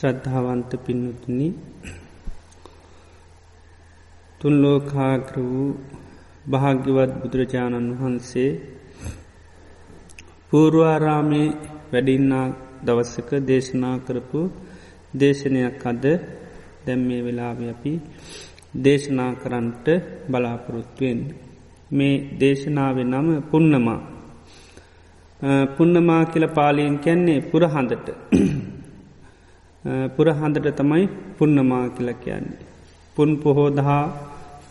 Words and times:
ශ්‍රද්ධාවන්ත 0.00 0.72
පින්නතුනි 0.84 1.48
තුන්ලෝකාග්‍ර 4.40 5.36
වූ 5.44 5.70
භාග්‍යවත් 6.50 7.12
බුදුරජාණන් 7.20 7.90
වහන්සේ 7.92 8.50
පූර්වාරාමේ 10.48 11.48
වැඩින්නා 11.92 12.46
දවස්සක 12.84 13.30
දේශනා 13.48 13.96
කරපු 13.98 14.40
දේශනයක් 15.14 15.84
අද 15.86 16.04
දැම්මේ 16.86 17.20
වෙලාව 17.20 17.58
අපි 17.68 17.92
දේශනා 18.78 19.32
කරන්ට 19.34 19.86
බලාපොරොත්තුවෙන්. 20.30 21.20
මේ 21.90 22.16
දේශනාව 22.40 22.96
නම 23.04 23.28
පුන්නමා. 23.50 24.00
පුන්නමා 25.76 26.22
කියල 26.24 26.46
පාලීන් 26.48 26.96
කැන්නේ 26.98 27.40
පුරහඳට 27.42 28.08
පුරහඳට 29.84 30.76
තමයි 30.76 31.04
පුන්නමා 31.38 31.86
කියල 31.90 32.10
කියන්නේ. 32.14 32.58
පුන් 33.16 33.30
පොහෝදහා 33.38 34.04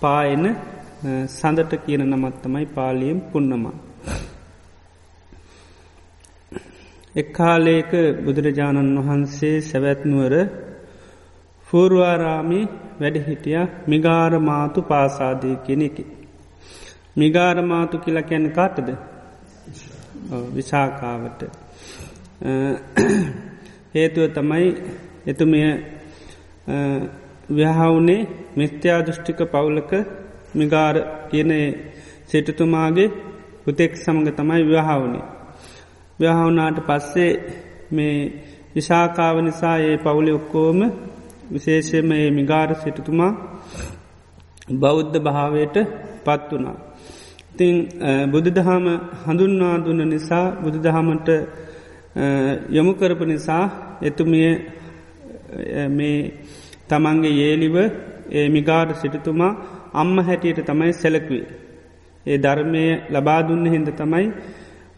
පායන 0.02 0.44
සඳට 1.28 1.74
කියන 1.78 2.04
නමත් 2.06 2.36
තමයි 2.42 2.66
පාලියෙන් 2.68 3.22
පුන්නමා. 3.24 3.78
එක්කාලේක 7.16 7.92
බුදුරජාණන් 8.26 9.00
වහන්සේ 9.00 9.56
සැවැත්නුවර 9.62 10.34
ෆූර්වාරාමි 11.68 12.62
වැඩහිටිය 13.00 13.62
මිගාරමාතු 13.88 14.82
පාසාදය 14.84 15.52
කෙනෙකි. 15.58 16.04
මිගාරමාතු 17.16 17.96
කියලා 17.98 18.24
කැන 18.24 18.52
කාටද 18.52 18.90
විශාකාවට 20.54 21.42
හේතුව 23.94 24.26
තමයි 24.30 24.68
එතුමිය 25.30 25.70
ව්‍යහවුනේ 27.50 28.28
මිස්ත්‍යා 28.56 29.00
දෘෂ්ටික 29.02 29.40
පවුලක 29.48 29.92
මිගාර 30.56 30.96
කියන 31.30 31.52
සිටතුමාගේ 32.28 33.14
පුතෙක් 33.64 33.92
සමඟ 33.96 34.30
තමයි 34.32 34.64
ව්‍යහාවනේ. 34.66 35.26
ව්‍යහවුනාට 36.20 36.78
පස්සේ 36.82 37.32
මේ 37.92 38.18
විශාකාව 38.76 39.36
නිසා 39.40 39.78
ඒ 39.80 39.96
පවුලි 39.98 40.32
ඔක්කෝම 40.32 40.80
විශේෂයම 41.52 42.12
ඒ 42.14 42.30
මිගාර 42.32 42.70
සිටතුමා 42.76 43.32
බෞද්ධ 44.74 45.18
භාවයට 45.20 45.76
පත් 46.26 46.50
වනා. 46.52 46.78
ඉතිං 47.52 47.76
බුදුදහම 48.32 48.86
හඳුන්වා 49.24 49.76
දුන්න 49.78 50.02
නිසා 50.08 50.46
බුදුදහමට 50.56 51.30
යොමු 52.70 52.92
කරපු 52.94 53.26
නිසා 53.26 53.66
එතුමිය 54.02 54.52
මේ 55.90 56.18
තමන්ගේ 56.90 57.34
ඒලිව 57.42 57.76
ඒ 58.32 58.48
මිගාඩ 58.50 58.92
සිටතුමා 58.96 59.52
අම්ම 59.94 60.18
හැටියට 60.20 60.62
තමයි 60.66 60.94
සැලකුවේ. 60.94 61.48
ඒ 62.26 62.38
ධර්මය 62.38 62.84
ලබාදුන්න 63.10 63.66
හින්ද 63.66 63.90
තමයි 63.94 64.26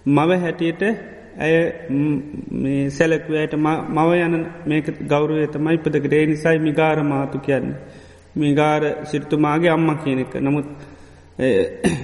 මව 0.08 0.30
හැටියට 0.40 0.82
ඇය 1.38 1.56
සැලකුවයට 2.90 3.54
මව 3.90 4.10
යන 4.18 4.36
මේක 4.66 4.88
ගෞරුවය 5.04 5.48
තමයි 5.48 5.78
පදකරේ 5.78 6.26
නිසයි 6.26 6.58
මිගාර 6.60 6.98
මාතු 7.04 7.38
කියන්න. 7.40 7.76
මිගාර 8.36 8.84
සිරිතුමාගේ 9.06 9.70
අම්ම 9.70 9.90
කියනෙක 10.04 10.34
නමුත් 10.38 10.68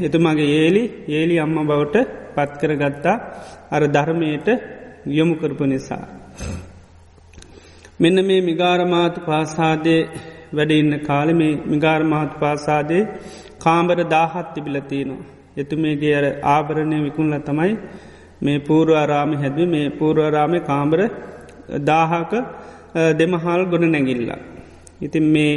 එතුමාගේ 0.01 0.49
ඒලි 0.55 0.83
ඒලි 1.09 1.35
අම්ම 1.39 1.57
බවට 1.63 1.97
පත්කර 2.35 2.71
ගත්තා 2.75 3.17
අර 3.71 3.83
ධර්මයට 3.87 4.47
යොමු 5.07 5.35
කරපු 5.35 5.65
නිසා. 5.65 6.05
මෙන්න 7.99 8.19
මේ 8.25 8.41
මිගාරමාතු 8.41 9.19
පාසාදේ 9.21 10.01
වැඩ 10.53 10.71
ඉන්න 10.71 10.93
කාල 10.99 11.29
මේ 11.33 11.53
මිගාරමාතු 11.65 12.35
පාසාදේ 12.39 13.01
කාම්බර 13.59 13.97
දාහත් 14.07 14.47
තිබිලතිනවා. 14.53 15.25
එතුමේගේ 15.57 16.13
අර 16.15 16.25
ආභරණය 16.47 16.97
විකුණල 17.03 17.37
තමයි 17.39 17.73
මේ 18.41 18.59
පූර්වාරාම 18.59 19.31
හැදව 19.33 19.59
මේ 19.67 19.87
පූර්වාරාමය 19.91 20.59
කාම්බර 20.61 20.99
දාහක 21.85 22.33
දෙමහල් 23.17 23.61
ගොඩ 23.65 23.85
නැගිල්ලා. 23.87 24.39
ඉතින් 25.01 25.25
මේ 25.25 25.53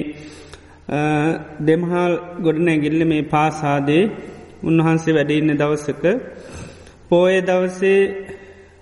දෙමහල් 1.62 2.12
ගොඩ 2.42 2.58
නැගිල්ල 2.60 3.02
මේ 3.04 3.22
පාසාදේ 3.28 4.04
උන්වහන්සේ 4.62 5.14
වැඩඉන්න 5.14 5.58
දවසක 5.58 6.04
පෝය 7.08 7.36
දවසේ 7.42 8.00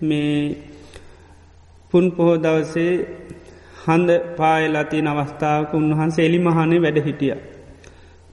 මේ 0.03 0.33
පුන් 1.93 2.05
පොහෝ 2.11 2.37
දවසේ 2.39 2.93
හඳ 3.83 4.11
පායලතින 4.37 5.07
අවස්ථාවක 5.07 5.71
උන්වහන්සේ 5.75 6.27
එලි 6.27 6.39
මහනේ 6.39 6.79
වැඩ 6.79 6.99
හිටිය. 7.01 7.35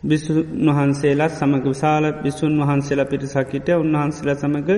බිසුන් 0.03 0.67
වහන්සේලා 0.69 1.29
සමඟ 1.29 1.66
විශාල 1.66 2.06
බිසුන් 2.19 2.53
වහන්සේලා 2.61 3.06
පිරිසකිට 3.06 3.67
උන්වහන්සේල 3.75 4.29
සමඟ 4.35 4.69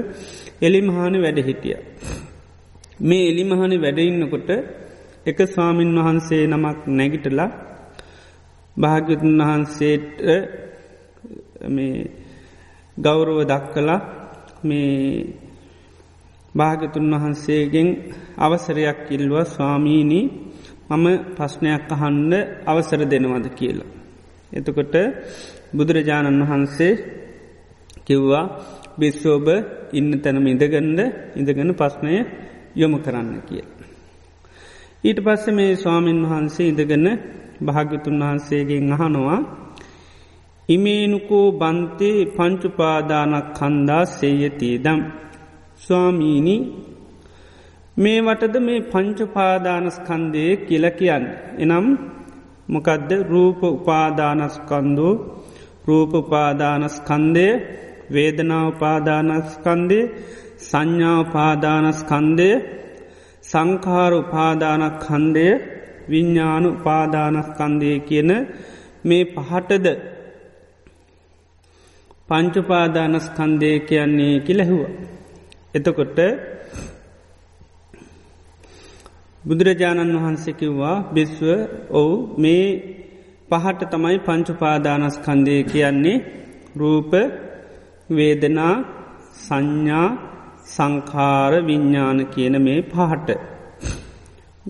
එලි 0.61 0.79
මහාන 0.81 1.16
වැඩ 1.17 1.39
හිටිය. 1.41 1.78
මේ 3.00 3.23
එලි 3.29 3.44
මහන 3.44 3.73
වැඩඉන්නකොට 3.78 4.50
එක 5.25 5.39
ස්වාමීන් 5.45 5.91
වහන්සේ 5.97 6.44
නමක් 6.47 6.79
නැගිටලා 6.89 7.49
භාග්‍යතුන් 8.78 9.34
වහන්සේට 9.39 10.16
ගෞරව 12.97 13.38
දක්කලා 13.45 13.99
මේ 14.63 15.34
භාගතුන් 16.55 17.11
වහන්සේගෙන් 17.13 17.89
අවසරයක් 18.38 18.99
ඉල්වා 19.09 19.45
ස්වාමීණී 19.45 20.25
මම 20.90 21.06
ප්‍රශ්නයක් 21.36 21.90
අහන්ඩ 21.90 22.34
අවසර 22.66 23.02
දෙනවද 23.06 23.48
කියලා. 23.50 23.92
එතකොට 24.52 24.96
බුදුරජාණන් 25.74 26.42
වහන්සේ 26.42 26.94
කිව්වා 28.06 28.46
බිස්සෝබ 28.97 29.47
ඉන්න 29.92 30.12
තැනම 30.18 30.46
ඉඳගන්ඩ 30.46 31.00
ඉඳගන 31.36 31.72
ප්‍රශ්නය 31.74 32.14
යොමු 32.76 32.97
කරන්න 32.97 33.31
කිය. 33.47 33.64
ඊට 35.03 35.20
පස්ස 35.20 35.46
මේ 35.50 35.72
ස්වාමීන් 35.76 36.22
වහන්සේ 36.24 36.68
ඉඳගන්න 36.68 37.08
භාග්‍යතුන් 37.62 38.18
වහන්සේගෙන් 38.22 38.94
අහනවා 38.96 39.40
ඉමේනුකෝ 40.70 41.47
බන්තේ 41.53 42.20
පංචුපාදානක් 42.28 43.47
කන්දා 43.53 44.03
සේයතී 44.09 44.76
දම්. 44.78 45.02
ස්වාමීණි 45.78 46.56
මේ 47.97 48.19
වටද 48.22 48.56
මේ 48.59 48.85
පංචපාදානස්කන්දය 48.85 50.46
කියල 50.68 50.85
කියන්න. 50.91 51.25
එනම් 51.58 51.85
මොකදද 52.68 53.12
රූප 53.30 53.62
උපාදානස්කන්දෝ 53.69 55.13
රූපපාදානස්කන්දය 55.88 57.47
වේදනාවපාදානස්කන්දය 58.12 60.00
සංඥාපාදානස්කන්දය 60.59 62.50
සංකාර 63.44 64.11
උපාදානක් 64.14 64.96
කන්දය 64.99 65.47
විඤ්ඥානු 66.09 66.70
උපාදානස්කන්දය 66.70 67.91
කියන 67.99 68.32
මේ 69.05 69.23
පහටද 69.26 69.88
පංචුපාදානස්කන්දය 72.29 73.72
කියන්නේ 73.79 74.35
කිලැහුව. 74.40 74.82
එතකොට 75.73 76.20
බුදුරජාණන් 79.43 80.16
වහන්සකිව්වා 80.16 80.95
බිස්ව 81.13 81.41
ඔවු 81.91 82.16
මේ 82.37 82.66
පහට 83.49 83.81
තමයි 83.91 84.17
පංචුපාදානස්කන්දය 84.19 85.55
කියන්නේ 85.63 86.23
රූප 86.75 87.11
වේදනා 88.09 88.75
සංඥා 89.37 90.07
සංකාර 90.67 91.53
විඤ්ඥාන 91.61 92.19
කියන 92.25 92.55
මේ 92.61 92.79
පහට. 92.85 93.29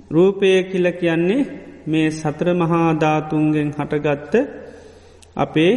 රූපය 0.09 0.49
කියල 0.63 0.87
කියන්නේ 0.93 1.47
මේ 1.87 2.07
සත්‍ර 2.11 2.47
මහාධාතුන්ගෙන් 2.53 3.69
හටගත්ත 3.71 4.33
අපේ 5.35 5.73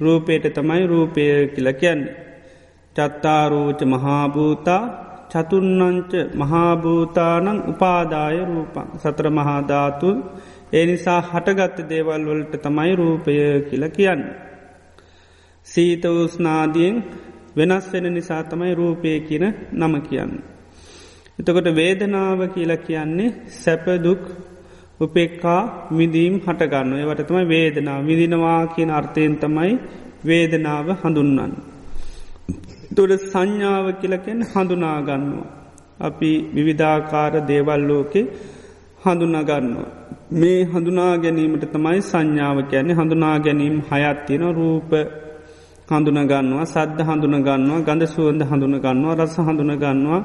රූපයට 0.00 0.44
තමයි 0.50 0.82
රූපය 0.86 1.24
කියල 1.54 1.68
කියන්නේ. 1.74 2.16
චත්තාරූච 2.96 3.80
මහාභූතා 3.84 4.82
චතුන්නංච 5.32 6.12
මහාභූතානං 6.34 7.58
උපාදාය 7.68 8.38
රූපන් 8.44 8.86
සතර 8.98 9.26
මහාධාතුන් 9.30 10.18
ඒ 10.72 10.84
නිසා 10.86 11.20
හටගත්ත 11.22 11.78
දේවල් 11.88 12.22
වලට 12.26 12.54
තමයි 12.60 12.92
රූපය 12.94 13.34
කියල 13.62 13.84
කියන්න. 13.90 14.22
සීත 15.66 16.04
වස්නාදියෙන් 16.16 16.96
වෙනස් 17.56 17.84
වෙන 17.92 18.06
නිසා 18.10 18.42
තමයි 18.44 18.74
රූපය 18.74 19.10
කියන 19.20 19.44
නම 19.72 19.94
කියන්න. 20.02 20.32
එතකොට 21.38 21.68
වේදනාව 21.72 22.40
කියලා 22.48 22.76
කියන්නේ 22.78 23.34
සැපදුක් 23.54 24.22
උපෙක්කා 25.00 25.60
විදීම් 25.90 26.34
හටගන්න 26.38 26.94
ඒවට 26.94 27.22
තමයි 27.22 27.44
වේදනා 27.46 27.98
විදිනවා 28.02 28.62
කියන 28.68 28.90
අර්ථයෙන් 28.90 29.34
තමයි 29.38 29.72
වේදනාව 30.24 30.86
හඳුන්නන්න. 31.00 31.71
තුළ 32.96 33.12
සංඥාව 33.24 33.86
කියලකෙන් 34.00 34.40
හඳුනාගන්නවා. 34.52 35.48
අපි 36.00 36.30
විවිධාකාර 36.54 37.32
දේවල් 37.46 37.82
ලෝකෙ 37.82 38.20
හඳුනාගන්නවා. 39.02 39.90
මේ 40.32 40.60
හඳුනා 40.64 41.14
ගැනීමට 41.18 41.64
තමයි 41.72 42.00
සංඥාව 42.02 42.58
කියන්නේ 42.64 42.94
හඳුනා 42.94 43.36
ගැනීම් 43.38 43.76
හයත්තින 43.88 44.44
රූප 44.52 44.90
හඳුනගන්නවා 45.90 46.64
සද්ධ 46.66 47.02
හඳුනගන්නවා 47.08 47.80
ගඳ 47.80 48.02
සුවන්ද 48.06 48.42
හඳුනගන්නවා 48.42 49.14
රස 49.14 49.36
හඳුනගන්නවා 49.38 50.20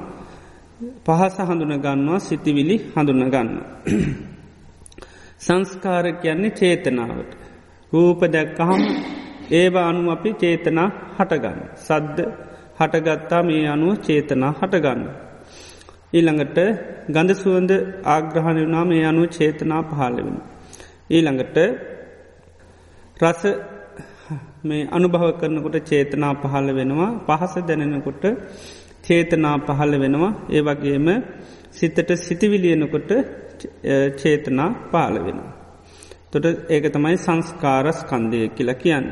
පහස 1.05 1.35
හඳුනගන්නවා 1.41 2.19
සිතිවිලි 2.19 2.75
හඳුනගන්න. 2.95 3.49
සංස්කාර 5.39 6.05
කියන්නේ 6.13 6.51
චේතනාවට. 6.51 7.31
රූප 7.91 8.21
දැක්කහම 8.27 8.81
ඒවා 9.51 9.87
අනු 9.89 10.11
අපි 10.11 10.29
චේතනා 10.33 10.89
හටගන්න. 11.17 11.59
සද්ද 11.77 12.17
හටගත්තා 12.77 13.41
මේ 13.43 13.63
අනුව 13.67 13.93
චේතනා 13.99 14.51
හටගන්න. 14.59 15.01
ඊළඟට 16.13 16.57
ගඳ 17.09 17.31
සුවන්ද 17.35 17.71
ආග්‍රහණ 18.05 18.59
වනා 18.63 18.85
මේ 18.85 19.03
අනුව 19.03 19.25
චේතනා 19.29 19.81
පහලවෙන. 19.83 20.37
ඊළඟට 21.09 21.57
රස 23.17 23.41
මේ 24.63 24.87
අනුභව 24.87 25.29
කරනකොට 25.39 25.77
චේතනා 25.83 26.33
පහළ 26.33 26.69
වෙනවා 26.75 27.11
පහස 27.27 27.53
දැනෙනකොට 27.67 28.23
චේතනා 29.03 29.55
පහළ 29.59 29.93
වෙනවා 29.99 30.33
ඒ 30.49 30.61
වගේම 30.61 31.07
සිතට 31.71 32.09
සිතිවිලියනකොට 32.17 33.11
චේතනා 34.15 34.69
පාල 34.91 35.15
වෙනවා. 35.19 35.53
තොට 36.31 36.45
ඒක 36.69 36.85
තමයි 36.93 37.17
සංස්කාරස් 37.17 37.99
කන්දය 38.09 38.39
කියලා 38.49 38.73
කියන්න. 38.75 39.07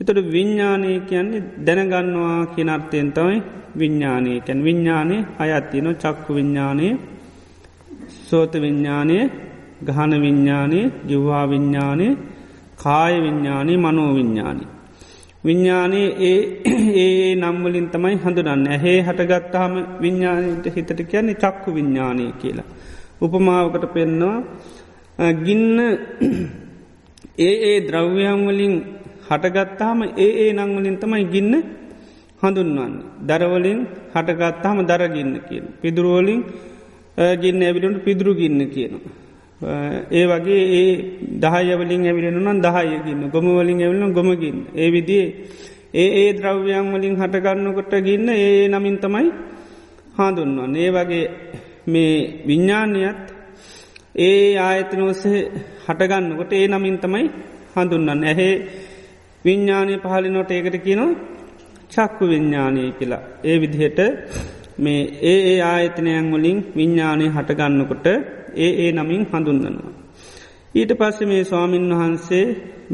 එතොට 0.00 0.18
විඤ්ඥානය 0.30 0.90
කියන්නේ 1.00 1.42
දැනගන්නවා 1.66 2.38
කියනර්ථයෙන් 2.46 3.08
තමයි 3.12 3.38
විඤ්ඥානයකැන් 3.76 4.58
විඤ්ඥානය 4.64 5.16
අයත්තින 5.38 5.88
චක්කු 5.94 6.30
විඤ්ඥානය 6.34 6.86
සෝත 8.20 8.52
විඤ්ඥානය 8.56 9.18
ගහන 9.82 10.12
විඤ්ඥානය 10.20 10.80
ජිව්වා 11.08 11.44
විඤ්ඥානය 11.46 12.06
කාය 12.76 13.14
විඤ්ඥානය 13.20 13.72
මනෝ 13.76 14.10
විඤ්ඥානි. 14.14 14.64
විඤ්ඥානයේ 15.44 16.08
ඒ 16.22 16.40
ඒ 16.96 17.34
නම්වලින් 17.34 17.88
තමයි 17.88 18.16
හඳුරන්න 18.16 18.66
ඇහේ 18.68 18.98
හටගත්තාම 19.02 19.72
විඤ්ඥානයට 20.02 20.66
හිතට 20.76 21.00
කියන්නේ 21.04 21.36
චක්කු 21.36 21.74
විඤ්ඥානය 21.74 22.26
කියලා. 22.32 22.68
උපමාවකට 23.20 23.86
පෙන්නවා 23.94 24.36
ගින්න 25.44 25.78
ඒ 27.38 27.54
ඒ 27.62 27.78
ද්‍රව්‍යයන්වලින් 27.80 28.74
හටගත්තාම 29.28 29.98
ඒ 30.16 30.30
ඒ 30.42 30.50
නංවලින් 30.52 30.96
තමයි 30.96 31.24
ගින්න 31.26 31.54
හඳුන්වන්න. 32.42 32.94
දරවලින් 33.22 33.80
හටගත්තාම 34.14 34.78
දරගින්න 34.82 35.34
කියන. 35.48 35.64
පිදුරුවලින් 35.80 36.40
ගින්න 37.36 37.62
ඇවිලට 37.62 38.04
පිදුරු 38.04 38.32
ගින්න 38.34 38.60
කියනවා. 38.68 39.12
ඒ 40.10 40.24
වගේ 40.26 40.62
ඒ 40.74 40.90
දහයවලින් 41.40 42.02
ඇවිලෙන 42.02 42.38
නම් 42.38 42.58
දහයගන්න 42.60 43.22
ගොමවලින් 43.30 43.78
ඇවිලන 43.80 44.12
ගොමගින්. 44.12 44.58
ඒ 44.74 44.88
විදිේ 44.90 45.26
ඒ 45.94 46.08
ඒ 46.20 46.30
ද්‍රව්‍යයන් 46.32 46.86
වලින් 46.92 47.14
හටගන්නකොට 47.16 47.92
ගින්න 48.00 48.28
ඒ 48.30 48.68
නමින් 48.68 48.96
තමයි 48.98 49.28
හාදුන්වන්. 50.14 50.72
ඒ 50.76 50.90
වගේ 50.90 51.24
මේ 51.86 52.42
විඤ්ඥානයත් 52.46 53.22
ඒ 54.18 54.56
ආයතන 54.58 55.00
ඔසේ 55.02 55.40
හටගන්නකොට 55.86 56.52
ඒ 56.52 56.66
නමින් 56.68 56.98
තමයි 56.98 57.24
හඳුන්නන්න 57.74 58.22
ඇහේ 58.24 58.54
විඤ්ඥානය 59.46 59.94
පහලිනොට 59.98 60.50
ඒකට 60.50 60.76
කියනවා 60.78 61.12
චක්කු 61.90 62.24
විඤ්ඥානය 62.26 62.82
කියලා. 62.92 63.22
ඒ 63.44 63.56
විදිහට 63.60 64.00
මේ 64.78 65.00
ඒ 65.22 65.38
ඒ 65.44 65.58
ආයතනයන් 65.64 66.26
වලින් 66.32 66.58
විඤ්ඥානය 66.76 67.26
හටගන්නකොට 67.28 68.06
ඒ 68.56 68.70
ඒ 68.76 68.90
නමින් 68.92 69.22
හඳුන්දනවා. 69.24 69.92
ඊට 70.74 70.92
පස්සේ 70.92 71.26
මේ 71.26 71.42
ස්වාමීන් 71.44 71.86
වහන්සේ 71.92 72.44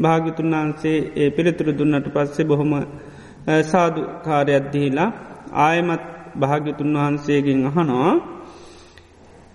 භාගිතුන් 0.01 0.53
වහන්සේ 0.53 0.97
ඒ 1.15 1.29
පිළිතුරු 1.29 1.71
දුන්නට 1.71 2.07
පස්සේ 2.13 2.45
බොහොම 2.45 2.73
සාධ 3.63 3.99
කාරයක්දහිලා 4.23 5.09
ආයමත් 5.59 6.03
භාගිතුන් 6.39 6.93
වහන්සේගෙන් 6.95 7.61
අහනවා 7.65 8.13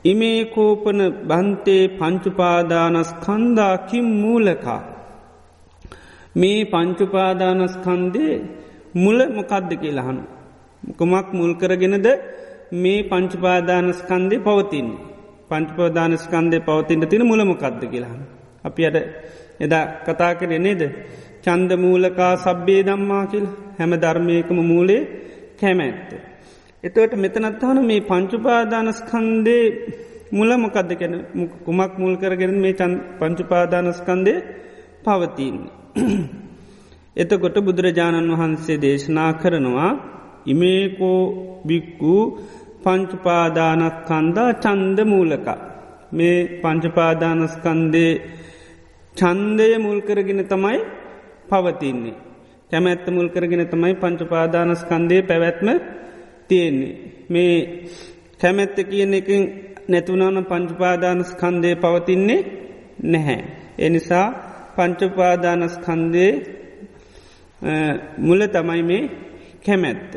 ඉමේ 0.05 0.41
කෝපන 0.47 1.01
බන්තේ 1.27 1.85
පංචුපාදානස් 1.99 3.11
කන්දාකින් 3.17 4.06
මූලකා. 4.15 4.98
මේ 6.40 6.61
පංචුපාදානස්කන්දේ 6.64 8.35
මුල 8.94 9.19
මොකද්ද 9.29 9.70
කියලහනු. 9.75 10.23
කුමක් 10.99 11.29
මුල් 11.32 11.52
කරගෙනද 11.55 12.08
මේ 12.75 13.00
පංචුපාදානස්කන්දේ 13.02 14.38
පවතින්නේ. 14.38 15.08
පංචපෝදානස්කන්දේ 15.49 16.61
පවතින්ට 16.61 17.08
තින 17.11 17.23
මුලමකක්ද 17.26 17.82
කියලාහන්. 17.85 18.23
අපි 18.64 18.82
අට 18.87 18.96
එදා 19.61 19.85
කතා 20.06 20.32
කරේ 20.35 20.58
නේද. 20.58 20.82
චන්ද 21.44 21.70
මූලකා 21.76 22.32
සබ්බේ 22.37 22.81
දම්මා 22.82 23.25
කියල් 23.26 23.46
හැම 23.79 23.93
ධර්මයකම 23.94 24.58
මූලේ 24.62 25.02
කැමැත්ත. 25.61 26.11
එතවට 26.84 27.14
මෙතනත්හන 27.17 27.79
මේ 27.87 28.00
පංචුපාදානස්කන්දේ 28.00 29.64
මුල 30.32 30.50
මොකක්ද 30.56 30.91
කැන 31.00 31.14
කුමක් 31.64 31.93
මුල් 31.99 32.14
කරගෙන 32.17 32.55
මේ 32.56 32.75
පංචුපාදානස්කන්දේ 33.20 34.38
පවතින්නේ. 35.05 35.73
එතකොට 37.21 37.56
බුදුරජාණන් 37.61 38.33
වහන්සේ 38.33 38.83
දේශනා 38.83 39.33
කරනවා 39.33 39.91
ඉමේකෝ 40.47 41.21
බික්කු 41.67 42.15
පංචුපාදානක්කන්දා 42.83 44.50
චන්ද 44.56 44.99
මූලක 45.05 45.49
මේ 46.11 46.39
පංචපාදානස්කන්දේ 46.63 48.13
චන්දය 49.15 49.79
මුල්කරගෙන 49.79 50.43
තමයි 50.44 50.79
පවතින්නේ. 51.49 52.15
කැමැත්ත 52.70 53.06
මුල්කරගෙන 53.08 53.67
තමයි 53.67 53.94
පංචපාදානස්කන්දේ 53.94 55.22
පැවැත්ම 55.22 55.69
තියෙන්නේ. 56.49 56.94
මේ 57.29 57.55
කැමැත්ත 58.41 58.77
කියන 58.84 59.15
එකින් 59.15 59.43
නැතුනාන 59.89 60.39
පංචපාදානස්කන්දය 60.44 61.70
පවතින්නේ 61.77 62.46
නැහැ. 63.05 63.41
එනිසා 63.79 64.27
පංචපාදානස්කන්දේ 64.79 66.32
මුල 68.19 68.41
තමයි 68.49 68.82
මේ 68.82 69.03
කැමැත්ත. 69.61 70.11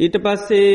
ඊට 0.00 0.16
පස්සේ 0.16 0.70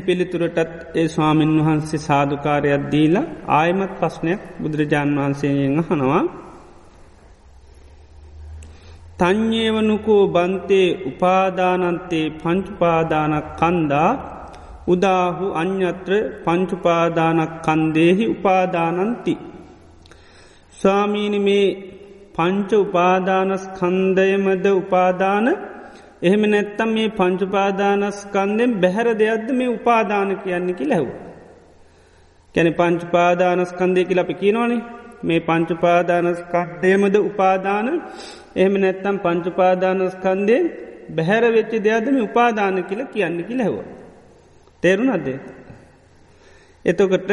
පිළිතුරටත් 0.00 0.58
ඒ 0.94 1.08
ස්වාමීන් 1.08 1.54
වහන්සේ 1.58 2.00
සාධකාරයක් 2.00 2.84
දීලා 2.92 3.30
ආයමත් 3.50 3.92
ප්‍රශ්නයක් 3.98 4.40
බුදුරජාණන් 4.60 5.18
වහන්සේයෙන් 5.18 5.82
හනවා 5.82 6.22
තං්්‍යේවනුකෝ 9.18 10.24
බන්තේ 10.28 10.88
උපාදානන්තේ 11.06 12.26
පංචුපාදානක් 12.32 13.48
කන්දා 13.56 14.10
උදාහු 14.88 15.46
අ්‍යත්‍ර 15.54 16.12
පංචුපාදානක් 16.44 17.52
කන්දේහි 17.62 18.24
උපාදානන්ති. 18.26 19.34
ස්වාමීනි 20.80 21.38
මේ 21.38 21.66
පංච 22.34 22.70
උපාදානස් 22.76 23.64
කන්දයමද 23.78 24.66
උපාදාන 24.72 25.46
එහෙම 26.22 26.42
නැත්තම් 26.50 26.88
මේ 26.88 27.08
පංචුපාදානස්කන්දෙන් 27.08 28.70
බැහැර 28.80 29.08
දෙයක්ද 29.18 29.48
මේ 29.50 29.68
උපාදාන 29.68 30.30
කියන්නකි 30.36 30.84
ලැහව. 30.88 31.08
කැන 32.54 32.68
පංචුපාදානස්කන්දය 32.74 34.00
කියල 34.04 34.20
අපි 34.20 34.34
කියනවනේ 34.34 34.80
මේ 35.24 35.40
පංචුපාදානස්කන්දයමද 35.40 37.16
උපාදාන 37.20 37.86
එහෙම 38.56 38.74
නැත්තම් 38.80 39.16
පංචුපාදානස්කන්දයෙන් 39.18 40.64
බැහැර 41.10 41.44
වෙච්චි 41.52 41.78
දෙයක්දම 41.78 42.16
උපාදාන 42.20 42.76
කියල 42.84 43.00
කියන්නකි 43.06 43.54
ලැහව. 43.56 43.76
තේරුණ 44.82 45.10
අදේ. 45.10 45.38
එතකොට 46.84 47.30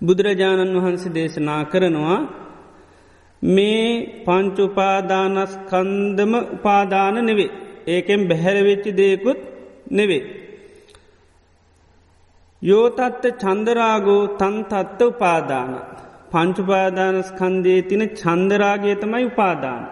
බුදුරජාණන් 0.00 0.76
වහන්සේ 0.76 1.14
දේශනා 1.14 1.64
කරනවා 1.64 2.28
මේ 3.42 4.22
පංචුපාදානස්කන්දම 4.26 6.34
උපාදාන 6.56 7.26
නෙවේ 7.26 7.50
ඒකෙන් 7.86 8.28
බැහැරවෙච්චි 8.28 8.92
දෙයකුත් 8.92 9.38
නෙවේ. 9.90 10.22
යෝතත්ත 12.62 13.36
චන්දරාගෝ 13.36 14.36
තන් 14.36 14.64
තත්ත 14.64 15.04
උපාදාන. 15.04 15.80
පංචුපාදානස්කන්දේ 16.32 17.82
තින 17.82 18.10
චන්දරාගේ 18.12 18.94
තමයි 18.94 19.24
උපාදාන. 19.24 19.88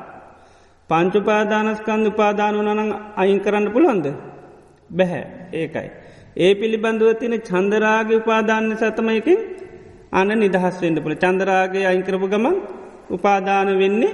පංචුපාදානස්කන්ද 0.91 2.07
උපාදාන 2.07 2.59
වනනං 2.59 2.95
අයින් 3.17 3.41
කරන්න 3.41 3.73
පුළුවන්ද. 3.73 4.15
බැහැ 4.91 5.27
ඒකයි. 5.55 5.91
ඒ 6.37 6.55
පිළිබඳුව 6.55 7.15
තින 7.15 7.41
චන්දරාගේ 7.41 8.17
උපාදාන්න 8.17 8.77
සතමයකින් 8.77 9.66
අන 10.17 10.29
නිදහස් 10.35 10.77
වෙන්ඩ 10.83 10.99
පුළ 11.03 11.17
චන්දරාගේ 11.17 11.85
අයිංකරපු 11.85 12.27
ගමන් 12.29 12.57
උපාදාන 13.11 13.69
වෙන්නේ 13.79 14.13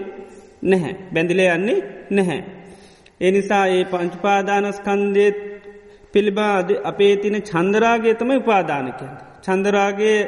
නැහැ. 0.63 0.95
බැඳිලේ 1.15 1.49
යන්නේ 1.49 1.79
නැහැ. 2.11 2.41
එනිසා 3.21 3.65
ඒ 3.67 3.85
පංචුපාදානස්කන්දේත් 3.85 5.39
පිළිබාද 6.15 6.69
අපේ 6.85 7.15
තින 7.17 7.37
චන්දරාගේ 7.43 8.15
තම 8.15 8.31
උපාදානකය. 8.35 9.05
චන්දරාගේ 9.43 10.19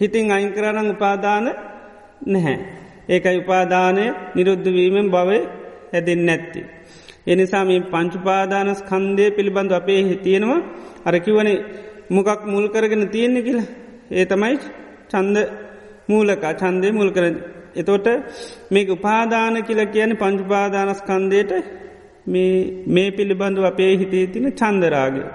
හිතින් 0.00 0.30
අයිංකරනං 0.30 0.90
උපාදාන 0.90 1.46
නැහැ. 2.26 2.58
ඒකයි 3.08 3.38
උපාදානය 3.38 4.04
නිරුද්ධවීමෙන් 4.34 5.08
බවය 5.10 5.38
හැදෙන් 5.92 6.22
නැත්ති. 6.26 6.60
එනිසා 7.26 7.64
මේ 7.64 7.80
පංචුපාදානස් 7.84 8.80
කන්දය 8.82 9.24
පිළිබඳු 9.30 9.74
අපේ 9.74 10.00
හිතියෙනවා 10.02 10.60
අරකිවන 11.06 11.48
මොකක් 12.10 12.40
මුල් 12.44 12.66
කරගෙන 12.68 13.04
තියෙන්නේ 13.08 13.42
කියලා 13.42 13.68
ඒ 14.10 14.24
තමයි 14.24 14.56
චන්ද 15.12 15.36
මූලක 16.08 16.44
චන්දය 16.60 16.88
මුල් 16.90 17.10
කර 17.10 17.24
එතෝට 17.74 18.06
මේක 18.70 18.88
උපාදාන 18.90 19.54
කියල 19.62 19.80
කියන 19.86 20.12
පංචුපාදානස්කන්දයට 20.16 21.52
මේ 22.26 23.08
පිළිබඳු 23.10 23.60
අපේ 23.64 23.92
හිතේ 23.96 24.26
තින 24.26 24.46
චන්දරාගේ. 24.52 25.28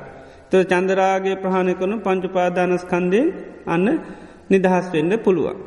ත 0.50 0.52
චන්දරාගේ 0.64 1.36
ප්‍රහණය 1.36 1.74
කරනු 1.80 1.96
පංචුපාදානස්කන්දය 2.00 3.22
අන්න 3.66 3.88
නිදහස් 4.52 4.86
වෙන්න 4.94 5.14
පුළුවන්. 5.20 5.58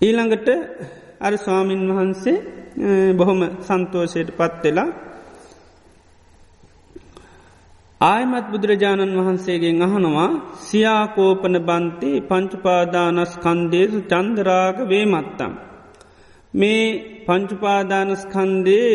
ඊළඟට 0.00 0.48
අර 1.20 1.32
ස්වාමීන් 1.36 1.82
වහන්සේ 1.90 2.36
බොහොම 3.12 3.40
සන්තෝෂයට 3.60 4.30
පත්වෙලා 4.38 4.88
ආයමත් 8.04 8.46
බුදුරජාණන් 8.46 9.18
වහන්සේගෙන් 9.18 9.82
අහනවා 9.82 10.30
සියාකෝපන 10.60 11.56
බන්ති 11.60 12.10
පංචුපාදානස් 12.22 13.32
කන්දේසු 13.38 13.98
චන්දරාග 14.04 14.76
වේමත්තම්. 14.84 15.52
මේ 16.54 16.84
පංචුපාදානස්කන්දේ 17.26 18.92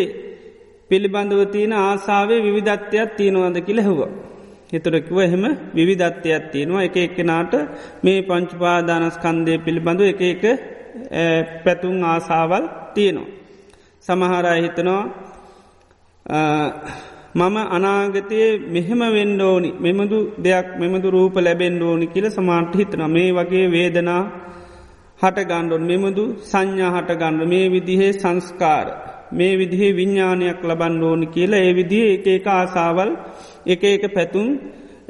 පිළිබඳව 0.90 1.42
තියෙන 1.46 1.74
ආසාාවේ 1.80 2.42
විවිධත්වයක් 2.42 3.10
තියෙනවාද 3.12 3.58
කියලෙහුව. 3.62 4.00
එතුරකිව 4.74 5.18
එහෙම 5.18 5.44
විවිධත්වයක් 5.76 6.44
තියෙනවා 6.48 6.84
එක 6.84 6.96
එක්කෙනාට 6.98 7.54
මේ 8.04 8.20
පංචුපාදානස්කන්දය 8.22 9.54
පිළිබඳව 9.60 10.06
එක 10.06 10.22
එක 10.26 10.44
පැතුන් 11.64 11.98
ආසාවල් 12.06 12.64
තියෙනවා. 12.96 13.30
සමහරය 14.06 14.58
හිතනවා 14.62 15.04
මම 17.40 17.58
අනාගතයේ 17.70 18.48
මෙහෙම 18.68 19.02
වෙන්ඩෝනි 19.10 19.70
මෙමදු 19.78 20.20
දෙයක් 20.38 20.68
මෙමදු 20.78 21.08
රූප 21.10 21.36
ලැබෙන් 21.38 21.76
ඕනි 21.82 22.06
කියල 22.08 22.26
සමාන්ට 22.30 22.74
හිතන 22.74 23.04
මේ 23.08 23.30
වගේ 23.32 23.66
වේදනා 23.68 24.24
හටගණ්ඩොන් 25.20 25.84
මෙමදු 25.84 26.24
සංඥා 26.44 26.92
හටගණ්ඩ 26.96 27.50
මේ 27.52 27.66
විදිහේ 27.68 28.12
සංස්කාර 28.14 28.88
මේ 29.32 29.54
විදිහේ 29.54 29.92
විඤ්ඥානයක් 29.92 30.60
ලබන්න 30.64 31.04
ඕනි 31.04 31.28
කියලා 31.28 31.62
ඒ 31.62 31.74
විදිහ 31.74 32.06
එක 32.08 32.28
එක 32.30 32.48
ආසාවල් 32.50 33.12
එක 33.66 33.84
එක 33.86 34.04
පැතුම් 34.14 34.48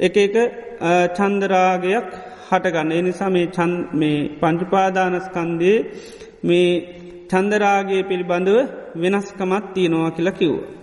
එක 0.00 0.16
එක 0.16 0.36
චන්දරාගයක් 1.16 2.08
හටගන්න 2.48 2.92
එනිසා 2.92 3.30
මේ 3.30 3.46
මේ 3.94 4.18
පංචුපාදානස්කන්දේ 4.40 5.78
මේ 6.42 6.68
චන්දරාගේ 7.30 8.02
පිළිබඳව 8.02 8.58
වෙනස්කමත් 8.96 9.64
තියෙනවා 9.74 10.10
කියලා 10.10 10.32
කිව්ව. 10.32 10.79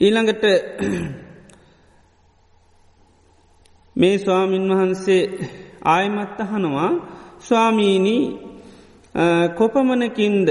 ඊළඟට 0.00 0.44
මේ 3.96 4.18
ස්වාමින් 4.18 4.70
වහන්සේ 4.70 5.38
ආයමත්ත 5.84 6.38
හනවා 6.50 6.90
ස්වාමීණී 7.40 8.38
කොපමනකින්ද 9.56 10.48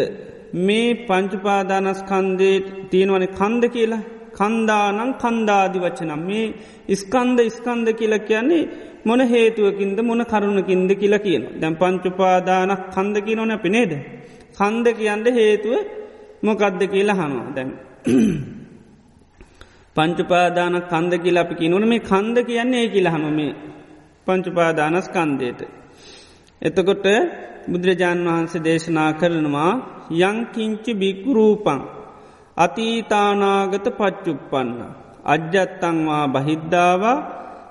මේ 0.60 1.08
පංචුපාදානස්කන්දේ 1.08 2.60
තියෙනවන 2.92 3.28
කන්ද 3.30 3.68
කියලා? 3.68 4.00
කන්දානං 4.34 5.16
කන්දාදි 5.16 5.80
වචනම්. 5.80 6.22
මේ 6.22 6.54
ඉස්කන්ද 6.88 7.40
ඉස්කන්ද 7.42 7.94
කියල 7.94 8.22
කියන්නේ 8.22 8.70
මොන 9.06 9.26
හේතුවකින්ද 9.26 10.02
මොන 10.02 10.26
කරුණකින්ද 10.26 10.94
කියලා 10.94 11.20
කියන 11.20 11.62
දැම් 11.62 11.76
පංචුපාදානක් 11.76 12.92
කන්ද 12.92 13.22
කියනොන 13.22 13.60
පිනේද 13.60 13.92
කන්ද 14.58 14.94
කියන්න 14.94 15.34
හේතුව 15.34 15.74
මොකද්ද 16.44 16.86
කියලා 16.86 17.14
හනවා 17.14 17.56
දැන් 17.56 18.57
පංචුපාදාන 19.98 20.76
කන්ද 20.84 21.14
කියලා 21.18 21.44
අපි 21.44 21.56
කිනුවන 21.56 21.86
මේ 21.88 22.06
කන්ද 22.06 22.38
කියන්නේ 22.44 22.82
ඒ 22.82 22.90
කියලා 22.90 23.16
හම 23.16 23.28
මේ 23.32 23.52
පංචුපාදානස් 24.28 25.08
කන්දයට 25.10 25.62
එතකොට 26.62 27.06
බුදුරජාණන් 27.68 28.28
වහන්සේ 28.28 28.64
දේශනා 28.64 29.12
කරනවා 29.14 29.72
යංකිංචි 30.22 30.92
බිකුරූපං 30.94 31.80
අතීතානාගත 32.58 33.88
පච්චුප්පන්න. 33.92 34.80
අජ්ජත්තංවා 35.26 36.26
බහිද්ධාවා 36.28 37.18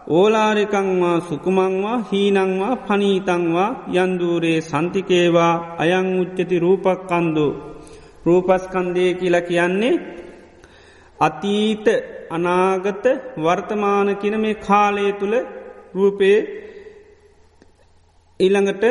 ඕලාරිකංවා 0.08 1.18
සුකුමංවා 1.20 2.04
හීනංවා 2.10 2.74
පනීතංවා 2.78 3.70
යන්දූරේ 3.94 4.60
සන්තිකේවා 4.62 5.54
අයං 5.78 6.08
උච්චති 6.20 6.56
රූපක්කන්දු. 6.58 7.46
රූපස්කන්දය 8.26 9.06
කියලා 9.14 9.40
කියන්නේ 9.42 9.94
අතීත 11.18 11.86
අනාගත 12.30 13.04
වර්තමාන 13.38 14.08
කියන 14.16 14.36
මේ 14.40 14.54
කාලය 14.60 15.12
තුළ 15.12 15.34
රූපේ 15.94 16.38
ඊළඟට 18.40 18.84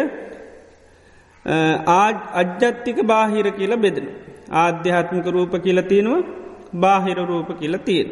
අජ්ජත්තික 1.45 2.97
බාහිර 3.03 3.47
කියලා 3.51 3.77
බෙදෙන. 3.77 4.07
ආධ්‍යාත්මික 4.53 5.27
රූප 5.27 5.53
කියල 5.63 5.79
තියෙනවා 5.81 6.27
බාහිර 6.75 7.17
රූප 7.23 7.49
කියල 7.59 7.75
තියෙන. 7.79 8.09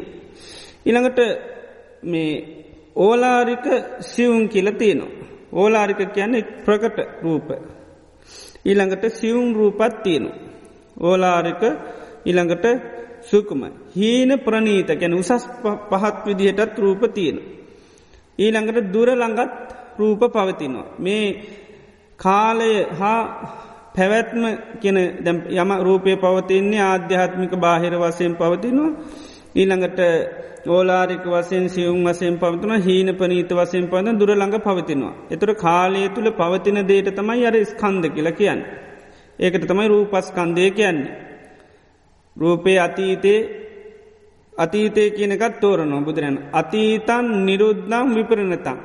ඉළඟට 0.86 1.18
මේ 2.02 2.32
ඕලාරික 2.96 3.66
සිවුන් 4.02 4.48
කියල 4.48 4.68
තියෙනවා. 4.72 5.12
ඕලාරික 5.52 6.00
කියන්නේ 6.12 6.48
ප්‍රකට 6.64 6.98
රූප. 7.22 7.48
ඊළඟට 8.64 9.04
සිවුම් 9.10 9.54
රූපත් 9.54 10.02
තියෙනු. 10.02 10.30
ඕලාරික 11.00 11.62
ඉළඟට 12.24 12.66
සුකුම. 13.24 13.62
හීන 13.92 14.30
ප්‍රනීත 14.38 14.88
ගැන 14.92 15.14
උසස් 15.14 15.44
පහත් 15.90 16.16
විදිහටත් 16.26 16.78
රූප 16.78 17.02
තියෙන. 17.10 17.38
ඊළඟට 18.38 18.92
දුර 18.92 19.08
ළඟත් 19.12 19.52
රූප 19.98 20.22
පවතිනවා. 20.28 20.86
මේ 20.98 21.26
කාලය 22.18 22.72
හා 22.92 23.20
පැවැත්ම 23.94 24.42
කෙන 24.80 24.96
යම 25.52 25.70
රූපය 25.80 26.16
පවතින්නේ 26.16 26.82
ආධ්‍යාත්මික 26.82 27.52
බාහිර 27.56 27.94
වසයෙන් 27.96 28.34
පවතිනවා. 28.34 28.90
ඊළඟට 29.54 30.00
ඕලාරික 30.66 31.24
වසයෙන් 31.26 31.68
සියුම් 31.68 32.04
වසයෙන් 32.04 32.38
පවතුන 32.38 32.72
හීන 32.80 33.08
පනීත 33.14 33.50
වසයෙන් 33.50 33.88
පවන 33.88 34.18
දුර 34.18 34.30
ළඟ 34.30 34.58
පවතිනවා. 34.60 35.14
එතුර 35.30 35.50
කාලය 35.56 36.08
තුළ 36.08 36.30
පවතින 36.32 36.78
දේට 36.82 37.14
තමයි 37.14 37.46
අර 37.46 37.56
ස්කන්ද 37.64 38.04
කියල 38.08 38.30
කියන්න. 38.32 38.60
ඒකට 39.38 39.66
තමයි 39.66 39.88
රූපස්කන්දය 39.88 40.70
කියන්නේ. 40.70 41.33
රූපේ 42.36 42.78
අතීතේ 42.78 43.40
අතීතය 44.52 45.02
කියනකත් 45.10 45.60
තෝරනවා 45.60 46.00
බුදුරන්. 46.00 46.36
අතීතන් 46.52 47.26
නිරුද්ධම් 47.46 48.08
විපරණතම්. 48.16 48.78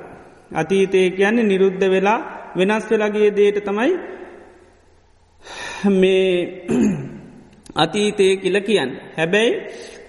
අතීතය 0.54 1.02
කියන්නේ 1.12 1.50
නිරුද්ධ 1.52 1.86
වෙලා 1.86 2.20
වෙනස් 2.58 2.86
වෙලගේ 2.92 3.30
දේට 3.32 3.58
තමයි 3.66 3.92
මේ 5.92 6.32
අතීතය 7.76 8.28
කියල 8.38 8.58
කියන්න. 8.62 8.92
හැබැයි 9.18 9.52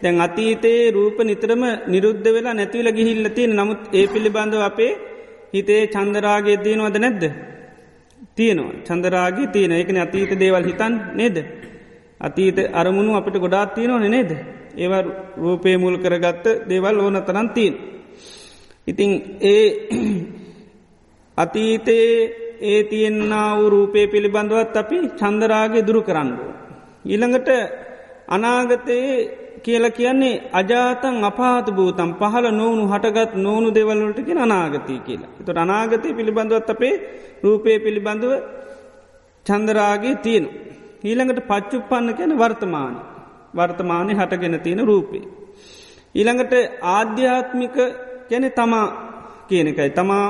දැන් 0.02 0.20
අතීතයේ 0.20 0.92
රූප 0.92 1.18
නිතරම 1.20 1.62
නිරුද්ධ 1.88 2.28
වෙලා 2.28 2.54
නැතිවල 2.54 2.88
ගිහිල්ල 2.92 3.28
තියෙන 3.28 3.52
නමුත් 3.56 3.80
ඒ 3.92 4.06
පිළිබඳව 4.06 4.62
අපේ 4.62 4.92
හිතේ 5.54 5.82
චන්දරාගේ 5.86 6.56
තියෙනවද 6.56 6.96
නැද්ද. 6.98 7.22
තියනවා 8.36 8.72
චන්දරාගේ 8.86 9.52
තියෙන 9.54 9.72
එකන 9.72 9.98
අතීත 9.98 10.32
දේවල් 10.40 10.64
හිතන් 10.64 10.94
නේද. 11.14 11.36
අතීත 12.20 12.58
අරමුණු 12.72 13.12
අපිට 13.14 13.36
ගොඩාත් 13.36 13.74
තියෙනවන 13.74 14.06
නේද. 14.08 14.30
ඒව 14.74 14.92
රූපය 15.36 15.76
මුල් 15.76 15.96
කරගත්ත 15.98 16.44
දේවල් 16.68 16.96
ඕන 16.98 17.16
තරන් 17.18 17.48
තිීන්. 17.50 17.74
ඉතිං 18.86 19.10
ඒ 19.42 19.64
අතීතයේ 21.36 22.12
ඒ 22.62 22.80
තියෙන්න්න 22.84 23.32
වූ 23.56 23.68
රූපය 23.68 24.00
පිළිබඳවත් 24.06 24.76
අපි 24.76 24.98
චන්දරාගේ 25.16 25.86
දුරු 25.86 26.02
කරන්න. 26.02 26.30
ඊළඟට 27.04 27.48
අනාගතයේ 28.28 29.14
කියල 29.62 29.84
කියන්නේ 29.90 30.42
අජාතන් 30.52 31.16
අපාත 31.24 31.66
භූතම් 31.70 32.10
පහල 32.14 32.46
නොවුණු 32.50 32.84
හටගත් 32.86 33.32
නොවුණු 33.36 33.70
දෙවල්ලටකි 33.70 34.32
අනාගතය 34.38 34.94
කියලා. 35.00 35.32
තොට 35.38 35.58
අනාගතය 35.58 36.08
පිළිබඳවත් 36.12 36.70
අපේ 36.70 36.94
රූපය 37.42 37.78
පිළිබඳව 37.78 38.32
චන්දරාගේ 39.46 40.16
තියෙනු. 40.16 40.50
ඊළඟට 41.02 41.40
පච්චුප්පන්න 41.46 42.14
කියන 42.14 42.32
වර්තමාන 42.36 42.94
වර්තමානය 43.54 44.12
හටගෙන 44.14 44.60
තියෙන 44.60 44.82
රූපේ. 44.82 45.24
ඊළඟට 46.14 46.54
ආධ්‍යාත්මික 46.90 47.76
ගැන 48.30 48.46
තමා 48.52 48.86
කියන 49.48 49.68
එකයි 49.68 49.90
තමා 49.92 50.26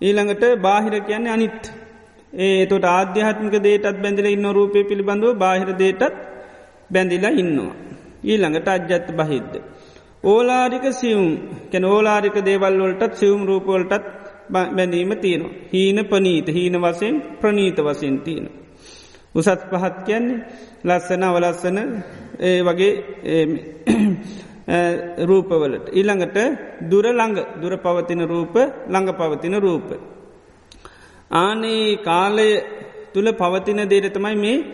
ඊළඟට 0.00 0.44
බාහිර 0.58 0.94
කියන්නේ 1.00 1.32
අනිත් 1.32 1.62
ඒ 2.38 2.66
තොට 2.66 2.84
ආධ්‍යාත්මික 2.86 3.56
දේටත් 3.60 3.96
බැඳල 3.98 4.26
ඉන්න 4.26 4.48
රූපය 4.50 4.84
පිළිබඳව 4.84 5.34
බාහිර 5.36 5.70
දේටත් 5.74 6.14
බැඳිලා 6.90 7.32
ඉන්නවා. 7.34 7.74
ඊළඟට 8.24 8.68
අජ්‍යත්ත 8.68 9.08
බහිද්ද. 9.12 9.52
ඕලාරික 10.24 10.86
සියුම් 10.92 11.28
කැන 11.70 11.84
ඕලාරික 11.84 12.36
දේවල්වලටත් 12.40 13.14
සියුම් 13.14 13.42
රූපවලටත් 13.44 14.04
බැඳීම 14.50 15.12
තියෙනවා. 15.16 15.54
හීන 15.72 15.98
පනීත 16.06 16.46
හීන 16.48 16.74
වසයෙන් 16.78 17.14
ප්‍රනීත 17.40 17.78
වසයෙන් 17.80 18.18
තියෙන. 18.20 18.61
උසත් 19.34 19.62
පහත් 19.70 19.96
කියන්නේ 20.06 20.44
ලස්සන 20.84 21.22
අවලස්සන 21.22 21.78
ඒ 22.40 22.60
වගේ 22.62 22.92
රූපවලට. 25.20 25.86
ඊළඟට 25.90 26.38
දුර 26.90 27.04
ළඟ 27.10 27.38
දුර 27.60 27.74
පවතින 27.78 28.22
රූප 28.24 28.54
ළඟ 28.88 29.10
පවතින 29.12 29.54
රූප. 29.56 29.88
ආනේ 31.30 31.96
කාලය 31.98 32.50
තුළ 33.12 33.28
පවතින 33.32 33.80
දේරතමයි 33.84 34.36
මේ 34.36 34.64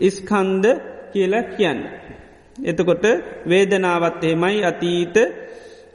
ඉස්කන්ද 0.00 0.64
කියලා 1.12 1.50
කියන්න. 1.50 1.80
එතකොට 2.62 3.04
වේදනාවත් 3.46 4.24
එහෙමයි 4.24 4.64
අතීත 4.64 5.16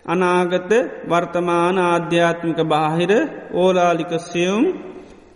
අනාගත 0.06 0.72
වර්තමාන 1.10 1.78
ආධ්‍යාත්මික 1.80 2.60
බාහිර 2.66 3.12
ඕලාලිකස්යවුම් 3.54 4.66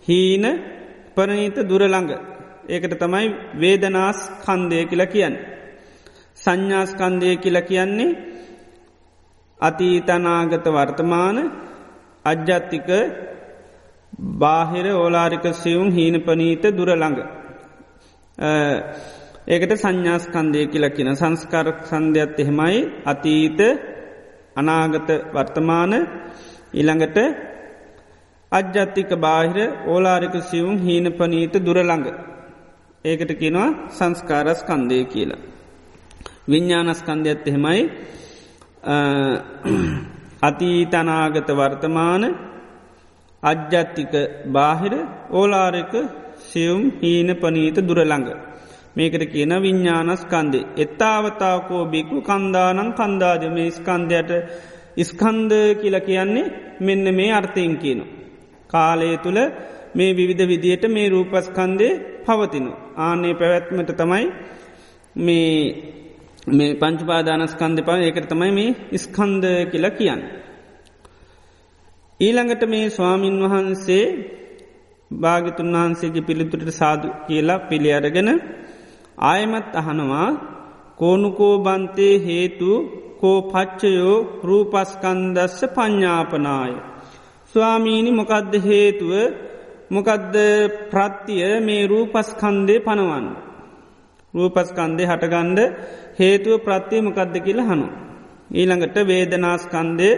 හීන 0.08 0.44
පරණීත 1.14 1.56
දුරළඟ. 1.68 2.37
ඒකට 2.68 2.94
තමයි 2.98 3.26
වේදනාස් 3.60 4.18
කන්දය 4.44 4.78
කියලා 4.84 5.06
කියන්න. 5.06 5.36
සංඥාස්කන්දය 6.36 7.30
කියලා 7.36 7.62
කියන්නේ 7.62 8.16
අතීතනාගත 9.60 10.66
වර්තමාන 10.68 11.36
අජ්‍යත්තික 12.24 12.88
බාහිර 14.38 14.86
ඕලාරික 14.94 15.44
සියුම් 15.54 15.88
හීන 15.90 16.16
පනීත 16.20 16.64
දුරළඟ. 16.70 17.18
ඒකට 19.48 19.72
සංඥාස්කන්දය 19.76 20.60
කියලා 20.66 20.90
කියන 20.90 21.10
සංස්කාරක් 21.16 21.78
සන්ධයක්ත් 21.84 22.38
එහෙමයි 22.40 22.78
අතීත 23.04 23.60
අනාගත 24.56 25.08
වර්තමාන 25.34 25.92
ඉළඟට 26.74 27.18
අජ්‍යත්තික 28.52 29.10
බාහිර 29.18 29.58
ඕලාරික 29.86 30.34
සියුම් 30.42 30.76
හීන 30.78 31.06
පනීත 31.12 31.54
දුරළඟ. 31.60 32.06
ඒකට 33.04 33.32
කිනවා 33.32 33.68
සංස්කාරස් 33.88 34.60
කන්දය 34.64 35.04
කියලා. 35.04 35.40
විඤ්ඥානස්කන්ධයක්ත් 36.48 37.48
එහෙමයි 37.48 37.82
අතීතනාගත 40.42 41.48
වර්තමාන 41.50 42.24
අජ්‍යත්තික 43.42 44.12
බාහිර 44.52 44.94
ඕලාරක 45.30 45.92
සියුම් 46.40 46.82
හීන 47.00 47.30
පනීත 47.36 47.78
දුරළඟ. 47.88 48.28
මේකට 48.96 49.24
කියන 49.32 49.52
විඤ්ඥානස්කන්දේ. 49.56 50.68
එත්තාවතාවකෝ 50.76 51.84
බිකු 51.86 52.18
කන්දානං 52.20 52.92
කන්දාද 52.92 53.42
මේ 53.48 53.70
ස්කන්ධයට 53.70 54.30
ඉස්කන්ද 54.96 55.52
කියල 55.80 55.96
කියන්නේ 56.00 56.52
මෙන්න 56.80 57.06
මේ 57.14 57.32
අර්ථයෙන් 57.32 57.74
කියන. 57.76 58.00
කාලය 58.66 59.16
තුළ 59.18 59.40
මේ 59.94 60.16
විවිධ 60.16 60.44
විදියට 60.48 60.84
මේ 60.88 61.08
රූපස්කන්දේ 61.08 62.17
පවතිනු. 62.28 62.72
ආනේ 62.98 63.34
පැවැත්මට 63.34 63.90
තමයි 63.96 64.24
මේ 65.18 65.52
මේ 66.48 66.74
පංචුපාදානස්කන්ධ 66.74 67.82
පව 67.82 67.98
ඒකට 68.00 68.28
තමයි 68.28 68.52
මේ 68.52 68.98
ස්කන්ද 68.98 69.44
කියල 69.70 69.86
කියන්න. 69.90 70.22
ඊළඟට 72.20 72.62
මේ 72.66 72.86
ස්වාමීන් 72.90 73.38
වහන්සේ 73.44 74.04
භාගිතුන් 75.10 75.74
වහන්සේගේ 75.74 76.22
පිළිතුරට 76.22 76.70
සාදු 76.72 77.08
කියලා 77.26 77.64
පිළි 77.68 77.90
අරගෙන 77.92 78.30
ආයමත් 79.24 79.72
අහනවා 79.74 80.28
කෝනුකෝ 80.98 81.54
බන්තේ 81.58 82.14
හේතු 82.18 82.70
කෝ 83.20 83.38
පච්චයෝ 83.42 84.16
රූපස්කන්දස්ස 84.44 85.58
පඤ්ඥාපනාය. 85.74 86.72
ස්වාමීණි 87.54 88.10
මොකදද 88.10 88.54
හේතුව 88.64 89.12
මොකදද 89.90 90.36
ප්‍රත්තිය 90.90 91.44
මේ 91.60 91.86
රූපස්කන්දේ 91.86 92.80
පනවන්න. 92.80 93.26
රූපස්කන්දේ 94.34 95.06
හටගන්ඩ 95.06 95.60
හේතුව 96.18 96.54
ප්‍රත්තිය 96.60 97.00
මොකක්ද 97.00 97.34
කියල 97.38 97.60
හනු. 97.60 97.86
ඊළඟට 98.50 98.96
වේදනාස්කන්දේ 99.06 100.14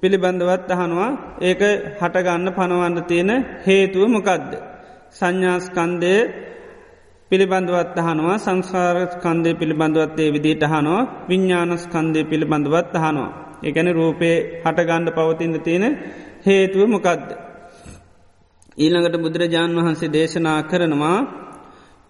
පිළිබඳවත් 0.00 0.70
අහනවා 0.70 1.10
ඒක 1.40 1.62
හටගන්න 2.00 2.46
පනවන්න 2.50 2.96
තියෙන 3.04 3.30
හේතුව 3.66 4.04
මොකක්ද. 4.08 4.50
සංඥාස්කන්දය 5.10 6.14
පිළිබඳවත් 7.30 7.96
අහනවා 7.98 8.38
සංසාරස්කන්දය 8.38 9.50
පිළිබඳවත්තේ 9.54 10.32
විදිට 10.34 10.62
හනවා 10.64 11.02
විඤ්ඥානස්කන්දය 11.28 12.20
පිළිබඳවත් 12.24 12.94
අහනවා. 12.98 13.30
එකන 13.62 13.88
රූපේ 13.90 14.36
හටගණ්ඩ 14.64 15.14
පවතින්න 15.16 15.54
තියෙන 15.60 15.84
හේතුව 16.46 16.82
මොකක්ද. 16.88 17.28
ඊළඟට 18.80 19.16
බුදුරජාණන් 19.18 19.78
වහන්සේ 19.78 20.10
දේශනා 20.10 20.60
කරනවා 20.62 21.18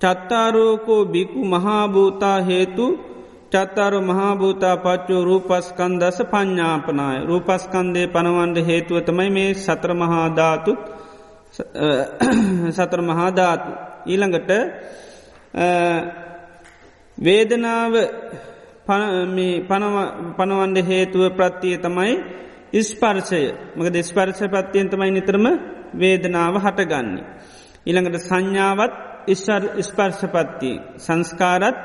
චත්තාරෝකෝ 0.01 1.03
බිකු 1.07 1.43
මහාභූතා 1.47 2.39
හේතු 2.43 2.87
චත්තාරු 3.53 4.01
මහාභූතා 4.03 4.77
පච්චෝ 4.77 5.23
රූපස්කන්දස 5.25 6.19
පඤ්ඥාපනාය 6.25 7.19
රූපස්කන්දය 7.27 8.03
පනවන්ඩ 8.07 8.59
හේතුවතමයි 8.63 9.31
මේ 9.31 9.51
සත්‍ර 9.57 9.93
මහාධාතුත් 9.95 10.81
සතර 12.71 13.01
මහාධාතු 13.03 13.71
ඊළඟට 14.07 14.51
වේදනාව 17.19 17.95
පනවන්ඩ 20.39 20.79
හේතුව 20.85 21.25
ප්‍රත්තිය 21.33 21.77
තමයි 21.79 22.15
ඉස්පර්ශය 22.75 23.43
මක 23.77 23.87
දෙස්පර්ශ 23.91 24.43
පත්තියෙන් 24.49 24.89
තමයි 24.89 25.11
නිතරම 25.11 25.47
වේදනාව 25.95 26.55
හටගන්නේ. 26.59 27.25
ඊළඟට 27.87 28.23
සංඥාවත් 28.23 28.95
ස්පර්ශපත්තිය 29.81 30.77
සංස්කාරත් 30.99 31.79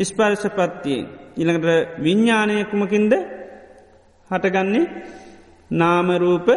ස්පර්ශපත්තියෙන් 0.00 1.06
ඉළඟට 1.36 1.98
විඤ්ඥානයකුමකින්ද 1.98 3.12
හටගන්නේ 4.30 4.84
නාමරූප 5.70 6.48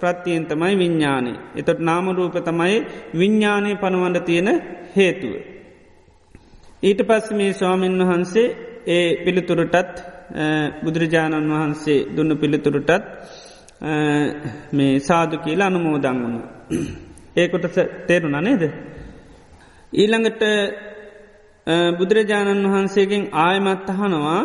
ප්‍රත්තියෙන් 0.00 0.44
තමයි 0.46 0.74
විඤ්ඥානය. 0.76 1.32
එතට 1.56 1.80
නාමරූප 1.80 2.36
තමයි 2.40 2.76
විඤ්ඥානය 3.14 3.70
පනවන්ඩ 3.76 4.24
තියෙන 4.24 4.48
හේතුව. 4.96 5.32
ඊට 6.82 7.00
පස්ස 7.02 7.30
මේ 7.30 7.52
ස්වාමීන් 7.52 7.98
වහන්සේ 8.00 8.46
ඒ 8.86 9.08
පිළිතුරටත් 9.24 9.96
බුදුරජාණන් 10.84 11.50
වහන්සේ 11.50 12.06
දුන්න 12.16 12.36
පිළිතුරටත් 12.36 12.90
මේ 13.80 14.98
සාදු 14.98 15.38
කියලා 15.38 15.66
අනුමෝදං 15.66 16.22
වුණු. 16.22 16.40
ඒකොට 17.36 17.66
තේරුණ 18.06 18.38
නේද. 18.40 18.62
ඊළඟට 19.92 20.42
බුදුරජාණන් 21.98 22.66
වහන්සේගෙන් 22.66 23.24
ආයමත් 23.38 23.90
අහනවා 23.90 24.42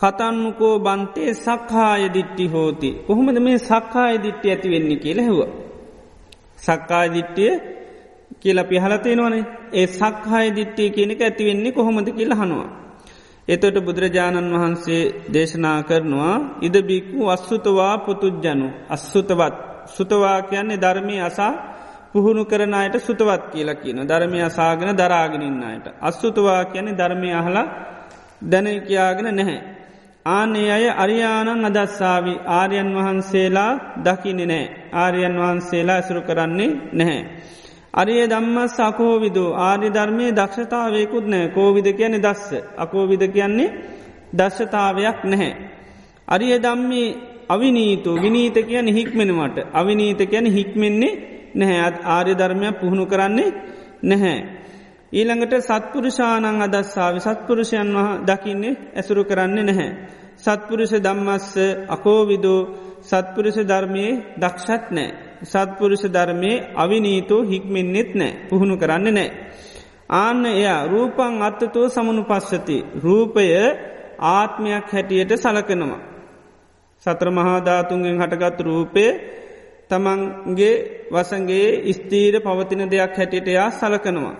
කතන්නුකෝ 0.00 0.74
බන්තේ 0.78 1.34
සක්හාය 1.36 2.02
දිට්ටි 2.08 2.46
හෝති. 2.46 2.90
කොහොමද 3.06 3.38
මේ 3.38 3.58
සක්කාය 3.60 4.16
දිට්ටි 4.22 4.50
ඇති 4.50 4.68
වෙන්නේ 4.70 4.96
කියල 4.96 5.20
හෙව. 5.20 5.38
සක්කාය 6.58 7.08
දිට්ටිය 7.08 7.52
කියල 8.40 8.58
පිහලතියෙනවනේ 8.64 9.44
ඒ 9.72 9.86
සක්හාය 9.88 10.48
දිට්ටිය 10.56 10.90
කියනක 10.90 11.20
ඇතිවෙන්නේ 11.20 11.72
කොහොමද 11.72 12.08
කියල 12.10 12.32
හනවා. 12.32 12.87
එතොට 13.48 13.76
බුදුරජාණන් 13.80 14.52
වහන්සේ 14.54 15.02
දේශනා 15.32 15.78
කරනවා 15.82 16.36
ඉදබික්කු 16.62 17.20
අස්සුතවා 17.28 17.94
පුතුජ්ජනු 18.00 18.68
අස්සුතවත් 18.88 19.54
සුතවා 19.88 20.42
කියන්නේ 20.42 20.78
ධර්මය 20.78 21.16
අසා 21.20 21.52
පුහුණු 22.12 22.44
කරන 22.44 22.74
අයට 22.74 22.96
සුතවත් 22.98 23.42
කියලා 23.52 23.74
කියන 23.76 23.98
ධර්මය 24.02 24.38
අසාගෙන 24.42 24.90
දරාගෙනන්න 24.94 25.62
අයට. 25.62 25.86
අස්සුතවා 26.00 26.62
කියන්නේ 26.64 26.96
ධර්මය 26.96 27.28
අහලා 27.32 27.66
දැන 28.42 28.66
කියාගෙන 28.80 29.28
නැහැ. 29.30 29.60
ආනේ 30.26 30.70
අය 30.72 30.86
අරියානං 30.94 31.64
අදස්සාාවි 31.66 32.34
ආර්යන් 32.52 32.90
වහන්සේලා 32.96 33.72
දකිනෙ 33.98 34.44
නෑ 34.46 34.66
ආර්යන් 34.94 35.34
වහන්සේලා 35.36 35.96
ඇසුරු 35.96 36.22
කරන්නේ 36.22 36.70
නැහැ. 36.92 37.22
අරිය 37.98 38.24
දම්ම 38.26 38.56
සකෝවිදු 38.68 39.44
ආරි 39.60 39.88
ධර්මය 39.90 40.26
දක්ෂතාවයකුත් 40.32 41.26
නෑ 41.26 41.46
කෝවිද 41.50 41.86
කියන්නේ 41.92 42.22
දස්ස 42.22 42.50
අකෝවිද 42.76 43.22
කියන්නේ 43.28 43.74
දශ්ෂතාවයක් 44.32 45.18
නැහැ. 45.24 45.52
අරිය 46.28 46.54
දම්මේ 46.58 47.16
අවිනීතු 47.48 48.10
විනීත 48.16 48.56
කියන 48.62 48.88
හික්මෙනවට 48.88 49.56
අවිනීත 49.72 50.20
කියන 50.22 50.46
හික්මෙන්නේ 50.48 51.18
නැහැ 51.54 51.92
ආර්ය 52.06 52.32
ධර්මයක් 52.34 52.74
පුහුණු 52.74 53.04
කරන්නේ 53.06 53.50
නැහැ. 54.02 54.38
ඊළඟට 55.12 55.54
සත්පුරුෂානං 55.60 56.62
අදස්සාාව 56.62 57.16
සත්පුරුෂයන් 57.20 57.90
වහ 57.94 58.08
දකින්නේ 58.26 58.78
ඇසුරු 58.94 59.22
කරන්නේ 59.24 59.64
නැහැ. 59.64 59.90
සත්පුරුෂ 60.36 60.92
දම්මස්ස 60.98 61.48
අකෝවිදෝ 61.88 62.60
සත්පුරුෂ 63.02 63.58
ධර්මයේ 63.62 64.12
දක්ෂත් 64.36 64.86
නෑ. 64.90 65.27
සත්පුරුෂ 65.42 66.04
ධර්මය 66.06 66.52
අවිනීතෝ 66.74 67.42
හික්මෙන්න්නෙත් 67.42 68.10
නෑ 68.14 68.32
පුහුණු 68.48 68.76
කරන්නේ 68.76 69.12
නෑ. 69.12 69.30
ආන්න 70.10 70.46
එයා 70.48 70.86
රූපං 70.86 71.42
අත්තතෝ 71.42 71.86
සමනු 71.88 72.22
පස්සති. 72.24 72.78
රූපය 73.04 73.44
ආත්මයක් 74.30 74.86
හැටියට 74.86 75.32
සලකනවා. 75.36 76.00
සත්‍ර 77.02 77.28
මහාධාතුන්ගෙන් 77.30 78.20
හටගත් 78.20 78.58
රූපය 78.60 79.04
තමන්ගේ 79.88 80.74
වසගේ 81.12 81.92
ස්තීර 81.92 82.34
පවතින 82.40 82.82
දෙයක් 82.86 83.16
හැටියට 83.16 83.48
යා 83.48 83.70
සලකනවා. 83.72 84.36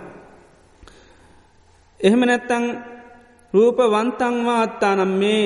එහෙම 1.99 2.21
නැත්තං 2.21 2.65
රූපවන්තංවා 3.53 4.61
අත්තානම් 4.61 5.11
මේ 5.13 5.43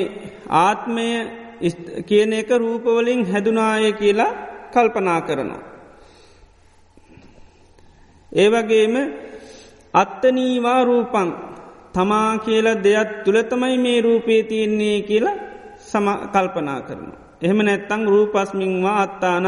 ආත්මය 0.60 1.08
කියන 2.06 2.34
එක 2.34 2.50
රූපවලින් 2.54 3.22
හැදුනාය 3.26 3.92
කියලා 3.94 4.32
කල්පනා 4.74 5.22
කරනවා. 5.22 5.64
ඒවගේම 8.32 8.96
අත්තනීවා 9.94 10.82
රූපං 10.84 11.30
තමා 11.94 12.38
කියල 12.38 12.68
දෙයක් 12.84 13.10
තුළතමයි 13.26 13.78
මේ 13.78 14.00
රූපේ 14.02 14.42
තියෙන්නේ 14.44 14.98
කියලා 15.02 15.42
සම 15.82 16.08
කල්පනා 16.34 16.82
කරනවා. 16.82 17.20
එහෙම 17.42 17.60
නැත්තං 17.60 18.02
රූපස්මින්වා 18.06 19.02
අත්තානං 19.02 19.48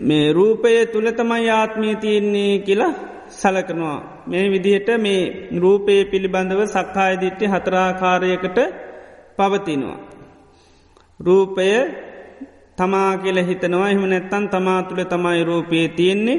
මේ 0.00 0.26
රූපය 0.32 0.86
තුළ 0.86 1.08
තමයි 1.10 1.50
ආත්මී 1.50 1.94
තියන්නේ 1.96 2.58
කියලා 2.58 2.92
සලකනවා. 3.30 3.98
මේ 4.26 4.50
විදිහට 4.50 4.88
මේ 4.98 5.22
රූපයේ 5.58 6.04
පිළිබඳව 6.04 6.60
සක්කායදිට්ටි 6.66 7.46
හතරාකාරයකට 7.46 8.58
පවතිනවා. 9.36 9.98
රූපය 11.20 11.68
තමා 12.78 13.12
කියල 13.18 13.38
හිතනවා. 13.40 13.88
එහම 13.88 14.04
නැත්තන් 14.06 14.44
තමා 14.48 14.80
තුළ 14.82 15.02
තමයි 15.04 15.44
රූපයේ 15.44 15.88
තියෙන්නේ. 15.90 16.38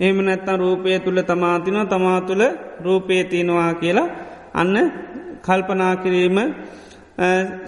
එහම 0.00 0.18
නැත්තන් 0.20 0.58
රූපය 0.58 0.98
තුළ 1.00 1.20
තමාතිනව 1.22 1.78
තමා 1.86 2.20
තුළ 2.20 2.44
රූපය 2.80 3.24
තියෙනවා 3.24 3.72
කියලා 3.74 4.08
අන්න 4.54 4.76
කල්පනා 5.42 5.94
කිරීම 5.96 6.38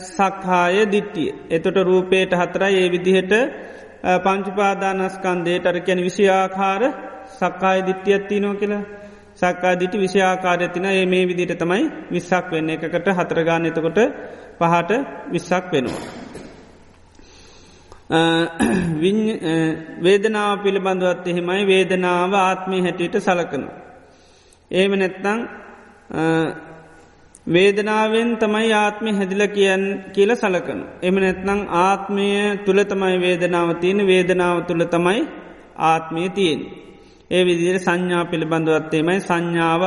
සක්හාය 0.09 0.77
දිට්ටිය. 0.87 1.29
එතොට 1.51 1.79
රූපයට 1.83 2.33
හතරයි. 2.33 2.75
ඒ 2.77 2.89
විදිහට 2.91 3.33
පංචුපාදානස්කන්දේට 4.25 5.67
අරකැන 5.67 6.01
විෂයාකාර 6.01 6.83
සක්කාය 7.31 7.79
දිට්ටියත්ති 7.87 8.41
නෝ 8.41 8.55
කියලා. 8.55 8.85
සක්කා 9.37 9.75
දිටි 9.81 9.99
විෂයාකාරයතින 9.99 10.87
ඒ 10.87 11.07
මේ 11.07 11.25
විදිට 11.27 11.59
තමයි 11.59 11.85
විස්සක් 12.13 12.47
වෙන්න. 12.53 12.71
එකකට 12.71 13.09
හතරගාන 13.19 13.67
එතකොට 13.67 13.99
පහට 14.59 14.91
විස්සක් 15.33 15.73
වෙනවා. 15.73 16.28
වේදනාව 20.03 20.63
පිළිබඳවත් 20.63 21.27
එහෙමයි 21.27 21.65
වේදනාව 21.67 22.33
ආත්මී 22.35 22.81
හැටියට 22.81 23.17
සලකනු. 23.19 23.69
ඒම 24.71 24.93
නැත්තං 24.95 25.41
වේදනාවෙන් 27.47 28.31
තමයි 28.37 28.73
ආත්මය 28.75 29.11
හැදිල 29.13 29.43
කියන් 29.49 29.83
කියල 30.15 30.31
සලකනු. 30.35 30.85
එම 31.03 31.15
නැත්නං 31.17 31.61
ආත්මය 31.81 32.29
තුළ 32.65 32.81
තමයි 32.85 33.17
වේදනාව 33.19 33.69
තියෙන 33.77 34.01
වේදනාව 34.07 34.57
තුළ 34.65 34.85
තමයි 34.87 35.21
ආත්මය 35.85 36.29
තියෙන්. 36.31 36.61
ඒ 37.31 37.43
විදිර 37.45 37.77
සංඥා 37.79 38.25
පිළිබඳවත්තේමයි 38.25 39.21
සංඥාව 39.21 39.83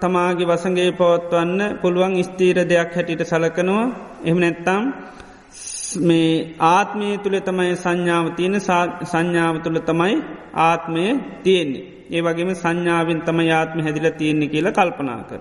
තමාගේ 0.00 0.46
වසගේ 0.46 0.90
පවත්වන්න 0.90 1.60
පුළුවන් 1.80 2.14
ස්තීර 2.22 2.58
දෙයක් 2.64 2.90
හැටියට 2.94 3.22
සලකනවා 3.22 3.86
එම 4.24 4.36
නැත්තම් 4.38 4.82
මේ 5.98 6.56
ආත්මය 6.58 7.18
තුළ 7.18 7.38
තමයි 7.38 7.74
සංඥාව 7.76 8.26
තියෙන 8.36 8.60
සංඥාව 9.04 9.56
තුළ 9.62 9.78
තමයි 9.78 10.14
ආත්මය 10.54 11.04
තියෙන්නේ. 11.42 11.84
ඒ 12.10 12.20
වගේම 12.20 12.50
සංඥාවෙන් 12.54 13.20
තම 13.20 13.38
ආත්ම 13.50 13.78
හැදිල 13.80 14.10
තියෙන්නේ 14.10 14.48
කියලා 14.48 14.72
කල්පනා 14.72 15.22
කර. 15.22 15.40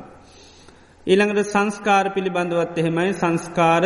ඊළඟට 1.07 1.45
සංස්කාර 1.45 2.05
පිළිබඳවත් 2.09 2.77
එහෙමයි 2.77 3.13
සංස්කාර 3.13 3.85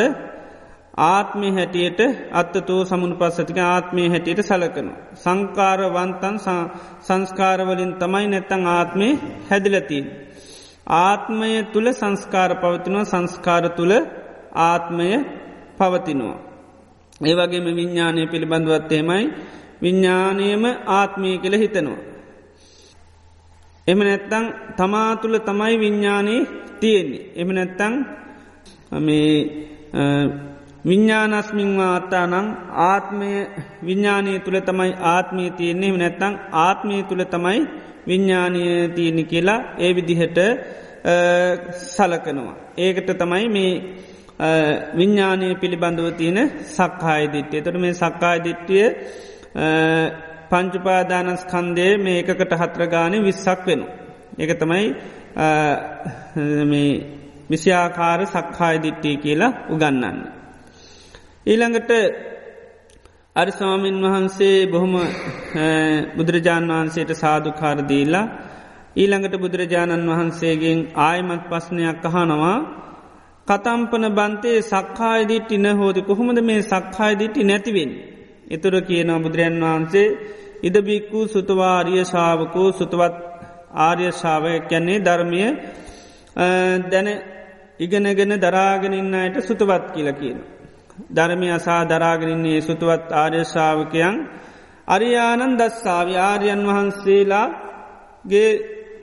ආත්මය 1.08 1.48
හැටියට 1.52 2.00
අත්තතෝ 2.32 2.86
සමුණ 2.86 3.18
පස්සතික 3.18 3.58
ආත්මය 3.58 4.10
හැටියට 4.10 4.42
සලකනු. 4.42 4.92
සංකාරවන්තන් 5.16 6.38
සංස්කාරවලින් 7.02 7.94
තමයි 7.94 8.28
නැත්තං 8.28 8.64
ආත්මය 8.68 9.10
හැදිලතින්. 9.52 10.06
ආත්මය 10.88 11.52
තුළ 11.64 11.88
සංස්කාර 11.92 12.52
පවතිනවා 12.56 13.04
සංස්කාර 13.04 13.66
තුළ 13.70 13.94
ආත්මය 14.56 15.10
පවතිනවා. 15.78 16.47
ඒ 17.22 17.36
වගේම 17.36 17.68
විඤ්ඥානය 17.72 18.22
පිළිබඳවත්තේමයි 18.28 19.26
විඤ්ඥානයම 19.82 20.64
ආත්මය 20.90 21.30
කළ 21.38 21.56
හිතනවා. 21.56 22.00
එම 23.88 24.00
නැත්තං 24.00 24.46
තමා 24.78 25.12
තුළ 25.16 25.38
තමයි 25.40 25.76
විඤ්ඥානයේ 25.80 26.48
තියෙන්නේ. 26.80 27.24
එම 27.36 27.50
නැත්තං 27.50 27.94
මේ 29.00 29.32
විඤ්ඥානස්මින්වා 30.86 31.96
අත්තානං 31.96 32.36
ආත්මය 32.86 33.30
විඤ්ඥානය 33.86 34.34
තුළ 34.40 34.60
තමයි 34.60 34.92
ආත්මය 35.06 35.44
තියෙන්නේ 35.52 35.92
නැත්තං 35.94 36.34
ආත්මය 36.58 36.98
තුළ 37.04 37.24
තමයි 37.26 37.60
විඤ්ඥානය 38.08 38.64
තියෙන 38.96 39.20
කියලා 39.26 39.60
ඒ 39.78 39.92
විදිහට 39.96 40.38
සලකනවා. 41.88 42.56
ඒකට 42.78 43.10
තමයි 43.18 43.46
මේ 43.50 43.74
විඤ්ඥානය 44.40 45.56
පිළිබඳව 45.56 46.08
තියෙන 46.14 46.40
සක්හාය 46.70 47.24
දිට්ටිය 47.28 47.62
තොට 47.62 47.78
මේ 47.78 47.94
සක්කාය 47.96 48.38
දිට්ටිය 48.40 48.86
පංචුපාදානස්කන්දේ 50.50 51.94
මේ 51.98 52.20
එකකට 52.22 52.54
හත්‍රගානය 52.54 53.18
විස්සක් 53.22 53.66
වෙන. 53.66 53.82
එක 54.38 54.52
තමයි 54.56 54.86
විෂයාකාර 57.50 58.20
සක්හාය 58.28 58.76
දිට්ටිය 58.80 59.16
කියලා 59.18 59.58
උගන්නන්න. 59.70 60.18
ඊළඟට 61.46 61.92
අරිස්වාමීන් 63.36 63.98
වහන්සේ 64.04 64.68
බොහොම 64.68 64.94
බුදුරජාණන් 66.18 66.72
වහන්සේට 66.72 67.12
සාධකාරදීලා 67.16 68.26
ඊළඟට 68.96 69.36
බුදුරජාණන් 69.38 70.10
වහන්සේගෙන් 70.10 70.80
ආයමත් 71.02 71.44
පස්්නයක් 71.50 72.06
අහනවා 72.06 72.58
කතම්පන 73.48 74.06
බන්තේ 74.12 74.60
සක්කායදිට්ටි 74.64 75.58
නහෝද 75.60 75.98
කොහොමද 76.02 76.40
මේ 76.42 76.62
සක්කායදිට්ටි 76.64 77.42
නැතිවෙන්. 77.44 77.92
එතුර 78.50 78.76
කියන 78.82 79.10
බුදුරන් 79.18 79.56
වහන්සේ 79.64 80.08
ඉදබික්කු 80.64 81.20
සුතවාරිය 81.28 82.04
ශාවකෝ 82.06 82.70
සුතවත් 82.72 83.16
ආර්ය 83.78 84.08
ශාවය 84.14 84.54
කැන්නේ 84.62 85.00
ධර්මය 85.00 85.42
දැන 86.86 87.08
ඉගෙනගෙන 87.80 88.34
දරාගෙනන්න 88.38 89.16
අයට 89.16 89.38
සුතවත් 89.42 89.86
කියල 89.94 90.10
කියන. 90.14 90.38
ධර්මය 91.10 91.48
අසා 91.52 91.82
දරාගෙනන්නේ 91.86 92.60
සුතුවත් 92.62 93.08
ආර්යශාවකයන් 93.14 94.16
අරියානන් 94.88 95.54
දස්සාාව 95.58 96.10
ආර්යන් 96.22 96.62
වහන්සේලාගේ 96.68 98.50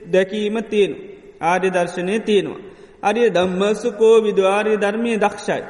දැකීම 0.07 0.55
තියෙන 0.63 0.93
ආර්ය 1.41 1.69
දර්ශනය 1.69 2.15
තියෙනවා. 2.21 2.74
අරිය 3.05 3.29
දම්මසුකෝ 3.29 4.15
විදවාර්ය 4.21 4.73
ධර්මය 4.77 5.11
දක්ෂයි. 5.17 5.63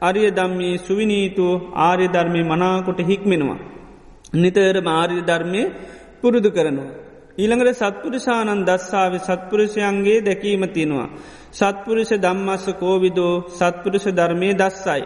අරිය 0.00 0.30
දම්මී 0.30 0.74
සුවිනීතු 0.78 1.46
ආර්ය 1.78 2.06
ධර්මය 2.08 2.40
මනාකොට 2.42 3.00
හික්මෙනවා. 3.00 3.60
නිතර 4.34 4.76
මාර්ය 4.80 5.18
ධර්මය 5.20 5.62
පුරුදු 6.20 6.50
කරනවා. 6.50 6.90
ඊළඟට 7.38 7.78
සත්පුරුෂානන් 7.78 8.64
දස්සාාව 8.64 9.14
සත්පුරුෂයන්ගේ 9.18 10.18
දැකීම 10.20 10.64
තියෙනවා. 10.68 11.08
සත්පුරුෂ 11.52 12.12
දම්මස්ස 12.16 12.66
කෝවිදෝ 12.74 13.34
සත්පුරුෂ 13.50 14.06
ධර්මය 14.10 14.48
දස්සයි. 14.54 15.02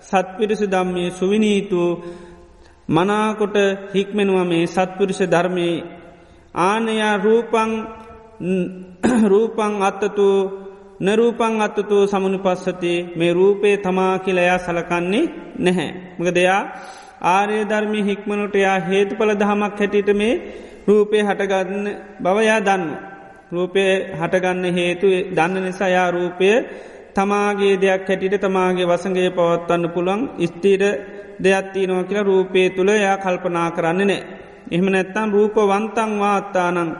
සත්පිරිසු 0.00 0.66
දම්මය 0.66 1.04
සුවිනීතු 1.10 1.82
මනාකොට 2.88 3.56
හික්මෙනවා 3.94 4.44
මේ 4.44 4.64
සත්පුරුෂ 4.66 5.20
ධර්මය 5.24 5.68
ආනයා 6.62 7.14
රූපං 7.16 7.70
රූපං 9.24 9.72
අත්තතු 9.82 10.26
නරූපං 11.00 11.54
අත්තතු 11.58 11.98
සමනු 12.06 12.38
පස්සති 12.38 12.92
මේ 13.16 13.32
රූපේ 13.32 13.76
තමා 13.76 14.14
කියලයා 14.18 14.58
සලකන්නේ 14.58 15.30
නැහැ. 15.58 15.90
මක 16.18 16.28
දෙයා 16.34 16.62
ආරය 17.26 17.58
ධර්මි 17.64 18.00
හික්මනොට 18.02 18.56
යා 18.56 18.78
හේතු 18.80 19.14
පල 19.14 19.30
දහමක් 19.34 19.78
හැටිට 19.78 20.10
මේ 20.14 20.34
රූපය 20.88 21.16
හටගන්න 21.20 21.86
බවයා 22.22 22.60
දන්න. 22.60 22.84
රූපය 23.52 23.84
හටගන්න 24.18 24.64
හේතු 24.70 25.06
දන්න 25.36 25.64
නිසා 25.64 25.88
යා 25.88 26.10
රූපය 26.10 26.48
තමාගේ 27.14 27.74
දෙයක් 27.76 28.04
හැටිට 28.08 28.36
තමාගේ 28.38 28.86
වසගේ 28.86 29.30
පවත්වන්න 29.30 29.92
පුළන් 29.94 30.22
ස්තීර 30.46 30.82
දෙයක්ත්ති 31.42 31.86
නො 31.86 32.04
කියලා 32.04 32.24
රූපය 32.24 32.60
තුළ 32.70 32.90
යා 32.96 33.16
කල්පනා 33.18 33.68
කරන්න 33.70 34.02
නෑ. 34.02 34.20
එහෙම 34.70 34.88
නැත්තම් 34.88 35.28
රූප 35.30 35.56
වන්තං 35.64 36.12
වාත්තානං 36.18 36.90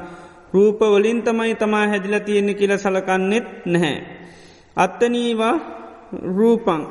රූපවලින් 0.53 1.23
තමයි 1.23 1.55
තමා 1.55 1.87
හැදිල 1.87 2.17
තියෙන්නේ 2.21 2.55
කියල 2.55 2.73
සලකන්නෙත් 2.77 3.47
නැහැ. 3.67 3.97
අත්තනීවා 4.77 5.55
රූපං 6.29 6.83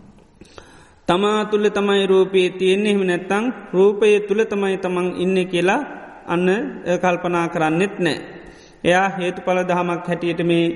තමා 1.08 1.44
තුළ 1.44 1.68
තමයි 1.70 2.06
රූපයේ 2.06 2.50
තියෙන්නේ 2.50 2.92
එහෙම 2.92 3.06
නැත්තං 3.06 3.44
රූපය 3.72 4.20
තුළ 4.20 4.44
තමයි 4.44 4.76
තමන් 4.78 5.08
ඉන්න 5.16 5.38
කියලා 5.46 5.80
අන්න 6.26 6.48
කල්පනා 7.02 7.46
කරන්නෙත් 7.48 7.94
නෑ. 7.98 8.18
එයා 8.84 9.08
හේතු 9.10 9.40
පල 9.42 9.58
දහමක් 9.62 10.06
හැටියට 10.08 10.40
මේ 10.42 10.66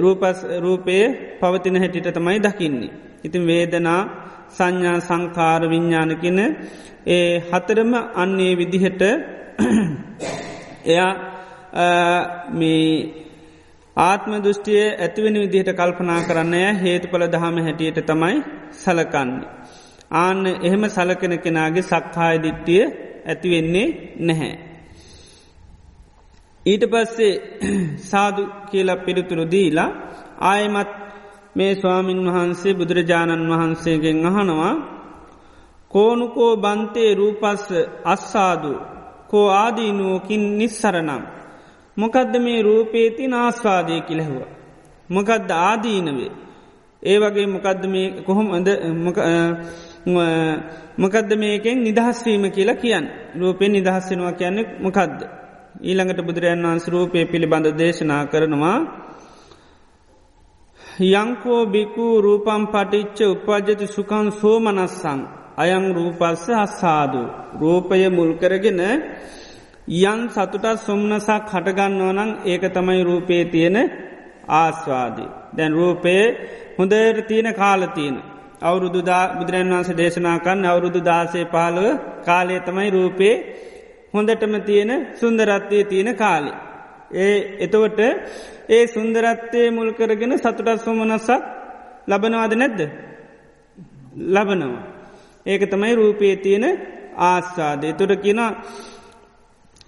රූපස් 0.00 0.38
රූපය 0.60 0.96
පවතින 1.40 1.76
හැටිට 1.76 2.14
තමයි 2.14 2.38
දකින්නේ. 2.40 2.92
ඉතින් 3.24 3.46
වේදනා 3.46 4.00
සංඥා 4.50 4.98
සංකාර 5.00 5.62
විඤ්ඥානකින 5.64 6.38
ඒ 7.06 7.42
හතරම 7.50 7.92
අන්නේ 8.14 8.52
විදිහට 8.56 9.02
එයා 10.86 11.12
මේ 12.52 12.90
ආත්ම 13.96 14.32
දෘෂ්ටිය 14.38 14.82
ඇතිවෙන 14.96 15.36
විදිහට 15.36 15.70
කල්පනා 15.72 16.20
කරන්නය 16.22 16.62
හේතු 16.76 17.06
පල 17.08 17.24
දහම 17.28 17.56
හැටියට 17.60 18.00
තමයි 18.04 18.36
සලකන්නේ. 18.74 19.48
ආන්න 20.14 20.46
එහෙම 20.58 20.84
සලකෙන 20.88 21.34
කෙනාගේ 21.38 21.82
සක්හාය 21.84 22.36
දිට්ටිය 22.38 22.82
ඇතිවෙන්නේ 23.26 23.88
නැහැ. 24.20 24.54
ඊට 26.66 26.84
පස්සේ 26.84 27.32
සාදු 28.10 28.42
කියලා 28.70 28.96
පිළිතුරු 28.98 29.44
දීලා 29.46 29.90
ආයමත් 30.42 30.90
මේ 31.54 31.72
ස්වාමින් 31.74 32.20
වහන්සේ 32.26 32.74
බුදුරජාණන් 32.74 33.50
වහන්සේගෙන් 33.50 34.26
අහනවා 34.26 34.74
කෝනුකෝ 35.90 36.52
බන්තේ 36.56 37.10
රූපස්ස 37.14 37.66
අස්සාදු 38.04 38.72
කෝ 39.36 39.48
ආදීනුවකින් 39.54 40.44
නිස්සරනම්. 40.58 41.22
මොකදද 41.96 42.34
මේ 42.38 42.60
රූපේති 42.62 43.24
නාස්වාදය 43.28 44.00
කිලැහුව. 44.00 44.42
මොකදද 45.10 45.50
ආදීනවේ. 45.60 46.32
ඒ 47.02 47.18
වගේ 47.18 47.46
මොකදද 47.46 47.82
මේ 47.86 48.06
කොහොම 48.22 48.46
මොකදද 50.98 51.30
මේකෙන් 51.36 51.78
නිදහස්වීම 51.80 52.44
කියලා 52.50 52.76
කියන්න 52.76 53.06
රූපෙන් 53.40 53.72
නිදහස්සෙනවා 53.72 54.32
කියන්නේ 54.32 54.70
මොකක්ද. 54.80 55.18
ඊළඟට 55.80 56.20
බුදුරජන් 56.20 56.62
වන්ස 56.64 56.86
රූපය 56.88 57.18
පිළිබඳ 57.24 57.66
දේශනා 57.78 58.22
කරනවා 58.24 58.78
යංකෝ 61.14 61.62
බිකු 61.66 62.06
රූපම් 62.20 62.62
පටිච්ච 62.66 63.18
උපජති 63.26 63.86
සුකන් 63.86 64.26
සෝමනස්සං 64.32 65.20
අයං 65.56 65.84
රූපස්ස 65.92 66.48
අස්සාදු. 66.56 67.22
රූපය 67.54 68.08
මුල්කරගෙන 68.10 68.80
යන් 70.02 70.20
සතුටත් 70.28 70.66
සොම්නසක් 70.78 71.48
හටගන්නවනං 71.48 72.30
ඒක 72.44 72.62
තමයි 72.70 73.02
රූපයේ 73.02 73.44
තියෙන 73.46 73.76
ආස්වාදී. 74.50 75.30
දැන් 75.56 75.72
රූපයේ 75.72 76.24
හොඳයට 76.78 77.26
තියෙන 77.26 77.48
කාලතියන. 77.54 78.16
අවුරුදු 78.60 79.00
බුදුරන් 79.38 79.70
වන්ස 79.70 79.90
දේශනාකන්න 79.94 80.64
අවුරුදු 80.64 81.00
දාසේ 81.02 81.46
පාලුව 81.46 81.88
කාලය 82.24 82.56
තමයි 82.60 82.90
රූපයේ 82.90 83.34
හොඳටම 84.14 84.54
තියෙන 84.60 84.90
සුන්දරත්වය 85.14 85.78
තියෙන 85.84 86.10
කාලි. 86.14 86.52
ඒ 87.14 87.36
එතවට 87.60 88.00
ඒ 88.68 88.84
සුන්දරත්වය 88.86 89.62
මුල් 89.70 89.90
කරගෙන 89.92 90.32
සතුටත් 90.36 90.80
සොමනසක් 90.80 91.30
ලබනවාද 92.06 92.52
නැද්ද. 92.54 92.80
ලබනවා. 94.26 94.95
ඒක 95.46 95.62
තමයි 95.70 95.94
රූපයේ 95.94 96.36
තියෙන 96.36 96.64
ආස්වාදය. 97.24 97.88
තුොට 97.92 98.12
කියන 98.22 98.40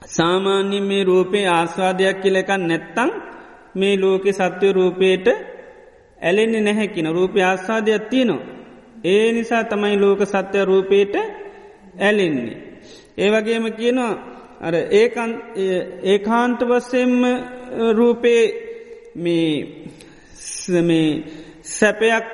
සාමාන්‍ය 0.06 0.78
මේ 0.80 1.04
රූපේ 1.04 1.46
ආස්වාදයක් 1.48 2.16
කියලකන් 2.22 2.62
නැත්තං 2.68 3.10
මේ 3.74 3.94
ලෝකෙ 3.96 4.30
සත්වය 4.32 4.68
රූපයට 4.72 5.26
ඇලෙන්නේ 6.18 6.62
නැහැකින 6.62 7.08
රූපය 7.08 7.38
ආස්වාදයක් 7.42 8.02
තියනවා. 8.10 8.58
ඒ 9.04 9.32
නිසා 9.32 9.64
තමයි 9.64 9.96
ලෝක 9.96 10.20
සත්‍යය 10.24 10.64
රූපයට 10.64 11.14
ඇලෙන්නේ. 11.98 12.56
ඒ 13.18 13.28
වගේම 13.30 13.64
කියනවා 13.72 14.12
අර 14.60 14.74
ඒකාන්ත 16.04 16.60
වස්සෙන්ම 16.60 17.22
රූපේ 17.92 18.42
මේ 19.16 21.08
සැපයක් 21.68 22.26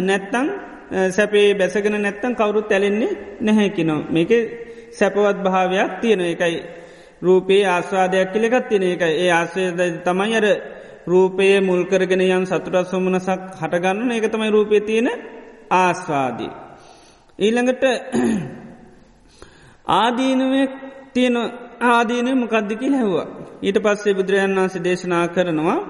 නැත්තං 0.00 0.48
සැපේ 1.10 1.54
බැසගෙන 1.54 1.96
නැත්තන් 1.98 2.34
කවුරුත් 2.34 2.72
ඇලෙන්නේ 2.72 3.12
නැහැකිනෝ 3.40 4.00
මේක 4.08 4.30
සැපවත් 4.92 5.38
භාවයක් 5.38 5.92
තියෙන 6.00 6.20
එකයි 6.22 6.56
රූපයේ 7.22 7.66
ආස්වාදයක් 7.66 8.32
කියලෙකත් 8.32 8.68
තියෙන 8.68 8.84
එක 8.84 9.02
ඒ 9.02 9.30
ආශ්‍රයද 9.30 9.80
තමයි 10.04 10.36
අර 10.36 10.46
රූපයේ 11.06 11.60
මුල්කරගෙන 11.60 12.22
යන් 12.22 12.46
සතුරත් 12.46 12.86
සොමනසක් 12.86 13.40
හටගන්න 13.54 14.10
ඒක 14.10 14.26
තමයි 14.28 14.50
රූපය 14.50 14.80
තියෙන 14.80 15.08
ආස්වාදී. 15.72 16.52
ඊළඟට 17.38 17.84
ආදීනුවේ 19.96 20.66
තියෙන 21.14 21.36
ආදීනය 21.82 22.34
මොකද්දිකි 22.34 22.88
හැව්වා. 22.90 23.26
ඊට 23.62 23.78
පස්සේ 23.78 24.14
බුදුරජන් 24.14 24.56
වන්සේ 24.56 24.84
දේශනා 24.84 25.26
කරනවා 25.28 25.80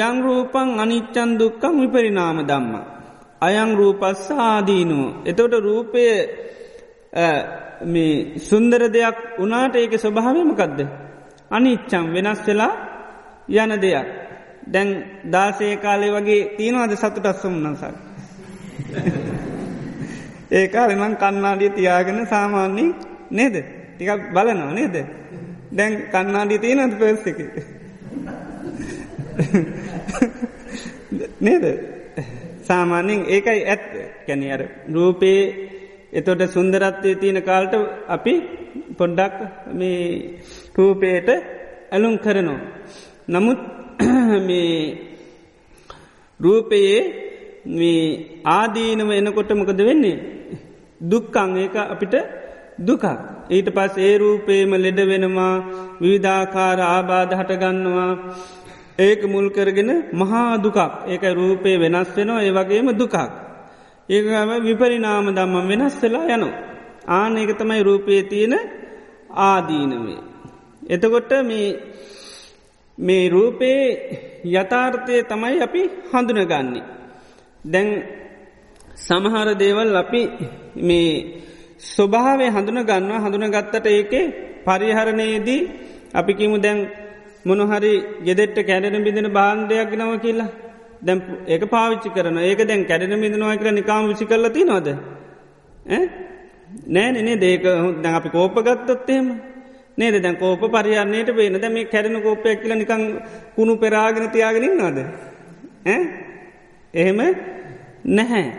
යං 0.00 0.16
රූපං 0.22 0.68
අනිච්චන් 0.76 1.30
දුක්කං 1.38 1.80
විපරිනාම 1.80 2.38
දම්ම. 2.42 2.91
අයං 3.42 3.74
රූපස්ස 3.74 4.30
ආදීනුව. 4.30 5.24
එතවට 5.24 5.60
රූපය 5.60 6.28
මේ 7.84 8.40
සුන්දර 8.40 8.88
දෙයක් 8.88 9.16
උනාට 9.38 9.76
ඒක 9.76 9.96
ස්වභාවමකදද. 9.96 10.86
අනිච්චම් 11.50 12.14
වෙනස් 12.14 12.46
වෙලා 12.46 12.72
යන 13.50 13.76
දෙයක්. 13.76 14.06
දැන් 14.64 15.04
දාසේ 15.26 15.76
කාලේ 15.76 16.10
වගේ 16.10 16.56
තියෙනවාද 16.56 16.94
සතුටස්සම් 16.94 17.54
නසක්. 17.64 17.82
ඒ 20.50 20.68
කාලෙමං 20.68 21.16
කන්නාඩිය 21.16 21.70
තියාගෙන 21.70 22.26
සාමාන්‍යින් 22.26 22.94
නේද 23.30 23.64
ටිකක් 23.94 24.30
බලනවා 24.30 24.72
නේද. 24.72 25.06
දැන් 25.72 26.02
කන්නාඩිය 26.12 26.58
තියෙනද 26.58 26.94
පස්ස 26.94 27.26
එක. 27.26 27.38
නේද 31.40 31.92
සාමාන්‍යෙන් 32.62 33.20
ඒකයි 33.26 33.60
ඇත් 33.64 33.84
කැන 34.26 34.42
අර 34.48 34.62
රූපයේ 34.88 35.42
එතොට 36.12 36.42
සුන්දරත්වය 36.48 37.10
තියෙන 37.14 37.40
කාල්ට 37.42 37.74
අපි 38.08 38.34
පොඩ්ඩක් 38.98 39.36
මේ 39.72 40.02
රූපයට 40.74 41.28
ඇලුම් 41.92 42.14
කරනවා. 42.18 42.60
නමුත් 43.28 43.60
මේ 44.48 44.76
රූපයේ 46.40 46.98
මේ 47.68 48.04
ආදීනව 48.48 49.10
එනකොට 49.12 49.50
මොකද 49.52 49.80
වෙන්නේ. 49.80 50.22
දුක්කං 51.02 51.50
ඒක 51.56 51.76
අපිට 51.84 52.14
දුකක්. 52.78 53.04
ඊට 53.48 53.68
පස් 53.70 53.94
ඒ 53.98 54.14
රූපේම 54.18 54.72
ලෙඩ 54.76 55.00
වෙනවා 55.04 55.54
විවිධාකාර 56.00 56.78
ආබාධ 56.86 57.32
හටගන්නවා 57.34 58.12
ඒක 58.98 59.24
මුල් 59.24 59.50
කරගෙන 59.50 59.90
මහා 60.12 60.58
දුකක් 60.58 60.78
ඒක 61.06 61.22
රූපය 61.32 61.78
වෙනස් 61.78 62.08
වෙනවා 62.16 62.42
ඒ 62.42 62.52
වගේම 62.52 62.88
දුකක්. 62.92 63.16
ඒකම 64.08 64.50
විපරිනාම 64.62 65.26
දම්මම් 65.28 65.68
වෙනස් 65.68 65.94
වෙලා 66.02 66.26
යනු. 66.28 66.48
ආන 67.08 67.36
ඒක 67.36 67.58
තමයි 67.58 67.82
රූපයේ 67.82 68.22
තියෙන 68.22 68.54
ආදීනවේ. 69.30 70.20
එතකොට 70.88 71.30
මේ 72.98 73.28
රූපයේ 73.28 73.86
යථාර්ථය 74.44 75.22
තමයි 75.22 75.60
අපි 75.60 75.82
හඳුනගන්නේ. 76.12 76.84
දැන් 77.64 77.88
සමහර 78.96 79.48
දේවල් 79.54 79.96
අපි 79.96 80.22
මේ 80.76 81.42
ස්වභාවේ 81.80 82.50
හඳුන 82.50 82.80
ගන්නවා 82.82 83.18
හඳුන 83.18 83.50
ගත්තට 83.50 83.86
ඒකේ 83.88 84.24
පරිහරණයේදී 84.64 85.62
අපි 86.14 86.32
කිමු 86.34 86.56
දැන් 86.58 86.78
මොනහරි 87.44 87.92
ගෙදෙට්ට 88.24 88.58
කැඩෙන 88.62 89.04
බිඳෙන 89.04 89.28
බාන්ධයක් 89.30 89.92
නව 89.92 90.12
කියලා? 90.20 90.50
දැම් 91.02 91.18
ඒක 91.46 91.62
පාවිච්චි 91.66 92.08
කරන. 92.08 92.38
ඒක 92.40 92.60
දැන් 92.66 92.84
කැඩෙන 92.84 93.20
බිඳනවා 93.20 93.56
කර 93.56 93.72
නිකාම 93.72 94.08
විසි 94.08 94.24
කරලති 94.24 94.64
නොද 94.64 94.88
නෑ 96.88 97.12
නේ 97.18 97.36
දේක 97.36 97.62
දැන් 98.02 98.14
අපි 98.14 98.28
කෝප 98.30 98.54
ගත්තොත්තේම 98.56 99.26
නේද? 99.96 100.14
දැන් 100.16 100.36
කෝප 100.36 100.60
පරියන්නේයට 100.60 101.30
පේන 101.30 101.60
දැ 101.60 101.70
මේ 101.70 101.84
කැරෙන 101.86 102.22
කෝපයක් 102.22 102.62
කියල 102.62 102.74
නිකං 102.74 103.02
කුණු 103.56 103.76
පෙරාගෙන 103.76 104.30
තියාගෙනින් 104.30 104.76
නොද 104.76 104.98
එහෙම 106.94 107.20
නැහැ. 108.06 108.52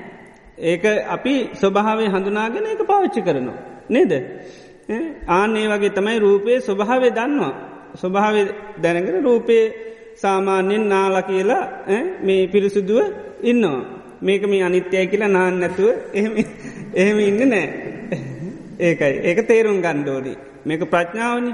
ඒක 0.59 0.83
අපි 1.07 1.35
ස්වභාවේ 1.53 2.09
හඳුනාගෙන 2.09 2.65
එක 2.65 2.81
පාවිච්චි 2.85 3.21
කරනවා. 3.21 3.59
නේද. 3.89 4.11
ආන්නේ 5.27 5.67
වගේ 5.69 5.89
තමයි 5.89 6.19
රූපයේ 6.19 6.61
ස්වභාවේ 6.61 7.11
දන්නවා. 7.11 7.53
ස්වභාව 7.95 8.35
දැනගෙන 8.81 9.23
රූපයේ 9.23 9.65
සාමාන්‍යෙන් 10.15 10.85
නාල 10.87 11.15
කියලා 11.21 11.63
මේ 12.23 12.47
පිරිසුදුව 12.47 12.99
ඉන්නවා. 13.43 13.81
මේක 14.21 14.43
මේ 14.43 14.63
අනිත්‍යය 14.63 15.05
කියලා 15.07 15.27
නාන්න 15.29 15.59
නැතුව 15.59 15.89
එහෙම 16.95 17.17
ඉන්න 17.21 17.41
නෑ. 17.49 17.67
ඒකයි 18.79 19.15
ඒක 19.21 19.39
තේරුම් 19.47 19.77
ගණ්ඩෝඩි. 19.81 20.33
මේක 20.65 20.81
ප්‍රඥාවනි 20.85 21.51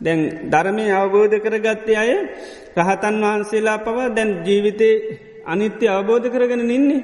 දැන් 0.00 0.20
ධර්මය 0.50 0.84
අවබෝධ 0.92 1.36
කරගත්තේ 1.38 1.96
අය 1.96 2.10
රහතන් 2.76 3.16
වහන්සේලා 3.22 3.78
පවා 3.78 4.08
දැන් 4.08 4.30
ජීවිතේ 4.44 4.94
අනිත්‍ය 5.46 5.84
අවබෝධ 5.88 6.28
කරගෙන 6.28 6.62
නින්නේ. 6.66 7.02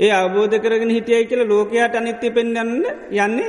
ඒ 0.00 0.12
අවබෝධ 0.12 0.56
කරගෙන 0.58 0.90
හිටියයි 0.90 1.26
කියල 1.26 1.42
ලෝකයාට 1.44 1.94
අනිත්‍ය 1.94 2.28
පෙන්ගන්න 2.30 2.58
යන්නේ 3.16 3.48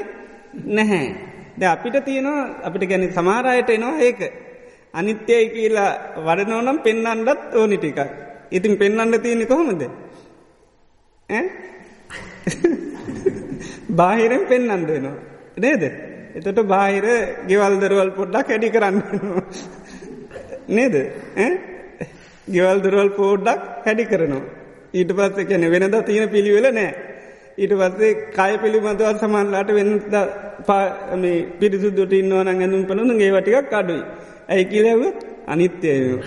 නැහැ. 0.67 1.28
ද 1.59 1.65
අපිට 1.65 2.05
තියෙනවා 2.05 2.61
අපිට 2.63 2.89
ගැන 2.89 3.11
සමාරයට 3.11 3.69
එනවා 3.69 3.99
ඒක. 3.99 4.33
අනිත්‍යයි 4.93 5.49
කියලා 5.49 5.97
වඩනෝනම් 6.17 6.79
පෙන්නන්නත් 6.79 7.55
ඕනි 7.55 7.77
ටිකක්. 7.77 7.99
ඉතින් 8.51 8.77
පෙන්න්න 8.77 9.21
තියෙනෙ 9.21 9.45
කොහොමද. 9.45 9.89
බාහිරෙන් 13.91 14.47
පෙන්න්න 14.47 14.87
වෙනවා. 14.87 15.13
නේද. 15.57 15.83
එතට 16.37 16.65
බාහිර 16.65 17.05
ගෙවල්දරවල් 17.47 18.11
පොඩ්ඩක් 18.11 18.49
ඇඩි 18.49 18.69
කරන්න. 18.69 19.01
නේද. 20.69 20.95
ගෙවල්දරවල් 22.47 23.11
පෝඩ්ඩක් 23.11 23.61
හැඩි 23.85 24.05
කරනවා. 24.05 24.41
ඊට 24.93 25.11
පස්ස 25.11 25.45
කැන 25.45 25.71
වෙනද 25.71 26.05
තියෙන 26.05 26.29
පිළිවෙල 26.29 26.71
නෑ. 26.71 27.08
ඊට 27.59 27.73
පස්සේ 27.73 28.11
කය 28.31 28.51
පිළිබඳවත් 28.57 29.19
සමන්ලාට 29.19 29.69
වෙනද 29.71 30.13
පිරිසුදුට 31.59 32.13
ඉන්නවන 32.13 32.49
ඇඳුම් 32.49 32.83
පනුන 32.85 33.11
ගේ 33.17 33.31
වටිකක් 33.31 33.73
අඩුයි. 33.73 34.03
ඇයි 34.49 34.65
කියලව 34.65 35.01
අනිත්‍යය. 35.47 36.19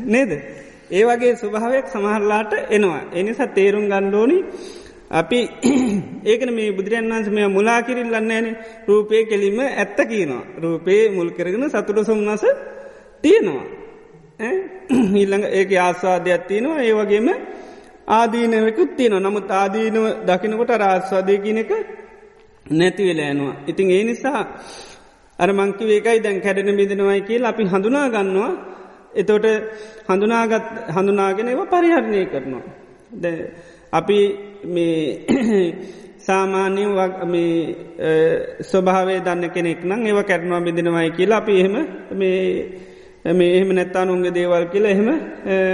නේද. 0.06 0.30
ඒ 0.90 1.04
වගේ 1.04 1.32
ස්වභාවයක් 1.34 1.86
සමහරලාට 1.86 2.52
එනවා. 2.70 3.00
එනිසා 3.12 3.48
තේරුම් 3.48 3.86
ගණ්ඩෝනි 3.86 4.38
අපි 5.12 5.38
ඒකන 6.30 6.50
මේ 6.54 6.70
බුදුරන් 6.72 7.10
වන්ස 7.10 7.28
මේ 7.30 7.48
මුලා 7.48 7.80
කිරින් 7.82 8.12
ලන්නේන 8.12 8.46
රූපය 8.86 9.24
කෙලිම 9.24 9.58
ඇත්ත 9.62 9.98
කියනවා. 10.04 10.44
රූපයේ 10.62 11.04
මුල් 11.10 11.30
කරගෙන 11.30 11.70
සතුට 11.70 11.98
සොම්න්නස 12.04 12.44
තියෙනවා. 13.22 13.64
ඊල්ළඟ 15.14 15.46
ඒක 15.50 15.70
ආස්වාදයක් 15.78 16.42
තියෙනවා 16.46 16.80
ඒ 16.80 16.94
වගේම 16.94 17.28
ආදීනවකුත් 18.08 18.96
තියෙනවා 18.96 19.20
නමුත් 19.20 19.50
ආදීනව 19.52 20.04
දකිනකොට 20.26 20.72
රාස්වාදය 20.76 21.38
කියන 21.38 21.58
එක 21.58 21.70
නැතිවෙලෑනවා. 22.70 23.54
ඉතින් 23.66 23.90
ඒ 23.90 24.04
නිසා 24.04 24.42
අර 25.38 25.50
මංකි 25.52 25.84
වේකයි 25.84 26.22
දැන් 26.22 26.40
කැඩෙන 26.40 26.76
බිදෙනවයි 26.76 27.20
කියලා 27.20 27.50
අපි 27.50 27.64
හඳුනා 27.64 28.08
ගන්නවා 28.08 28.52
එතෝට 29.14 29.46
හඳුනාගත් 30.08 30.66
හඳුනාගෙන 30.94 31.48
ඒව 31.48 31.62
පරිහරණය 31.66 32.26
කරනවා. 32.26 32.64
ද 33.12 33.24
අපි 33.92 34.18
මේ 34.66 35.00
සාමාන්‍යයෙන් 36.26 36.90
ස්වභාවේ 38.62 39.20
දන්න 39.20 39.50
කෙනෙක් 39.50 39.80
නම් 39.84 40.06
ඒව 40.06 40.18
කැරනවා 40.22 40.60
බිඳෙනවයි 40.60 41.10
කියලා 41.10 41.38
අපි 41.38 41.52
එහෙම 41.60 41.76
මේ 42.12 42.40
මේ 43.32 43.50
එහෙම 43.56 43.70
නැත්තානුන්ගේ 43.74 44.34
දේවල් 44.34 44.64
කියලා 44.66 44.90
එහෙම 44.90 45.08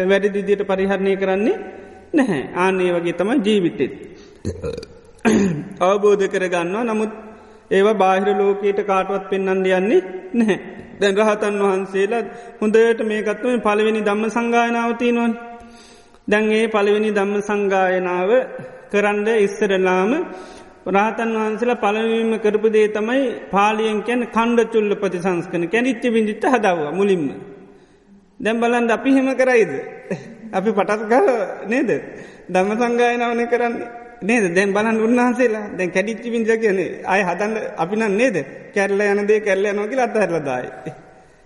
වැඩි 0.09 0.29
දිදියට 0.29 0.67
පරිහරණය 0.67 1.17
කරන්නේ 1.17 1.57
නැහැ 2.13 2.43
ආනේ 2.57 2.91
වගේ 2.93 3.15
තමයි 3.15 3.39
ජීවිතෙත්. 3.41 3.93
අවබෝධ 5.83 6.25
කරගන්නවා 6.29 6.85
නමුත් 6.85 7.13
ඒවා 7.71 7.95
බාහිර 7.95 8.29
ලෝකයට 8.35 8.81
කාටවත් 8.83 9.25
පෙන්න්න 9.31 9.49
යන්නේ 9.51 10.01
නැහැ. 10.35 10.59
දැන් 11.01 11.17
රහතන් 11.19 11.57
වහන්සේලා 11.61 12.23
හොඳට 12.61 13.01
මේකත්වම 13.05 13.61
පළවෙනි 13.61 14.03
දම්ම 14.03 14.25
සංගායනාවතිී 14.31 15.13
නොන්. 15.13 15.33
දැන්ගේ 16.29 16.65
පළවෙනි 16.69 17.11
දම්ම 17.11 17.41
සංගායනාව 17.43 18.31
කරන්ඩ 18.91 19.29
ඉස්සරලාම 19.39 20.13
රහතන් 20.89 21.33
වහන්සලා 21.37 21.77
පළවීම 21.77 22.33
කරපු 22.41 22.69
දේ 22.69 22.89
තමයි 22.89 23.25
පාලියෙන් 23.51 24.03
කැන 24.03 24.23
කණ්ඩ 24.29 24.69
චුල්ල 24.69 24.93
ප්‍රතිසංස්කන 24.97 25.65
කැනිච්ච 25.69 26.05
විිචිත 26.09 26.45
හදව 26.45 26.79
මුලින්ම. 26.93 27.27
දැම් 28.41 28.57
බලන්ද 28.59 28.91
අපි 28.91 29.11
හෙම 29.13 29.29
කරයිද. 29.37 29.73
අපි 30.53 30.71
පටත් 30.71 31.03
කල 31.11 31.29
නේද. 31.67 31.91
දම්ම 32.49 32.71
සංගායනාවන 32.75 33.43
කරන්නේ. 33.47 33.89
නේද 34.23 34.45
දැන් 34.55 34.71
බලන් 34.71 34.99
උන්වහන්සේලා 35.01 35.65
දැන් 35.73 35.91
කැඩිච්චි 35.91 36.29
විින්ජ 36.31 36.51
කියන 36.55 36.79
අය 37.05 37.21
හදන්න 37.23 37.55
අපින 37.77 38.03
නේද 38.13 38.37
කැරල 38.75 39.01
යනදේ 39.03 39.41
කැරල 39.41 39.65
නොකි 39.73 39.97
අත්හරලදායි. 39.99 40.69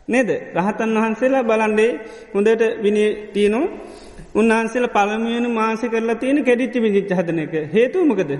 නේද 0.09 0.29
රහතන් 0.57 0.91
වහන්සේලා 0.97 1.43
බලන්ඩේ 1.43 1.91
හොඳට 2.35 2.63
විනි 2.83 3.05
තියනෝ 3.35 3.65
උන්වහන්සේල 4.35 4.87
පළමියන 4.89 5.47
මාසි 5.51 5.89
කරලා 5.89 6.17
තියෙන 6.17 6.45
කැඩිච්චි 6.45 6.79
විජිච්ච 6.81 7.11
හදන 7.13 7.39
එක 7.39 7.55
හේතුමකද. 7.69 8.31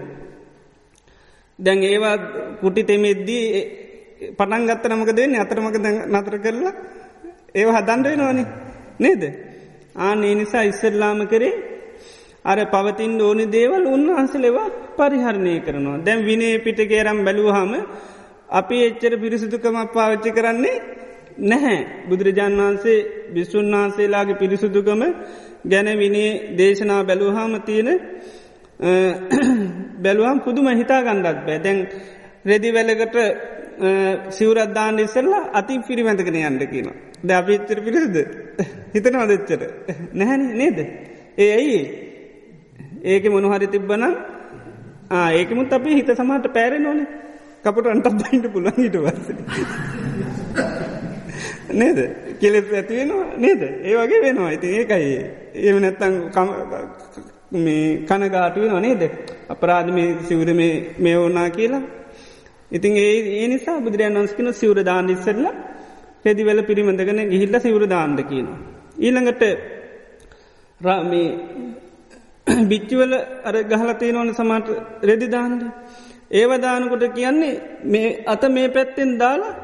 දැන් 1.59 1.79
ඒවා 1.85 2.17
කුටි 2.61 2.83
තෙමෙද්දී 2.85 3.45
පටන් 4.33 4.63
ගත්ත 4.67 4.85
නමක 4.89 5.11
දෙන්නේ 5.13 5.41
අතරමක 5.41 5.77
නතර 6.09 6.37
කරලා 6.39 6.75
ඒව 7.55 7.69
හදන්ඩුව 7.71 8.17
නොනි 8.17 8.45
නේද. 8.99 9.23
ආන 9.99 10.25
ඒ 10.25 10.35
නිසා 10.35 10.63
ඉස්සල්ලාම 10.63 11.21
කරේ 11.27 11.55
අර 12.45 12.59
පවතින් 12.67 13.13
ඕනි 13.21 13.45
දේවල් 13.49 13.85
උන්වහන්සලෙවා 13.87 14.69
පරිහරණය 14.97 15.55
කරනවා. 15.61 15.99
දැම් 15.99 16.21
විනේ 16.23 16.55
පිටගේරම් 16.59 17.19
බැලූහම 17.25 17.73
අපි 18.51 18.77
එච්චර 18.83 19.13
පිරිසිදුකමක් 19.17 19.89
පාවිච්චි 19.93 20.31
කරන්නේ 20.31 20.83
නැහැ. 21.41 21.79
බුදුරජාණන් 22.09 22.61
වහන්සේ 22.61 22.99
බිස්සුන් 23.29 23.67
වහන්සේලාගේ 23.73 24.35
පිරිසුදුකම 24.35 25.03
ගැන 25.65 25.89
විනේ 25.95 26.31
දේශනා 26.55 27.03
බැලූහාම 27.05 27.55
තියෙන 27.63 27.89
බැලුවම් 29.99 30.39
පුදුම 30.41 30.67
හිතා 30.73 31.01
ගණ්ඩත් 31.03 31.41
බෑ 31.41 31.59
දැන් 31.59 31.79
රෙදි 32.45 32.71
වැලකට 32.71 33.17
සිවරද්දාන්න 34.31 34.99
ඉස්සරලා 34.99 35.45
අතින් 35.53 35.83
පිරිමැඳගෙන 35.83 36.37
යන්න 36.41 36.67
කියන. 36.67 36.89
ද 37.27 37.31
අපිච්චර 37.33 37.79
පිරිසිද 37.81 38.17
හිතන 38.95 39.17
අදච්චට 39.17 39.63
නැහැන 40.15 40.43
නේද. 40.55 40.79
ඒ 41.39 41.51
ඇයි? 41.53 41.81
ඒක 43.05 43.25
මොනහරි 43.27 43.67
තිබ්බන 43.69 44.05
ඒකමුත් 45.33 45.73
අපි 45.73 45.97
හිත 45.97 46.11
සමට 46.13 46.47
පෑරෙන 46.49 46.87
ඕන. 46.87 47.01
කපට 47.65 47.87
අන්ටත් 47.87 48.17
බයින්ට 48.21 48.47
පුළන් 48.53 48.73
හිට 48.77 48.97
වස. 48.97 49.27
නේද 51.73 51.99
කෙලෙත් 52.41 52.73
ඇතිවෙනවා 52.73 53.27
නේද? 53.37 53.63
ඒ 53.83 53.95
වගේ 53.97 54.23
වෙනවා. 54.23 54.51
ඉති 54.51 54.67
ඒකයි. 54.77 55.13
ඒම 55.57 55.79
නැත්තං 55.81 56.15
මේ 57.57 57.85
කනගාටුවෙන 58.05 58.83
නේද? 58.83 59.03
අපරාධ 59.49 59.93
මේ 59.93 60.09
සිවර 60.29 60.51
මේ 60.99 61.17
ඕනා 61.17 61.49
කියලා. 61.51 61.85
ඉතින් 62.73 62.97
ඒ 62.97 63.17
ඒ 63.37 63.49
නිසා 63.49 63.81
බුදුරයන් 63.81 64.19
වන්ස්කින 64.19 64.53
සිවර 64.53 64.79
දාන්න 64.85 65.11
ඉස්සරලා 65.11 65.55
පෙදිවල 66.27 66.61
පිරිමඳගෙන 66.63 67.21
ගිහිල්ල 67.31 67.57
සිවර 67.61 67.83
දාන්ද 67.87 68.19
කියනවා. 68.23 68.59
ඊළඟට 68.99 69.43
රාමේ 70.81 71.29
බිච්චිවල 72.71 73.13
අර 73.45 73.57
ගහලතිය 73.65 74.13
ඕන 74.13 74.33
සමට 74.33 74.69
රෙදිදාන්ද. 75.03 75.61
ඒවදානකොට 76.33 77.05
කියන්නේ 77.15 77.53
මේ 77.85 78.09
අත 78.27 78.43
මේ 78.51 78.69
පැත්තෙන් 78.69 79.13
දාලා 79.19 79.55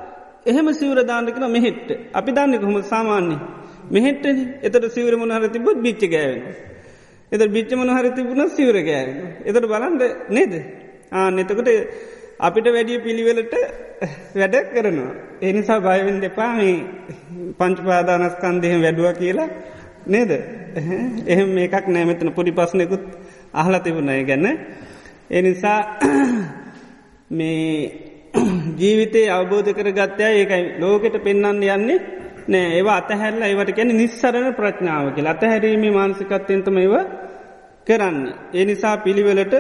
එහෙම 0.46 0.68
සිවර 0.74 0.98
දාන්නකන 1.04 1.44
මෙහෙට්ට 1.50 1.90
අපි 2.12 2.30
දන්න 2.32 2.60
කොහොම 2.60 2.78
සාමාන්‍ය 2.84 3.36
මෙහෙට 3.90 4.24
එතට 4.62 4.86
සිවර 4.90 5.14
මොනහර 5.16 5.48
තිබොත් 5.48 5.78
බිච්ච 5.78 6.02
ගෑවෙන. 6.06 6.42
එත 7.32 7.42
බිච්ච 7.48 7.70
මොනහර 7.74 8.06
තිබුණ 8.12 8.48
සිවර 8.50 8.76
ගෑවෙන. 8.80 9.18
එතට 9.46 9.64
බලන්ද 9.64 10.02
නේද. 10.30 10.52
ආ 11.12 11.30
නෙතකට 11.30 11.68
අපිට 12.42 12.66
වැඩිය 12.66 12.98
පිළිවෙලට 13.00 13.54
වැඩ 14.34 14.56
කරනවා. 14.68 15.12
එනිසා 15.42 15.80
බයවෙන් 15.80 16.18
දෙපා 16.20 16.52
මේ 16.54 16.74
පංචපාදානස්කන්දහෙම 17.58 18.80
වැඩුව 18.82 19.08
කියලා 19.14 19.48
නේද. 20.06 20.30
එහෙම 21.26 21.50
මේකක් 21.50 21.86
නෑමතන 21.88 22.32
පොඩි 22.32 22.52
පස්සනෙකුත් 22.52 23.04
අහල 23.54 23.74
තිබුණය 23.78 24.24
ගැන්න. 24.24 24.46
එනිසා 25.30 25.78
මේ 27.38 27.62
ජීවිතේ 28.80 29.26
අවබෝධ 29.30 29.70
කර 29.72 29.90
ගත්තය 29.92 30.24
ඒකයි 30.30 30.64
ලෝකෙට 30.80 31.16
පෙන්න්න 31.20 31.46
යන්නේ 31.46 31.98
නෑ 32.48 32.72
ඒවා 32.72 32.96
අතහැරලා 32.96 33.48
ඒවට 33.48 33.70
කැන 33.72 33.94
නිස්සරණ 33.96 34.54
ප්‍රඥාවක 34.54 35.18
අතහැරීමේ 35.26 35.92
මාන්සිකත්තයන්තම 35.92 36.76
ඒව 36.78 36.96
කරන්න. 37.86 38.18
ඒ 38.54 38.64
නිසා 38.64 38.96
පිළිවෙලට 38.98 39.54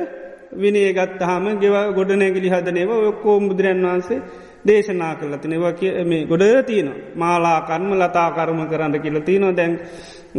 විනේ 0.52 0.92
ගත්තහම 0.92 1.44
ගෙව 1.56 1.76
ගොඩ 1.94 2.10
නැගිලි 2.12 2.48
හදනව 2.48 2.90
ඔක්කෝ 3.04 3.36
බුදුරන් 3.42 3.84
වහන්සේ 3.84 4.22
දේශනා 4.64 5.14
කරල 5.14 5.34
තිනවා 5.38 5.74
මේ 6.04 6.26
ගොඩ 6.26 6.44
තියන 6.66 6.88
මාලා 7.14 7.58
කර්ම 7.62 7.90
ලතා 7.94 8.28
කර්ම 8.30 8.60
කරන්න 8.66 8.94
කියල 8.98 9.18
තියනවා 9.20 9.52
දැන් 9.52 9.72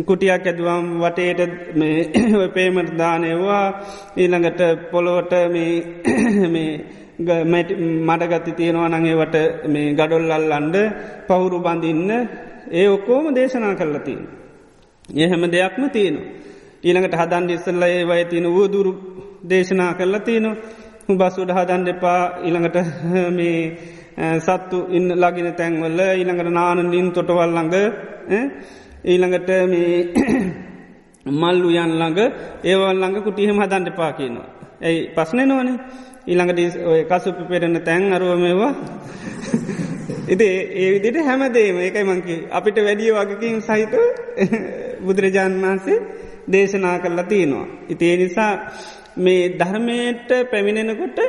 කුටියක් 0.01 0.45
ඇදවම් 0.45 0.87
වටේට 0.99 1.41
පේමට 2.55 2.91
දානයවා 2.95 3.65
ඊළඟට 4.17 4.61
පොළොවට 4.91 5.33
මේ 5.49 6.67
මඩගත්ති 7.19 8.51
තියෙනවා 8.53 8.89
නඟේවට 8.89 9.35
මේ 9.67 9.93
ගඩොල් 9.93 10.31
අල්ලන්ඩ 10.31 10.77
පවුරු 11.27 11.59
බඳින්න 11.59 12.11
ඒ 12.71 12.87
ඔක්කෝම 12.87 13.25
දේශනා 13.31 13.75
කරලතින්. 13.75 14.21
ඒ 15.09 15.27
හැම 15.27 15.43
දෙයක්ම 15.47 15.83
තියෙනවා. 15.89 16.31
ඊළඟට 16.83 17.15
හදන් 17.15 17.49
ඉස්සල්ල 17.49 17.83
ඒ 17.83 18.03
වය 18.03 18.25
තියෙන 18.25 18.47
වූදුරු 18.49 18.91
දේශනා 19.43 19.93
කරලා 19.93 20.19
තියෙනවා. 20.21 20.55
බස්සුඩ 21.09 21.51
හදන් 21.51 21.85
දෙපා 21.85 22.21
ඊළඟට 22.39 22.77
මේ 23.31 23.57
සත්තු 24.39 24.77
ඉන්න 24.89 25.09
ලගෙන 25.13 25.49
තැන්වල්ල 25.53 25.99
ඊළඟට 26.09 26.51
නානලින් 26.51 27.11
තොටවල්ලඟ 27.11 27.73
ඊළඟට 29.05 29.49
මේ 29.67 29.97
මල්ලු 31.33 31.69
යන් 31.73 31.91
ළඟ 31.91 32.19
ඒවල් 32.63 32.93
ළඟ 32.93 33.23
කුටියහම 33.23 33.59
හදන්ට 33.59 33.95
පා 33.95 34.11
කියනවා. 34.13 34.47
ඇයි? 34.81 35.11
පස්නේ 35.15 35.45
නොවනේ 35.45 35.77
ඊළඟට 36.25 36.59
ඔය 36.83 37.01
කසුපි 37.05 37.43
පෙරෙන 37.43 37.81
තැන් 37.81 38.13
අරුවමවා 38.13 38.71
ඉති 40.33 40.47
ඒ 40.73 40.89
විදිට 40.93 41.17
හැමදේම 41.21 41.77
ඒකයි 41.79 42.03
මංකි 42.05 42.35
අපිට 42.49 42.77
වැඩිය 42.77 43.11
වගකින් 43.11 43.61
සහිත 43.61 43.93
බුදුරජාණන් 45.05 45.61
වහන්සේ 45.61 45.99
දේශනා 46.47 46.99
කරලා 46.99 47.23
තියෙනවා. 47.25 47.67
ඉතිේ 47.89 48.17
නිසා 48.17 48.53
මේ 49.17 49.49
ධර්මයට 49.51 50.29
පැමිණෙනකොට 50.51 51.19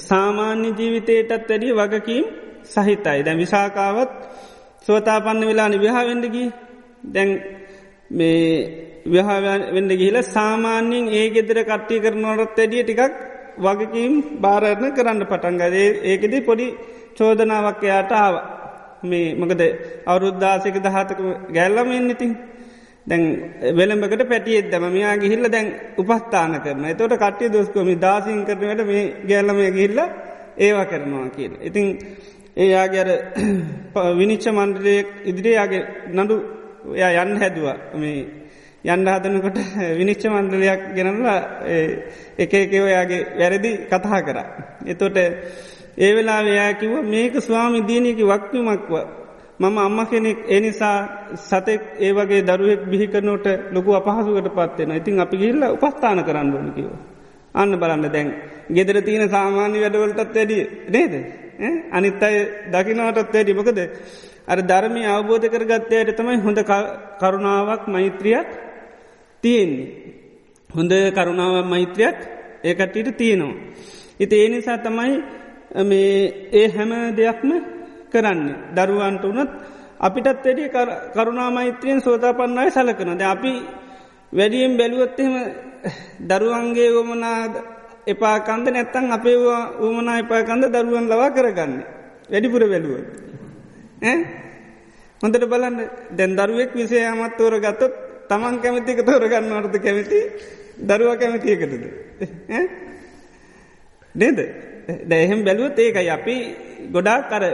සාමාන්‍ය 0.00 0.68
ජීවිතයටත් 0.70 1.48
වැඩිය 1.48 1.72
වගකීම් 1.74 2.24
සහිතයි. 2.64 3.24
දැන් 3.24 3.38
විසාකාවත් 3.38 4.12
සෝතාපන්න 4.86 5.46
වෙලා 5.46 5.68
නිවිහාවෙන්ඩගී 5.68 6.48
දැන් 7.06 7.30
මේ 8.10 8.44
විහාවෙන්ඩ 9.06 9.92
ගිහිල 9.92 10.18
සාමාන්‍යයෙන් 10.24 11.08
ඒ 11.10 11.26
ගෙදර 11.30 11.58
කට්ටිය 11.62 12.00
කරනවරත් 12.00 12.58
ඇඩිය 12.58 12.82
ටිකක් 12.82 13.14
වගකීම් 13.58 14.14
භාරණ 14.40 14.94
කරන්න 14.94 15.24
පටන්ගදේ 15.24 15.88
ඒකෙද 16.04 16.34
පොඩි 16.42 16.66
චෝදනාවක් 17.16 17.82
එයාට 17.82 18.12
ආව. 18.14 18.34
මේ 19.02 19.34
මකද 19.34 19.62
අවුරුද්ධාසක 20.06 20.76
දහතක 20.76 21.20
ගැල්ලම 21.50 21.90
එන්නඉතින් 21.92 22.32
දැන් 23.06 23.22
වෙළඹකට 23.76 24.22
පැටියෙත් 24.28 24.70
දම 24.70 24.84
මෙයා 24.88 25.16
ගිහිල්ල 25.16 25.44
දැන් 25.48 25.68
උපස්ථාන 25.96 26.54
කරන 26.60 26.84
තොට 26.94 27.14
කට්ටිය 27.14 27.52
දොස්කොමි 27.52 27.94
දාසින් 27.96 28.44
කරනට 28.44 28.82
මේ 28.86 29.04
ගැල්ලමය 29.24 29.70
ගිහිල්ල 29.70 30.00
ඒවා 30.58 30.86
කරනවා 30.86 31.28
කියල. 31.30 31.52
ඉතිං 31.60 31.86
ඒයාගැර 32.56 33.08
විනිච්ච 34.18 34.46
මන්ද්‍රයක් 34.48 35.08
ඉදිරියාගේ 35.24 35.82
නඩු 36.14 36.36
එයා 36.96 37.22
යන්න 37.22 37.40
හැදවා 37.42 37.76
මේ 37.94 38.18
යන්න 38.86 39.06
හදනකොට 39.06 39.58
විනිච්ච 40.00 40.24
මන්ද්‍රලයක් 40.26 40.82
ගෙනල්ලා 40.96 41.40
එක 42.38 42.52
එකවයාගේ 42.54 43.22
වැරදි 43.38 43.70
කතා 43.86 44.20
කර. 44.20 44.38
එතොට 44.86 45.16
ඒ 45.98 46.10
වෙලා 46.14 46.42
වයාකිව 46.42 46.92
මේක 47.04 47.34
ස්වාමි 47.40 47.80
දීනයකි 47.82 48.24
වක්වමක්ව 48.24 48.94
මම 49.60 49.78
අම්ම 49.78 49.98
කෙනෙක් 50.06 50.38
එනිසා 50.48 50.96
සතෙක් 51.36 51.82
ඒ 51.98 52.12
වගේ 52.12 52.42
දරුවෙක් 52.42 52.80
බිහිකරනෝට 52.84 53.46
ලොකු 53.72 53.90
අපහසුකට 53.92 54.48
පත්වෙන 54.50 54.90
ඉතින් 54.92 55.18
අපි 55.18 55.36
ගිල්ල 55.36 55.62
උපස්ථාන 55.74 56.20
කරන්න 56.24 56.54
ඕන 56.54 56.68
කිව. 56.72 56.88
අන්න 57.54 57.72
බලන්න 57.72 58.04
දැන් 58.06 58.28
ගෙදර 58.68 58.96
තියෙන 59.00 59.28
සාමාන්‍ය 59.28 59.78
වැඩවලටත් 59.80 60.20
වැඩිය 60.28 60.62
නේද. 60.88 61.14
අනිත් 61.90 62.22
අය 62.22 62.36
දකිනවටත් 62.66 63.34
වැඩි 63.34 63.52
මොකද 63.52 63.78
අර 64.46 64.58
ධර්මය 64.62 65.02
අවබෝධ 65.06 65.46
කරගත්තයට 65.46 66.16
තමයි 66.16 66.38
හොඳ 66.38 66.58
කරුණාවක් 67.20 67.82
මෛත්‍රියක් 67.86 68.48
තියෙන්නේ. 69.44 69.88
හොඳ 70.70 70.92
කරුණාව 71.10 71.56
මෛත්‍රයක් 71.66 72.18
ඒකටට 72.62 73.16
තියෙනවා. 73.16 73.58
ඉති 74.20 74.34
ඒ 74.36 74.48
නිසා 74.48 74.78
තමයි 74.78 75.12
මේ 75.82 76.12
ඒ 76.52 76.68
හැම 76.68 76.92
දෙයක්ම 77.16 77.50
කරන්න. 78.12 78.40
දරුවන්ට 78.76 79.24
වනත් 79.26 79.50
අපිටත් 80.00 80.44
වැඩිය 80.44 80.68
කරුණා 81.14 81.50
මෛත්‍රියෙන් 81.50 82.00
සෝතාපන්නයි 82.00 82.70
සලකනද 82.70 83.22
අපි 83.24 83.52
වැඩියෙන් 84.32 84.76
බැලුවොත්තෙම 84.76 85.32
දරුවන්ගේ 86.22 86.90
වමනා 86.96 87.38
එපාකන්ද 88.06 88.66
නැත්තං 88.68 89.12
අපේ 89.12 89.36
වමනා 89.82 90.18
එපාකන්ද 90.18 90.64
දරුවන් 90.74 91.06
ලවා 91.08 91.30
කරගන්න. 91.30 91.72
වැඩිපුර 92.30 92.62
වැලුව 92.64 92.94
හොඳට 95.20 95.44
බලන්න. 95.44 95.76
දැන් 96.10 96.36
දරුවෙක් 96.36 96.72
විසේ 96.74 97.06
අමත් 97.06 97.36
තෝර 97.38 97.54
ගත්තොත් 97.58 97.94
තමන් 98.30 98.56
කැමතික 98.62 99.00
තෝරගන්නවටද 99.02 99.76
කැමති? 99.84 100.20
දරුව 100.80 101.10
කැමතියකටද 101.20 101.72
නේද? 104.14 104.38
දැහෙම් 105.06 105.40
බැලුවත් 105.44 105.78
ඒකයි 105.78 106.10
අපි 106.10 106.36
ගොඩාක් 106.92 107.24
කර 107.30 107.44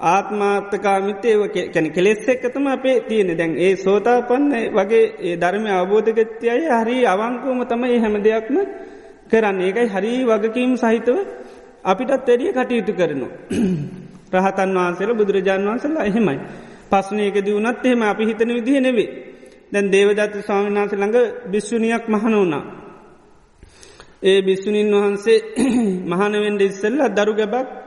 ආත්මාර්ථකාමිතයව 0.00 1.40
කැන 1.72 1.86
කෙලෙස් 1.90 2.28
එක්කතම 2.28 2.66
අපේ 2.68 3.00
තියෙන 3.02 3.30
දැන් 3.34 3.52
ඒ 3.56 3.76
සෝතා 3.76 4.22
පන්න 4.22 4.52
වගේ 4.70 5.04
ඒ 5.20 5.36
ධර්මය 5.36 5.70
අවබෝධගත්‍ය 5.72 6.46
අය 6.48 6.62
හරි 6.74 6.96
අවංකෝම 7.06 7.60
තම 7.64 7.84
ඒ 7.86 7.98
හැම 7.98 8.16
දෙයක්ම 8.20 8.56
කරන්න 9.30 9.60
ඒකයි 9.60 9.88
හරි 9.88 10.12
වගකීම් 10.24 10.72
සහිතව 10.76 11.16
අපිටත් 11.82 12.10
වැඩිය 12.10 12.52
කටයුතු 12.52 12.92
කරනවා. 12.92 13.32
රහතන් 14.34 14.70
වහන්සේල 14.76 15.12
බුදුරජාණන් 15.14 15.68
වහන්සලා 15.68 16.04
එහෙමයි. 16.04 16.38
පස්සනයක 16.90 17.36
දියුණත් 17.38 17.82
එහෙම 17.82 18.02
අපි 18.02 18.24
හිතන 18.24 18.50
විදිහ 18.50 18.80
නෙවේ. 18.80 19.08
දැන් 19.72 19.86
දේවදත්ත 19.88 20.34
ස්වාමිනාස 20.42 20.92
ළඟ 20.92 21.16
බිශ්ෂුණයක් 21.46 22.04
මහන 22.06 22.34
වුණා. 22.34 22.64
ඒ 24.22 24.38
බිස්සුණීන් 24.42 24.92
වහන්සේ 24.94 25.38
මහනවෙන්ඩ 26.10 26.60
ඉස්සල්ල 26.62 27.00
දරු 27.10 27.32
ගැබක් 27.34 27.85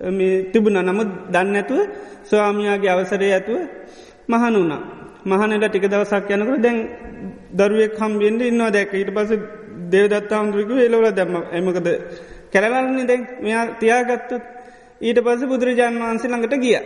තිබුණ 0.00 0.80
නමුත් 0.82 1.10
දන්න 1.28 1.56
ඇතුව 1.56 1.80
ස්වාමියයාගේ 2.24 2.90
අවසරය 2.90 3.28
ඇතුව 3.30 3.58
මහන 4.28 4.54
වුණා. 4.54 4.82
මහනට 5.22 5.64
ටික 5.66 5.86
දවසක් 5.86 6.30
යනකට 6.30 6.62
දැන් 6.62 6.78
දරුවෙක් 7.52 7.98
හම්බියෙන්ට 7.98 8.42
ඉන්නවා 8.42 8.70
දැක 8.70 8.92
ඊට 8.92 9.10
පස 9.10 9.30
දේවදත්තා 9.90 10.40
හමුදුරකු 10.40 10.74
එලවල 10.78 11.06
දැම්ම 11.12 11.36
එමකද 11.52 11.88
කැරවල්න්නේ 12.52 13.06
දැන් 13.06 13.22
මෙයා 13.40 13.64
තියාගත්තුත් 13.76 14.44
ඊට 15.00 15.18
පස 15.20 15.40
බුදුරජාන් 15.44 15.94
වහන්සේ 15.96 16.30
ළඟට 16.30 16.56
ගිය. 16.58 16.78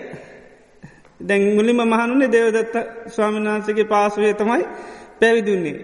දැන් 1.20 1.42
මුලිම 1.54 1.80
මහනුනේ 1.84 2.28
දේවදත්ත 2.28 2.74
ස්වාමිනාන්සගේ 3.08 3.86
පාසුවේ 3.86 4.34
තමයි 4.34 4.64
පැවිදුන්නේ. 5.20 5.78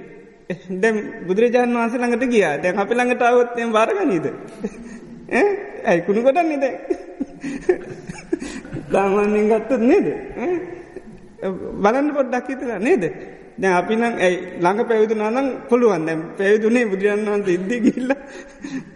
දැම් 0.74 0.96
බුදුරජාණන් 1.26 1.76
වහන්ස 1.76 1.94
ළඟට 1.94 2.24
ගිය 2.28 2.46
දැන් 2.58 2.78
අපි 2.78 2.94
ළඟට 2.94 3.22
අවත්තයෙන් 3.22 3.70
වරගනීද 3.70 4.26
ඇයි 5.84 6.04
කුණු 6.06 6.20
කොටන්නේ 6.22 6.58
දැ 6.58 6.74
දාමාන්‍යෙන් 8.92 9.50
ගත්තත් 9.50 9.82
නේද? 9.82 10.06
බලන්න 11.82 12.08
පොඩ්ඩක් 12.14 12.48
හිතලා 12.48 12.80
නේද? 12.80 13.04
දැ 13.58 13.72
අපි 13.72 13.94
නම් 13.96 14.14
ඇයි 14.18 14.36
ළඟ 14.58 14.88
පැවිදුනානම් 14.88 15.48
පුළුවන්. 15.68 16.02
දැම් 16.06 16.20
පැවිදුනේ 16.38 16.84
බුදුරජන් 16.84 17.24
වන්ස 17.26 17.48
ඉද්දි 17.50 17.76
ගිල්ල 17.86 18.10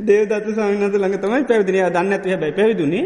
දේවදත්ත 0.00 0.46
සමිනත 0.50 0.94
ළඟ 0.94 1.18
තමයි 1.18 1.44
පැවිදිනය 1.44 1.80
දන්න 1.88 2.12
ඇති 2.12 2.28
හැබයි 2.30 2.52
පැවිදුනේ. 2.52 3.04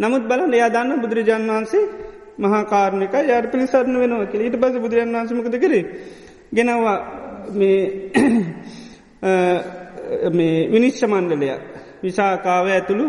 නමුත් 0.00 0.24
බලන්න 0.30 0.54
එයා 0.54 0.70
දන්න 0.70 1.02
බුදුරජාන් 1.02 1.44
වහන්සේ 1.48 1.84
මහාකාරණක 2.38 3.14
යට 3.14 3.50
පිළිසරන්න 3.52 3.96
වෙනවා 3.98 4.26
කියල. 4.26 4.42
ඊට 4.42 4.56
පස 4.56 4.74
බුදුරන් 4.78 5.14
වන්සමකද 5.14 5.56
කරේ? 5.58 5.84
ගෙනවා 6.52 6.96
මේ 10.32 10.58
විනිශ්්‍ය 10.68 11.06
මණ්ඩලය. 11.06 11.48
විසාකාව 12.04 12.66
ඇතුළු 12.68 13.06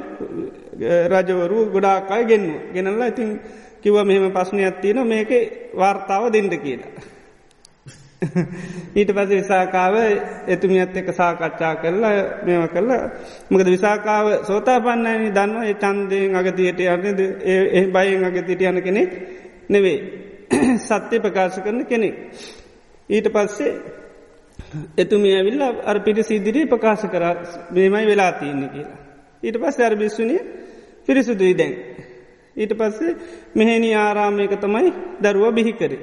රජවරු 1.10 1.60
ගොඩාකාය 1.68 2.24
ගෙන්න්න 2.26 2.48
ගෙනල්ලා 2.74 3.08
ඉතින් 3.08 3.30
කිව 3.82 3.96
මෙහෙම 4.02 4.32
පස්්නයක් 4.32 4.76
තියෙන 4.78 5.00
මේක 5.06 5.32
වාර්තාව 5.74 6.24
දෙඩ 6.30 6.56
කියලා. 6.58 6.92
ඊට 8.96 9.12
පස 9.12 9.30
විසාකාව 9.32 9.96
එතුමියත් 10.48 10.96
එක 10.96 11.10
සාකච්ඡා 11.12 11.74
කරලා 11.76 12.14
මෙම 12.44 12.68
කරලා 12.68 13.04
මකද 13.50 13.68
විසාකාව 13.68 14.28
සෝතා 14.44 14.80
පන්නන 14.80 15.26
දන්න 15.30 15.64
ඒ 15.64 15.76
චන්දයෙන් 15.76 16.36
අගතියට 16.36 16.80
යන්නද 16.86 17.20
ඒ 17.46 17.84
බයෙන් 17.88 18.26
අගතිට 18.26 18.62
යන 18.64 18.82
කෙනෙක් 18.82 19.12
නෙවේ 19.70 19.98
සත්‍යය 20.80 21.20
ප්‍රකාශ 21.20 21.60
කරන 21.60 21.86
කෙනෙක්. 21.86 22.16
ඊට 23.10 23.28
පස්සේ 23.30 23.74
එතුමිය 24.98 25.36
ඇවිල්ල 25.36 25.62
අර 25.84 25.98
පිටි 26.00 26.24
සිදිරී 26.24 26.66
ප්‍රකාශ 26.66 27.06
කර 27.06 27.24
මේමයි 27.72 28.06
වෙලා 28.06 28.32
තියන්නේ 28.34 28.70
කියලා. 28.70 29.00
ඊට 29.44 29.58
පස්ස 29.58 29.80
අර 29.82 29.96
බිස්සුනිය 29.96 30.42
පිරිසුදුයි 31.06 31.54
දැන්. 31.54 31.74
ඊට 32.56 32.74
පස්සේ 32.74 33.16
මෙහෙනි 33.56 33.90
ආරාමයක 33.96 34.54
තමයි 34.58 34.94
දරුව 35.22 35.54
බිහිකරේ. 35.54 36.00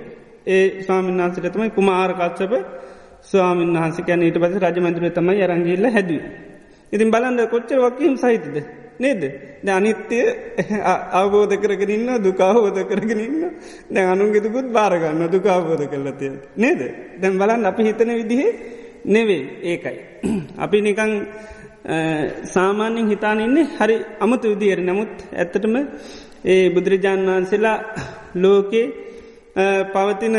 ඒ 0.47 0.83
ස්වාමීන් 0.83 1.19
වහන්සට 1.19 1.49
තමයි 1.49 1.71
කුමාරකච්චප 1.71 2.53
ස්වාමීන් 3.23 3.75
වහන්ස 3.75 3.99
කැන 4.03 4.23
ඊට 4.23 4.39
පස 4.39 4.55
රජමන්දුර 4.59 5.11
තමයි 5.11 5.43
අරංගිල්ල 5.43 5.87
හැදුව. 5.89 6.23
ඉතින් 6.93 7.11
බලන්ද 7.11 7.41
කොච්චර 7.49 7.79
වක්කීම් 7.81 8.17
සහිතද. 8.17 8.57
නේද? 8.99 9.23
ද 9.61 9.69
අනිත්‍යය 9.69 10.27
අවබෝධ 11.13 11.55
කරගෙනන්න 11.57 12.11
දුකාහෝධ 12.19 12.81
කරගෙනන්න 12.85 13.43
දැ 13.91 14.05
අනුන්ගෙතුකුත් 14.07 14.69
බාරගන්න 14.71 15.23
දුකාබෝධ 15.29 15.85
කරලතිය 15.87 16.33
නේද? 16.57 16.81
දැම් 17.21 17.39
බලන් 17.39 17.65
අපි 17.65 17.83
හිතන 17.83 18.11
විදිහේ 18.13 18.51
නෙවේ 19.07 19.43
ඒකයි. 19.65 19.99
අපි 20.65 20.79
නිකං 20.81 21.13
සාමාන්‍යෙන් 22.47 23.09
හිතානන්නේ 23.09 23.67
හරි 23.77 23.97
අමුතු 24.21 24.53
විදියට 24.53 24.83
නමුත් 24.83 25.15
ඇත්තටම 25.33 25.75
ඒ 26.45 26.71
බුදුරජාණන් 26.71 27.29
වහන්සේලා 27.29 27.79
ලෝකේ 28.43 28.87
පවතින 29.89 30.37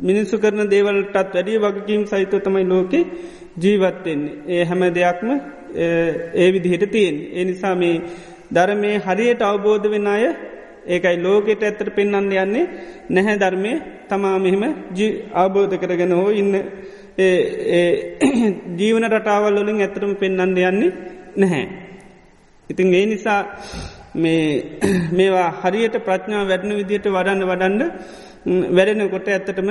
මිනිස්සු 0.00 0.38
කරන 0.38 0.70
දේවල්ටත් 0.70 1.14
වැඩිය 1.14 1.58
වගකීම් 1.58 2.02
සහිත 2.06 2.32
තමයි 2.38 2.64
ලෝකෙ 2.66 3.00
ජීවත්වෙන්නේ. 3.56 4.34
ඒ 4.48 4.64
හැම 4.64 4.82
දෙයක්ම 4.90 5.28
ඒ 5.74 6.48
විදිහට 6.52 6.90
තියෙන්. 6.90 7.16
ඒ 7.32 7.44
නිසා 7.44 7.74
මේ 7.74 8.02
ධර්මය 8.50 8.90
හරියට 8.98 9.42
අවබෝධ 9.42 9.86
වෙන 9.86 10.06
අය 10.06 10.24
ඒකයි 10.86 11.16
ලෝකෙට 11.18 11.62
ඇත්තට 11.62 11.88
පෙන්න්න 11.90 12.14
යන්නේ 12.14 12.64
නැහැ 13.10 13.36
ධර්මය 13.36 13.72
තමා 14.08 14.36
මෙහෙම 14.38 14.64
අවබෝධ 15.34 15.74
කරගෙන 15.76 16.12
හෝ 16.12 16.30
ඉන්න 16.32 16.54
ජීවන 18.78 19.06
රටාවල් 19.08 19.58
වලින් 19.58 19.80
ඇතරම 19.80 20.12
පෙන්න්න 20.14 20.40
යන්නේ 20.44 20.92
නැහැ. 21.36 21.64
ඉතින් 22.70 22.94
ඒ 22.94 23.06
නිසා 23.06 23.40
මේවා 25.16 25.48
හරියට 25.62 25.96
ප්‍රඥා 26.00 26.44
වැඩන 26.44 26.76
විදියට 26.76 27.06
වඩන්න 27.08 27.44
වඩන්ඩ 27.44 27.82
වැඩෙනකොට 28.70 29.28
ඇත්තටම 29.28 29.70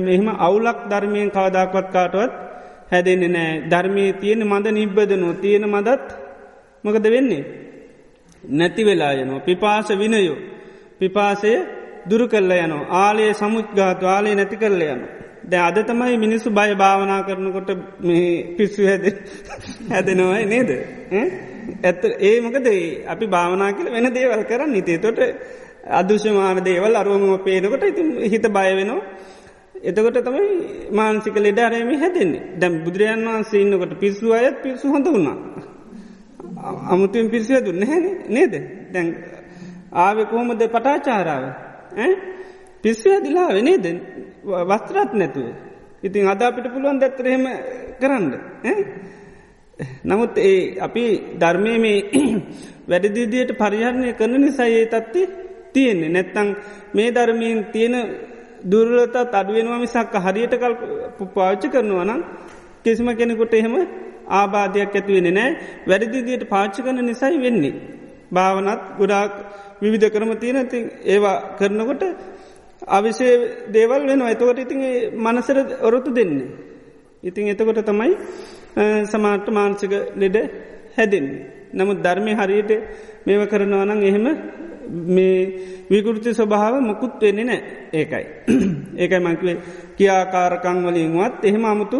මෙහෙම 0.00 0.28
අවුලක් 0.38 0.78
ධර්මයෙන් 0.90 1.30
කවදක්වත් 1.30 1.88
කාටවත් 1.92 2.45
හැදෙන්නේ 2.92 3.28
නෑ 3.28 3.52
ධර්මය 3.70 4.04
තියෙන 4.12 4.42
මඳ 4.46 4.66
නිබ්බදනෝ 4.70 5.32
තියෙන 5.34 5.66
මදත් 5.66 6.06
මොකද 6.84 7.06
වෙන්නේ. 7.10 7.44
නැති 8.50 8.82
වෙලා 8.84 9.12
යනවා 9.14 9.40
පිපාස 9.40 9.88
විනයෝ 9.94 10.36
පිපාසය 10.98 11.52
දුරු 12.10 12.26
කල්ල 12.28 12.52
යනවා 12.56 12.88
ආලයේ 12.98 13.32
සමුද්ගාතු 13.34 14.06
ආලේ 14.06 14.34
නැති 14.34 14.56
කරල 14.56 14.82
යනවා. 14.86 15.12
දැ 15.44 15.60
අද 15.60 15.78
තමයි 15.82 16.16
මිනිස්සු 16.16 16.50
බය 16.50 16.70
භාවනා 16.74 17.20
කරනකොට 17.22 17.70
පිස්සු 18.56 18.86
හැද 18.86 19.04
හැදෙනවයි 19.90 20.44
නේද. 20.44 20.70
ඇත 21.84 22.02
ඒ 22.20 22.40
මොකද 22.40 22.68
අපි 23.06 23.26
භාවනා 23.26 23.70
කියල 23.72 23.88
වෙන 23.92 24.08
දේවල් 24.14 24.42
කරන්න 24.42 24.72
නිතේ 24.72 24.98
තොට 24.98 25.20
අදෘශ්‍යමාන 25.90 26.64
දේවල් 26.64 26.94
අරුවම 26.94 27.24
පේනකොට 27.44 27.84
ඉතින් 27.84 28.08
හිත 28.24 28.46
බය 28.48 28.68
වෙනවා. 28.74 29.02
එතකොට 29.82 30.18
තමයි 30.18 30.90
මාන්සික 30.90 31.36
ලෙඩ 31.36 31.58
අරයම 31.58 31.90
හැදෙන්නේ. 31.94 32.58
දැම් 32.58 32.84
බුදුරජන් 32.84 33.24
වහන්සේ 33.26 33.60
ඉන්නකොට 33.60 33.94
පිස්සු 34.00 34.32
අයත් 34.32 34.62
පිස්සු 34.62 34.88
හොඳ 34.88 35.06
වුණා. 35.06 35.36
අමුතුවෙන් 36.88 37.30
පිරිසිය 37.30 37.60
දුන්න 37.60 37.82
හැ 37.82 38.00
නේද? 38.28 38.54
දැන් 38.92 39.08
ආවෙ 39.92 40.24
කොහොමද 40.24 40.62
පටාචාරාව? 40.66 41.44
පිස්සු 42.82 43.10
ඇදිලා 43.10 43.48
වෙනේද 43.50 43.86
වස්ත්‍රත් 44.64 45.12
නැතුව. 45.12 45.46
ඉතින් 46.02 46.28
අද 46.28 46.42
අපිට 46.42 46.66
පුළුවන් 46.72 46.98
දැත්තරහෙම 46.98 47.44
කරන්න. 48.00 48.26
නමුත් 50.04 50.38
ඒ 50.40 50.78
අපි 50.78 51.04
ධර්මය 51.38 51.72
මේ 51.78 51.98
වැඩදිදියට 52.90 53.52
පරිහරණය 53.54 54.12
කරන 54.12 54.40
නිසායේ 54.40 54.86
තත්ති 54.86 55.22
තියෙන්නේ. 55.72 56.08
නැත්තං 56.08 56.48
මේ 56.94 57.08
ධර්මයෙන් 57.10 57.64
තියෙන 57.72 57.94
දුර්ලත 58.64 59.16
අඩුවෙනවා 59.16 59.78
මිසක් 59.78 60.14
හරියට 60.16 60.54
කල් 60.54 60.74
පාච්චි 61.34 61.68
කරනවා 61.68 62.04
නම් 62.04 62.20
කිසිම 62.84 63.08
කෙනෙකුට 63.12 63.54
එහෙම 63.54 63.74
ආබාධයක් 64.30 64.94
ඇතිවෙන 64.94 65.28
නෑ 65.30 65.50
වැඩදිදියට 65.86 66.44
පාච්චි 66.48 66.80
කරන 66.82 67.00
නිසයි 67.02 67.36
වෙන්නේ. 67.38 67.74
භාවනත් 68.32 68.82
ගොඩාක් 68.98 69.32
විවිධ 69.80 70.08
කරම 70.10 70.30
තියෙන 70.36 70.68
ති 70.68 70.78
ඒවා 71.04 71.36
කරනකොට 71.58 72.02
අවිශය 72.88 73.28
දේවල් 73.68 74.02
වෙනවා 74.06 74.30
එතකොට 74.30 74.58
ඉතින් 74.58 74.80
මනසර 75.16 75.58
ඔරොතු 75.80 76.10
දෙන්නේ. 76.10 76.48
ඉතින් 77.22 77.48
එතකොට 77.48 77.80
තමයි 77.82 78.12
සමාර්ට 79.04 79.48
මාන්සික 79.50 79.92
ලෙඩ 80.14 80.36
හැදෙන්. 80.96 81.26
නමුත් 81.72 81.98
ධර්මය 81.98 82.32
හරියට 82.34 82.70
මේව 83.26 83.42
කරනවනං 83.46 84.00
එහෙම 84.02 84.26
මේ 85.08 85.38
විකෘති 85.90 86.30
ස්වභාව 86.32 86.74
මොකුත් 86.80 87.14
වෙන්නේ 87.20 87.44
නෑ 87.44 87.60
ඒකයි. 87.92 88.24
ඒකයි 89.00 89.20
මංකිවේ 89.20 89.56
කියාකාරකං 89.96 90.78
වලින්වත් 90.84 91.44
එහෙම 91.44 91.64
අමුතු 91.64 91.98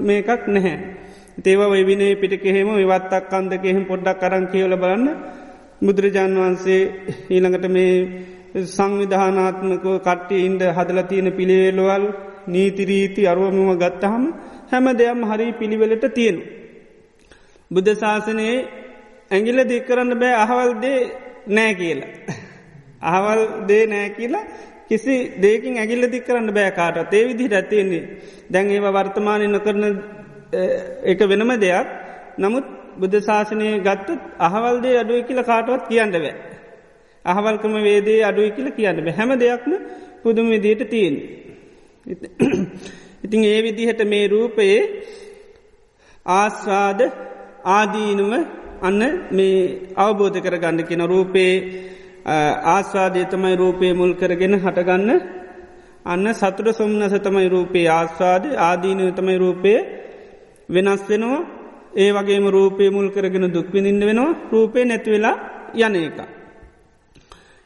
මේකක් 0.00 0.42
නැහැ. 0.48 0.76
තේව 1.38 1.60
වවිනේ 1.64 2.14
පිට 2.14 2.34
කෙහෙම 2.38 2.68
විවත්තක් 2.72 3.24
කන්දක 3.30 3.64
එහෙම 3.64 3.84
පොඩ්ඩක් 3.84 4.20
කරං 4.20 4.44
කියවල 4.48 4.74
බලන්න 4.76 5.08
බුදුරජාණන් 5.80 6.38
වහන්සේ 6.38 6.82
ඊළඟට 7.30 7.66
මේ 7.70 7.94
සංවිධානාත්මක 8.66 9.84
කට්ටි 9.98 10.36
ඉන්ඩ 10.40 10.62
හදල 10.70 11.00
තියෙන 11.04 11.28
පිළිවෙලවල් 11.32 12.04
නීතිරීති 12.46 13.22
අරුවමම 13.26 13.70
ගත්තහම 13.76 14.24
හැම 14.70 14.86
දෙයම් 14.94 15.20
හරි 15.24 15.46
පිළිවෙලට 15.54 16.04
තියෙනු. 16.10 16.42
බුද්ධ 17.70 17.92
ශාසනයේ 17.94 18.56
ඇගිල 19.30 19.58
දික්කරන්න 19.64 20.12
බෑ 20.14 20.34
අහවල්දේ 20.36 20.98
නෑ 21.48 21.74
කියලා. 21.74 22.10
අහවල් 23.02 23.40
දේ 23.66 23.86
නෑ 23.86 24.10
කියලා 24.10 24.44
කිසි 24.88 25.14
දේකින් 25.40 25.78
ඇගිල්ල 25.78 26.10
දික් 26.10 26.24
කරන්න 26.26 26.54
බෑකාට 26.54 27.14
ඒ 27.14 27.24
විදිහට 27.28 27.54
ඇතියෙන්නේ 27.54 28.04
දැන් 28.50 28.70
ඒව 28.70 28.86
වර්තමානය 28.90 29.46
නොකරන 29.48 29.84
එක 31.04 31.20
වෙනම 31.28 31.52
දෙයක් 31.60 31.88
නමුත් 32.38 32.66
බුද්ධ 32.98 33.18
ශාසනය 33.20 33.68
ගත්තත් 33.80 34.18
අහවල්දේ 34.40 34.96
අඩුව 34.98 35.26
කියල 35.26 35.42
කාටවත් 35.42 35.88
කියන්න 35.88 36.12
බෑ. 36.14 36.34
අහවල්කම 37.24 37.74
වේදේ 37.80 38.20
අඩුයි 38.24 38.50
කියල 38.50 38.70
කියන්න 38.70 39.08
හැම 39.10 39.30
දෙයක්ම 39.38 39.72
පුදුම 40.22 40.50
විදියට 40.50 40.82
තියෙන්. 40.90 41.16
ඉතින් 43.24 43.44
ඒ 43.44 43.60
විදිහට 43.62 44.00
මේ 44.04 44.26
රූපයේ 44.28 44.80
ආස්වාද 46.26 47.00
ආදීනුව 47.70 48.32
අන්න 48.82 49.00
මේ 49.30 49.56
අවබෝධ 49.96 50.38
කර 50.40 50.56
ගන්න 50.58 50.78
කෙන 50.82 51.02
රූපයේ 51.06 51.54
ආස්වාදය 52.68 53.22
තමයි 53.26 53.54
රූපය 53.54 53.88
මුල් 53.92 54.12
කරගෙන 54.14 54.54
හටගන්න 54.56 55.10
අන්න 56.04 56.26
සතුට 56.34 56.68
සොම්නස 56.72 57.14
තමයි 57.18 57.48
රූපයේ 57.48 57.88
ආස්වාද 57.90 58.44
ආදීනව 58.60 59.10
තමයි 59.14 59.36
රූපය 59.36 59.74
වෙනස් 60.68 61.02
වෙනවා 61.08 61.40
ඒ 61.94 62.10
වගේම 62.10 62.46
රූපය 62.48 62.84
මුල් 62.90 63.08
කරගෙන 63.10 63.46
දුක්විඳින්න 63.48 64.02
වෙනවා 64.02 64.38
රූපය 64.52 64.80
නැතිවෙලා 64.82 65.36
යන 65.76 65.94
එක. 65.98 66.18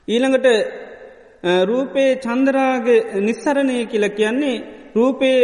ඊළඟට 0.09 0.47
රූපයේ 1.65 2.19
චන්දරාග 2.19 2.87
නිස්සරණය 3.21 3.79
කියල 3.87 4.05
කියන්නේ 4.11 4.65
රූපයේ 4.95 5.41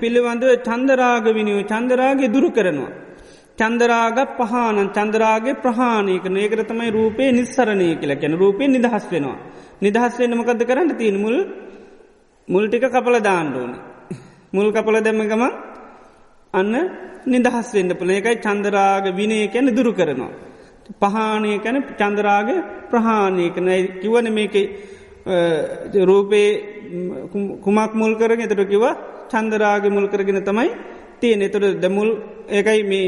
පිළිබඳව 0.00 0.50
චන්දරාග 0.62 1.24
විනිියෝ 1.30 1.64
චන්දරාගේ 1.64 2.28
දුරු 2.28 2.50
කරනවා. 2.50 3.07
චන්දරාග 3.58 4.18
පහන 4.38 4.76
චන්දරාගේ 4.96 5.60
ප්‍රහාණය 5.62 6.16
කන 6.24 6.36
ඒකර 6.36 6.60
තමයි 6.64 6.90
රූපය 6.90 7.24
නිස්සරණය 7.32 7.88
කියල 8.00 8.12
කැන 8.16 8.34
රූපය 8.34 8.64
නිදහස් 8.66 9.04
වෙනවා. 9.12 9.38
නිදහස් 9.82 10.14
වෙන 10.20 10.32
මකද 10.38 10.62
කරන්න 10.62 10.90
තිීන් 10.98 11.16
මුල් 11.24 11.36
මුල්ටික 12.48 12.84
කපල 12.86 13.16
දාණ්ඩෝන. 13.20 13.72
මුල් 14.52 14.68
කපල 14.72 14.96
දැම්මගම 15.00 15.42
අන්න 16.54 16.74
නිදහස් 17.26 17.68
වෙන්න 17.74 17.90
පුළ 18.00 18.10
එකයි 18.10 18.36
චන්දරාග 18.38 19.04
විනය 19.16 19.40
කැන 19.52 19.74
දුරු 19.74 19.92
කරනවා. 19.92 20.30
පහානය 21.00 21.52
කැන 21.58 21.76
චන්දරාග 21.94 22.48
ප්‍රහාණය 22.90 23.46
කන 23.50 23.68
කිවන 24.02 24.28
මේක 24.32 24.54
රූපේ 26.02 26.48
කුමක් 27.64 27.92
මුල් 27.94 28.14
කරගෙන 28.14 28.46
එතට 28.46 28.62
කිව 28.66 28.84
චන්දරාග 29.28 29.84
මුල් 29.90 30.06
කරගෙන 30.08 30.40
තමයි 30.42 30.70
තියෙන. 31.20 31.42
එතුර 31.42 31.64
දමුල් 31.74 32.10
ඒකයි 32.48 32.82
මේ 32.82 33.06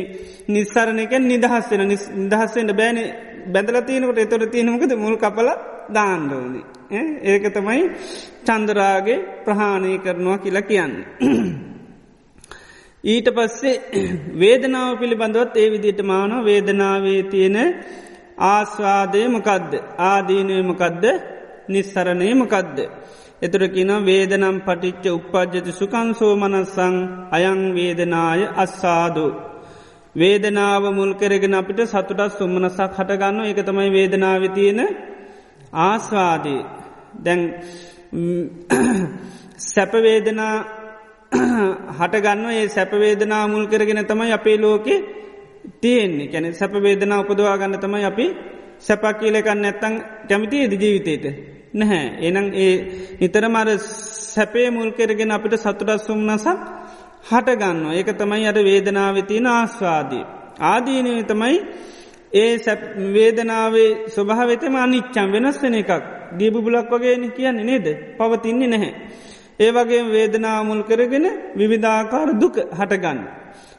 නිස්සාරණයකැන් 0.49 1.25
නිදහස් 1.25 1.67
වෙන. 1.71 1.83
නිදහස්සෙන්ට 2.23 2.73
බෑන. 2.73 2.99
බැඳල 3.47 3.81
තියනකට 3.81 4.19
එතොට 4.19 4.51
තියෙනමකද 4.51 4.93
මුල් 4.97 5.17
කපල 5.17 5.49
දාණ්ඩෝනි. 5.93 6.63
ඒක 7.23 7.45
තමයි 7.55 7.83
චන්දරාගේ 8.47 9.19
ප්‍රහාණය 9.45 9.99
කරනවා 9.99 10.39
කියලා 10.39 10.63
කියන්න. 10.63 10.95
ඊට 13.05 13.29
පස්සේ 13.37 13.75
වේදනාව 14.39 14.99
පිළිබඳවත් 14.99 15.57
ඒ 15.57 15.69
විදිට 15.71 16.01
මාන 16.03 16.33
වේදනාවේ 16.45 17.23
තියෙන 17.23 17.59
ආස්වාදය 18.47 19.23
මකදද? 19.29 19.73
ආදීනය 20.11 20.63
මකදද? 20.63 21.05
නිස්සරණය 21.69 22.35
මකදද. 22.35 22.79
එතුර 23.43 23.63
කියන 23.69 23.93
වේදනම් 24.03 24.57
පටිච්ච 24.61 25.05
උපපජ්ජති 25.11 25.73
සුකන්සෝ 25.73 26.33
මනස්සං 26.37 26.97
අයං 27.31 27.61
වේදනාය 27.75 28.41
අස්සාදු. 28.55 29.27
වේදනාව 30.15 30.85
මුල් 30.91 31.13
කරගෙන 31.15 31.55
අපිට 31.55 31.81
සතුටත් 31.85 32.33
සුම්මනසක් 32.33 32.81
හටගන්න 32.91 33.39
එක 33.45 33.61
තමයි 33.63 33.89
වේදනාව 33.91 34.43
තියෙන 34.51 34.81
ආස්වාදී. 35.81 36.61
දැන් 37.17 37.41
සැපවේදනා 39.65 40.57
හටගන්න 41.99 42.45
ඒ 42.51 42.67
සැපවේදනා 42.69 43.45
මුල් 43.47 43.67
කරගෙන 43.67 44.03
තමයි 44.05 44.33
අපේ 44.33 44.59
ලෝකෙ 44.59 44.95
තියෙන්නේ 45.81 46.29
කැන 46.29 46.55
සැප 46.55 46.75
වේදනා 46.79 47.21
උපදවා 47.21 47.57
ගන්න 47.57 47.79
තමයි 47.79 48.05
අපි 48.05 48.27
සැපක් 48.81 49.19
කියලකන්න 49.19 49.61
නැත්තං 49.61 49.95
කැමිතියේද 50.29 50.73
ජීවිතයට 50.75 51.60
නැහැ 51.73 52.07
එනම් 52.23 52.47
ඒ 52.57 52.75
නිතරමර 53.21 53.69
සැපේ 53.79 54.69
මුල් 54.71 54.91
කෙරගෙන 54.93 55.31
අපිට 55.31 55.55
සතුටස් 55.57 56.07
සුම්නසක් 56.07 56.61
හටගන්න 57.23 57.85
ඒක 57.91 58.11
තමයි 58.13 58.47
අට 58.47 58.59
වේදනාවතින 58.61 59.47
ආස්වාදී. 59.49 60.25
ආදීනය 60.65 61.13
තමයි 61.25 61.57
ඒ 62.33 62.53
වේදනාවේ 63.15 63.91
ස්වභාවතම 64.09 64.75
අනිච්චම් 64.77 65.29
වෙනස් 65.29 65.57
වෙන 65.63 65.75
එකක් 65.75 65.91
දීබුබුලක් 66.33 66.91
වගේන 66.93 67.25
කියන්නේ 67.31 67.65
නේද 67.65 67.87
පවතින්නේ 68.19 68.69
නැහැ. 68.69 68.93
ඒ 69.61 69.71
වගේ 69.71 70.03
වේදනාමුල් 70.09 70.83
කරගෙන 70.83 71.27
විවිධාකාර 71.57 72.29
දුක 72.35 72.57
හටගන්න. 72.79 73.19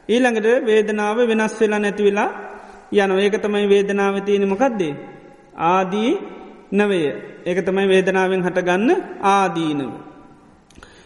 ඊළඟට 0.08 0.46
වේදනාව 0.62 1.18
වෙනස් 1.28 1.54
වෙලා 1.60 1.78
නැතිවෙලා 1.78 2.30
යන 2.94 3.12
ඒක 3.18 3.36
තමයි 3.38 3.66
වේදනාව 3.68 4.14
තියෙන 4.20 4.48
මොකක්දේ. 4.48 4.94
ආදී 5.64 6.12
නවය 6.72 7.00
ඒක 7.46 7.58
තමයි 7.66 7.86
වේදනාවෙන් 7.86 8.42
හටගන්න 8.42 8.90
ආදීනව. 9.30 9.92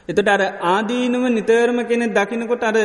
එතට 0.08 0.28
අර 0.28 0.42
ආදීනුව 0.64 1.24
නිතරම 1.28 1.78
කෙනෙ 1.84 2.06
දකිනකොට 2.08 2.62
අර 2.62 2.76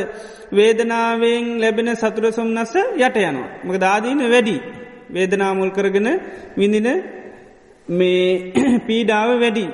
වේදනාවෙන් 0.52 1.46
ලැබෙන 1.60 1.90
සතුර 1.96 2.26
සොම්න්නස්ස 2.32 2.74
යට 2.98 3.18
යනවා. 3.22 3.50
මක 3.66 3.76
දාදීන 3.78 4.22
වැඩි. 4.26 4.58
වේදනාමුල් 5.10 5.72
කරගෙන 5.72 6.10
විඳින 6.58 6.90
මේ 7.90 8.54
පීඩාව 8.88 9.30
වැඩි. 9.40 9.66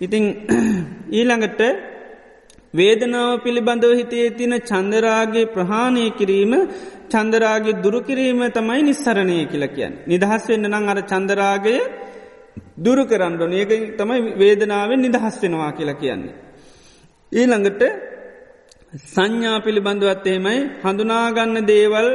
ඉතිං 0.00 0.24
ඊළඟට 1.18 1.60
වේදනාව 2.74 3.42
පිළිබඳව 3.42 3.92
හිතේ 3.92 4.26
තින 4.32 4.52
චන්දරාගේ 4.62 5.46
ප්‍රහාණය 5.46 6.04
කිරීම 6.12 6.52
චන්දරාගේ 7.08 7.80
දුරුකිරීම 7.80 8.40
තමයි 8.50 8.82
නිස්සරණය 8.82 9.38
කියල 9.46 9.64
කියන්න. 9.68 9.94
නිදහස් 10.06 10.42
වෙන්න 10.48 10.66
නං 10.68 10.86
අර 10.88 11.00
චන්දරාගය 11.02 11.76
දුරු 12.78 13.02
කරන්නඩොන 13.04 13.52
ඒක 13.52 13.72
තමයි 13.96 14.20
වේදනාවෙන් 14.36 15.00
නිදහස් 15.00 15.34
වෙනවා 15.42 15.72
කියලා 15.72 16.00
කියන්නේ. 16.02 16.36
ඊළඟට 17.32 17.82
සංඥා 19.06 19.58
පිළිබඳවත් 19.60 20.26
එහෙමයි 20.26 20.58
හඳුනාගන්න 20.82 21.58
දේවල් 21.64 22.08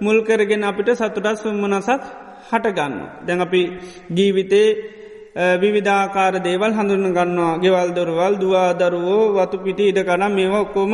මුල් 0.00 0.18
කරගෙන 0.22 0.64
අපිට 0.64 0.90
සතුටස් 0.92 1.38
සුම්මනසක් 1.40 2.02
හටගන්න. 2.48 2.94
දැන් 3.26 3.40
අපි 3.40 3.62
ජීවිතේ 4.10 4.68
විවිධාකාර 5.34 6.34
දේවල් 6.40 6.72
හඳුන 6.72 7.12
ගන්නවා 7.12 7.58
ගෙවල් 7.58 7.90
දොරවල් 7.94 8.34
දවාදරුවෝ 8.36 9.34
වතු 9.36 9.58
පිටි 9.58 9.84
ඉඩ 9.88 9.98
කනම් 10.00 10.32
මේවා 10.34 10.60
ඔක්කෝම 10.60 10.92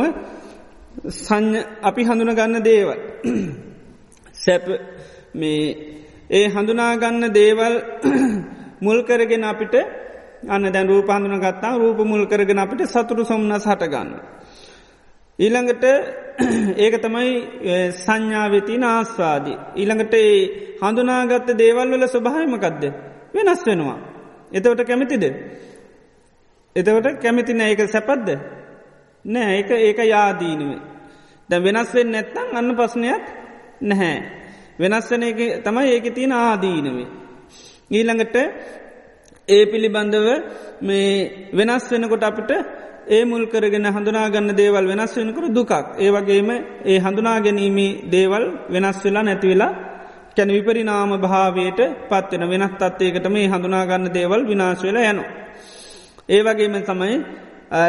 සංඥ 1.19 1.59
අපි 1.81 2.01
හඳුන 2.03 2.35
ගන්න 2.35 2.63
දේවල්. 2.63 2.99
සැප 4.35 4.65
මේ 5.33 5.75
ඒ 6.29 6.47
හඳුනාගන්න 6.47 7.33
දේවල් 7.33 7.73
මුල් 8.81 8.99
කරගෙන 9.03 9.43
අපිට 9.43 9.75
අන්න 10.47 10.65
දැන් 10.65 10.87
රූප 10.87 11.07
හඳුන 11.07 11.39
ගත්තා 11.39 11.73
රූප 11.75 11.99
මුල් 12.03 12.25
කරගෙන 12.25 12.59
අපිට 12.59 12.85
සතුරු 12.85 13.25
සොම්න්නස් 13.25 13.65
හටගන්න. 13.65 14.09
ඊළඟට 15.39 15.83
ඒක 16.83 16.95
තමයි 16.97 17.31
සංඥාවතින 17.95 18.83
ආස්වාදී. 18.85 19.57
ඊළඟට 19.75 20.13
ඒ 20.15 20.77
හඳුනාගත්ත 20.81 21.49
දේවල් 21.55 21.89
වල 21.91 22.05
ස්වභායමකක්ද 22.07 22.83
වෙනස් 23.33 23.65
වෙනවා. 23.65 24.16
එතවට 24.51 24.83
කැමතිද. 24.83 25.23
එතවට 26.75 27.21
කැමතින 27.21 27.61
ඒක 27.61 27.81
සැපද්ද. 27.87 28.29
නෑ 29.25 29.57
ඒක 29.57 29.69
ඒක 29.71 29.99
යාදීනුව. 30.05 30.71
දැ 31.49 31.59
වෙනස් 31.59 31.93
වෙන් 31.93 32.11
නැත්තං 32.11 32.55
අන්න 32.55 32.75
පස්නයක් 32.75 33.23
නැහැ. 33.81 34.17
වෙනස් 34.79 35.11
වන 35.11 35.23
එක 35.23 35.39
තමයි 35.63 35.87
ඒක 35.89 36.13
තියෙන 36.15 36.33
ආදීනවේ. 36.33 37.07
ඊළඟට 37.91 38.35
ඒ 39.47 39.63
පිළිබඳව 39.65 40.27
මේ 40.81 41.49
වෙනස් 41.53 41.91
වෙනකොට 41.91 42.23
අපිට 42.23 42.51
ඒ 43.07 43.23
මුල් 43.25 43.45
කරගෙන 43.47 43.87
හඳුනාගන්න 43.87 44.55
දේවල් 44.55 44.85
වෙනස් 44.87 45.13
වෙනකර 45.17 45.45
දුකක්. 45.49 45.71
ඒ 45.99 46.09
වගේම 46.11 46.49
ඒ 46.85 46.99
හඳුනා 46.99 47.39
ගැනීමේ 47.39 47.97
දේවල් 48.11 48.45
වෙනස් 48.69 48.99
වෙලා 49.05 49.23
නැතිවෙලා 49.23 49.73
කැන 50.37 50.49
විපරිනාම 50.49 51.11
භාවයට 51.19 51.79
පත්වෙන 52.09 52.43
වෙනස් 52.45 52.73
තත්වයකට 52.75 53.27
මේ 53.29 53.47
හඳුනාගන්න 53.47 54.07
දේවල් 54.11 54.41
විනාශ 54.43 54.83
වෙලා 54.83 55.05
යනු. 55.07 55.23
ඒ 56.29 56.41
වගේම 56.41 56.75
තමයි 56.83 57.15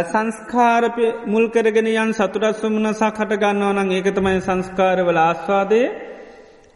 සංස්කාරපය 0.04 1.06
මුල් 1.26 1.46
කරගෙන 1.48 1.88
යන් 1.88 2.12
සතුරත් 2.12 2.56
සුමනසා 2.56 3.10
කට 3.10 3.32
ගන්නවා 3.34 3.72
නං 3.74 3.90
ඒක 3.92 4.08
තමයි 4.12 4.40
සංස්කාරවල 4.40 5.18
ආස්වාදය. 5.20 5.82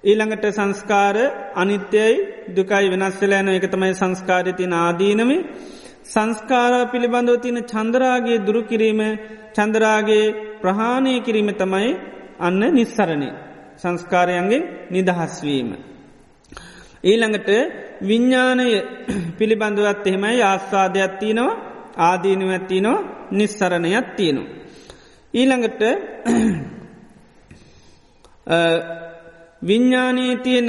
ඊළඟට 0.04 0.44
සංස්කාර 0.50 1.16
අනිත්‍යයි 1.54 2.14
දුකයි 2.50 2.86
වෙනස්වෙලෑන 2.92 3.48
එක 3.50 3.66
තමයි 3.68 3.92
සංස්කාරතින 3.94 4.74
ආදීනම 4.76 5.30
සංස්කාර 6.04 6.72
පිළිබඳව 6.86 7.40
තින 7.40 7.58
චන්දරාගේ 7.64 8.38
දුරුකිරීම 8.40 9.00
චන්දරාගේ 9.54 10.34
ප්‍රහාණය 10.60 11.14
කිරීම 11.20 11.50
තමයි 11.54 11.90
අන්න 12.40 12.62
නිස්සරණය. 12.72 13.30
සංස්කාරයන්ගේ 13.82 14.62
නිදහස්වීම. 14.90 15.70
ඊළඟට 17.04 17.50
විඤ්ඥානය 18.02 18.66
පිළිබඳවත් 19.38 20.06
එහෙමයි 20.06 20.42
ආස්වාදයක් 20.42 21.12
තියනවා 21.20 21.60
ආදීනව 21.98 22.50
ඇත්තිනවා 22.50 23.04
නිස්සරණයක් 23.30 24.06
තියෙනවා. 24.16 24.50
ඊළඟට 25.34 25.82
විඤ්ඥානයේ 29.62 30.36
තියෙන 30.36 30.68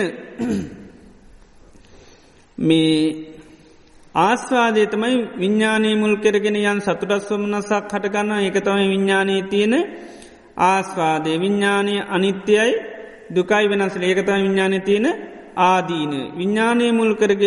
මේ 2.57 2.97
ආස්වාදය 4.15 4.87
තමයි 4.87 5.15
විඤ්ඥානී 5.39 5.95
මුල් 5.95 6.15
කරගෙන 6.15 6.57
යන් 6.57 6.81
සතුටස් 6.81 7.29
වමනසක් 7.29 7.91
හටගන්න 7.91 8.31
එක 8.39 8.57
තමයි 8.59 8.87
විඤ්ඥානී 8.89 9.41
තියෙන 9.43 9.73
ආස්වාදය 10.63 11.39
විඤ්ඥානය 11.39 11.95
අනිත්‍යයි 12.09 12.92
දුකයි 13.29 13.65
වෙනස්ල 13.67 14.03
ඒකතම 14.03 14.35
විඤ්ඥානය 14.37 14.79
තියෙන 14.79 15.07
ආදීන 15.57 16.13
විඤ්ඥානය 16.33 16.87
මුල් 16.91 17.11
කරග 17.15 17.43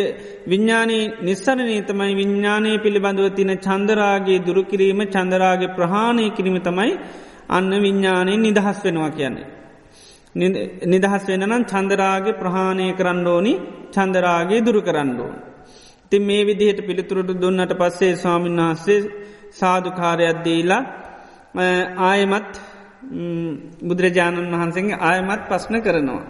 විඤ්ඥානී 0.47 1.05
නිස්සරණී 1.23 1.83
තමයි 1.83 2.13
විඤ්ඥානය 2.15 2.71
පිළිබඳව 2.79 3.29
තින 3.35 3.53
චන්දරාගේ 3.59 4.39
දුරුකිරීම 4.39 5.01
චන්දරාගේ 5.07 5.75
ප්‍රහාණය 5.75 6.31
කිරීම 6.31 6.59
තමයි 6.61 6.93
අන්න 7.49 7.71
විඤ්ඥානය 7.83 8.35
නිදහස් 8.37 8.79
වෙනවා 8.85 9.11
කියන්නේ. 9.11 9.47
නිදහස් 10.85 11.23
වෙනනම් 11.29 11.65
චන්දරාගේ 11.65 12.33
ප්‍රහාණය 12.33 12.87
කරන්න 12.93 13.27
ඕනි 13.27 13.53
චන්දරාගේ 13.93 14.61
දුරු 14.61 14.81
කරන්න 14.83 15.21
ඕන. 15.21 15.37
ති 16.11 16.17
මේ 16.19 16.43
විදිහට 16.45 16.81
පිළිතුරට 16.87 17.31
දුන්නට 17.41 17.73
පස්සේ 17.73 18.15
ස්වාමීන් 18.15 18.61
වහන්සේ 18.61 19.01
සාධකාරයක් 19.53 20.39
දීලා 20.45 20.83
ආයමත් 22.01 22.53
බුදුරජාණන් 23.83 24.53
වහන්සේගේ 24.53 24.99
ආයමත් 25.01 25.43
පස්්න 25.49 25.75
කරනවා. 25.81 26.25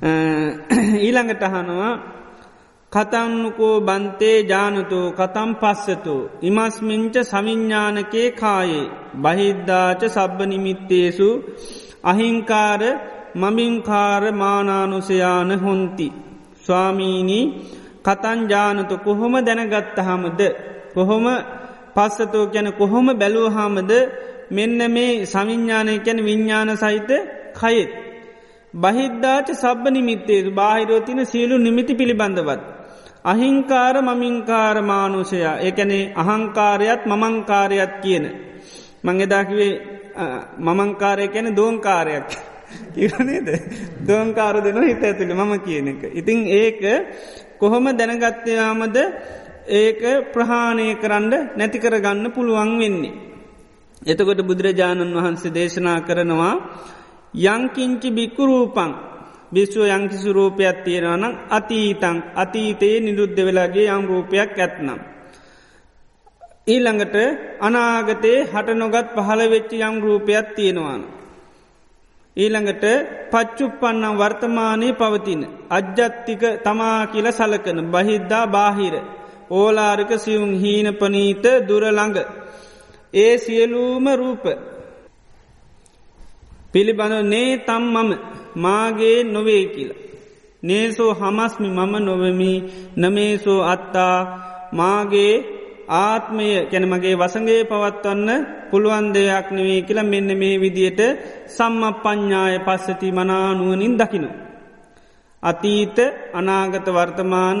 ඊළඟට 1.04 1.42
අහනවා 1.42 1.92
කතන්නකෝ 2.92 3.76
බන්තේ 3.80 4.38
ජානතු 4.44 5.00
කතම් 5.12 5.50
පස්සතු 5.54 6.16
ඉමස්මිංච 6.42 7.14
සවිඤ්ඥානකේ 7.22 8.28
කායේ 8.32 8.90
බහිද්ධාච 9.16 10.02
සබ්බ 10.06 10.38
නිමිත්තේසු 10.46 11.28
අහිංකාර 12.02 12.82
මමින්කාර 13.34 14.22
මානානුසයාන 14.34 15.50
හොන්ති. 15.60 16.08
ස්වාමීනී 16.60 17.44
කතන්ජානතු 18.02 18.94
කොහොම 18.98 19.34
දැනගත්තහමද 19.38 20.40
කොහොම 20.94 21.26
පස්සතෝ 21.94 22.44
ගැන 22.46 22.68
කොහොම 22.72 23.06
බැලූහාමද 23.12 23.92
මෙන්න 24.50 24.80
මේ 24.92 25.26
සවිඤ්ඥානය 25.26 25.94
කැන 25.98 26.18
විඤ්ඥාන 26.24 26.70
සහිත 26.76 27.10
කයෙත්. 27.54 27.90
බහිද්ධාච 28.74 29.48
සබ්බ 29.52 29.84
නිමිත්තේ 29.90 30.50
බාහිරෝතින 30.50 31.20
සියලු 31.26 31.56
නිමිති 31.58 31.94
පිළිබඳවත්. 31.94 32.60
අහිංකාර 33.24 33.96
මමින්කාර 34.02 34.76
මානුෂයා 34.82 35.56
එකනේ 35.60 36.12
අහංකාරයත් 36.16 37.02
මමංකාරයත් 37.06 37.92
කියන. 38.02 38.24
මං 39.04 39.16
එදාකිවේ 39.20 39.72
මමංකාරය 40.58 41.28
කැන 41.28 41.56
දෝංකාරයක් 41.56 42.28
කියනේද 42.94 43.48
දෝංකාර 44.08 44.56
දෙන 44.64 44.78
හිත 44.82 45.02
ඇතුළි 45.02 45.34
මම 45.34 45.52
කියන 45.60 45.88
එක. 45.88 46.02
ඉතිං 46.14 46.38
ඒක 46.46 46.82
කොහොම 47.58 47.84
දැනගත්තයාමද 47.92 48.96
ඒක 49.80 50.02
ප්‍රහාණය 50.32 50.86
කරන්න 51.02 51.34
නැතිකර 51.56 51.94
ගන්න 52.00 52.32
පුළුවන් 52.32 52.72
වෙන්නේ. 52.80 53.29
එතකොට 54.02 54.40
බුදුරජාණන් 54.42 55.14
වහන්සේ 55.14 55.52
දේශනා 55.52 56.00
කරනවා 56.00 56.54
යංකින්චි 57.46 58.08
බික්කුරූපං 58.10 58.90
විශ්ව 59.52 59.82
යංකිසු 59.88 60.30
රූපයක් 60.30 60.76
තියෙනවනම් 60.84 61.34
අතීතං 61.50 62.16
අතීතයේ 62.34 63.00
නිරුද්ධ 63.00 63.40
වෙලාගේ 63.40 63.88
යම් 63.88 64.04
රූපයක් 64.06 64.50
ඇත්නම්. 64.56 64.98
ඊළඟට 66.66 67.16
අනාගතයේ 67.60 68.46
හට 68.46 68.68
නොගත් 68.74 69.08
පහළ 69.16 69.42
වෙච්චි 69.46 69.76
යම් 69.80 69.96
රූපයක් 69.98 70.46
තියෙනවාන. 70.56 71.02
ඊළඟට 72.36 72.84
පච්චුප්පන්නම් 73.32 74.14
වර්තමානය 74.16 74.88
පවතින. 74.92 75.42
අජ්ජත්තික 75.70 76.42
තමා 76.64 77.00
කියල 77.06 77.26
සලකන 77.30 77.78
බහිද්දා 77.86 78.44
බාහිර. 78.48 78.94
ඕලාරික 79.50 80.12
සියුම් 80.16 80.52
හීන 80.54 80.88
පනීත 80.94 81.44
දුරළඟ. 81.68 82.18
ඒ 83.14 83.38
සියලූම 83.38 84.06
රූප. 84.14 84.44
පිළිබඳ 86.72 87.14
නේ 87.24 87.50
තම් 87.58 87.84
මම 87.86 88.10
මාගේ 88.56 89.18
නොවේ 89.24 89.64
කියල. 89.66 89.90
නේසෝ 90.62 91.12
හමස්මි 91.12 91.68
මම 91.68 91.94
නොවමි 91.98 92.52
නමේසෝ 92.96 93.60
අත්තා 93.64 94.16
මාගේ 94.72 95.34
ආත්මය 96.00 96.46
කැනමගේ 96.70 97.14
වසගේ 97.14 97.62
පවත්වන්න 97.64 98.46
පුළුවන් 98.70 99.06
දෙයක් 99.14 99.48
නෙවේ 99.50 99.80
කියලා 99.82 100.04
මෙන්න 100.04 100.30
මේ 100.38 100.60
විදියට 100.60 101.00
සම්ම 101.48 101.82
ප්ඥාය 102.02 102.56
පස්සති 102.58 103.08
මනානුවනින් 103.10 103.94
දකිනු. 103.98 104.30
අතීත 105.42 105.98
අනාගත 106.34 106.86
වර්තමාන 106.88 107.60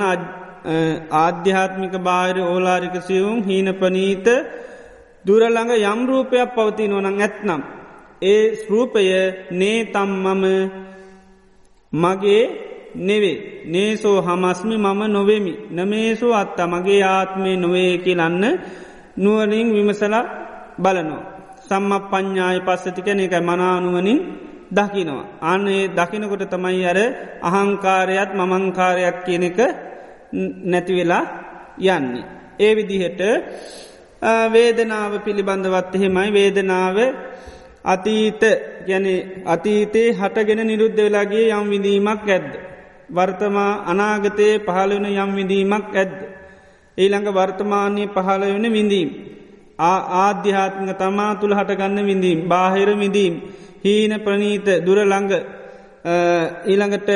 ආධ්‍යාත්මික 1.16 1.94
බාහිර 1.98 2.38
ඕලාරික 2.42 2.96
සියවුම් 3.02 3.38
හීන 3.44 3.68
පනීත 3.74 4.26
දුරළඟ 5.24 5.72
යම් 5.82 6.00
රූපයක් 6.06 6.54
පවති 6.54 6.84
නොනං 6.88 7.06
ඇත්නම්. 7.08 7.62
ඒ 8.22 8.42
රූපය 8.68 9.02
නේ 9.52 9.78
තම් 9.84 10.10
මම 10.16 10.44
මගේ 11.92 12.42
නෙවේ 12.98 13.38
නේසෝ 13.66 14.18
හමස්මි 14.20 14.76
මම 14.76 15.00
නොවෙමි 15.08 15.54
නමේසු 15.70 16.26
අත්තා 16.32 16.66
මගේ 16.66 17.02
ආත්මය 17.04 17.50
නොවේ 17.56 17.92
කියලන්න 17.98 18.44
නුවනින් 19.16 19.68
විමසල 19.68 20.14
බලනවා. 20.78 21.24
සම්ම 21.60 21.92
ප්ඥාය 22.02 22.58
පස්සති 22.60 23.00
කැන 23.02 23.20
එක 23.20 23.34
මනානුවනින් 23.40 24.20
දකිනවා. 24.70 25.30
අන්නේ 25.42 25.90
දකිනකොට 25.90 26.44
තමයි 26.46 26.84
අර 26.86 26.98
අහංකාරයත් 27.42 28.30
මමංකාරයක් 28.34 29.16
කියන 29.24 29.42
එක 29.42 29.58
නැතිවෙලා 30.64 31.24
යන්නේ. 31.90 32.24
ඒ 32.58 32.72
විදිහට 32.76 33.20
වේදනාව 34.22 35.12
පිළිබඳවත් 35.20 35.94
එහෙමයි 35.94 36.30
වේදනාව 36.30 36.96
අතීත 37.84 38.42
ගැන 38.86 39.06
අතීතයේ 39.46 40.12
හටගෙන 40.12 40.60
නිරුද්ධ 40.62 40.96
වෙලාගේ 40.98 41.50
යම් 41.50 41.66
විඳීමක් 41.66 42.28
ඇද්ද. 42.28 42.50
වර්තමා 43.10 43.82
අනාගතයේ 43.86 44.60
පහළවන 44.60 45.06
යම් 45.06 45.30
විඳීමක් 45.34 45.94
ඇද්ද. 45.94 46.18
ඊළඟ 46.98 47.28
වර්තමානය 47.30 48.04
පහළ 48.08 48.42
වන 48.46 48.66
විඳීම්. 48.70 49.10
ආධ්‍යාත්මික 49.78 50.98
තමා 50.98 51.32
තුළ 51.34 51.54
හටගන්න 51.54 52.06
විඳීම් 52.06 52.48
බාහිර 52.48 52.90
විඳීම් 52.94 53.34
හීන 53.82 54.12
ප්‍රනීත 54.20 54.66
දුරළඟ 54.78 55.32
ඊළඟට 56.66 57.08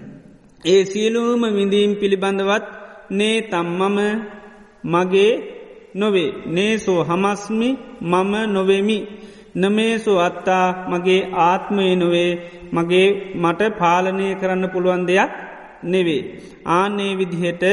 ඒ 0.64 0.84
සියලූම 0.84 1.42
විඳීම් 1.50 1.90
පිළිබඳවත් 1.96 2.64
නේ 3.10 3.36
තම්මම 3.42 3.98
මගේ 4.84 5.32
නොවේ 5.94 6.30
නේසෝ 6.48 7.00
හමස්මි 7.02 7.68
මම 8.02 8.32
නොවෙමි 8.48 8.98
නමේසු 9.54 10.12
අත්තා 10.18 10.66
මගේ 10.88 11.20
ආත්මය 11.42 11.84
නොවේ 11.96 12.30
මගේ 12.72 13.08
මට 13.34 13.60
පාලනය 13.78 14.26
කරන්න 14.34 14.72
පුළුවන් 14.72 15.06
දෙයක් 15.06 15.32
නෙවේ. 15.84 16.22
ආන්නේ 16.66 17.12
විදිහට 17.18 17.64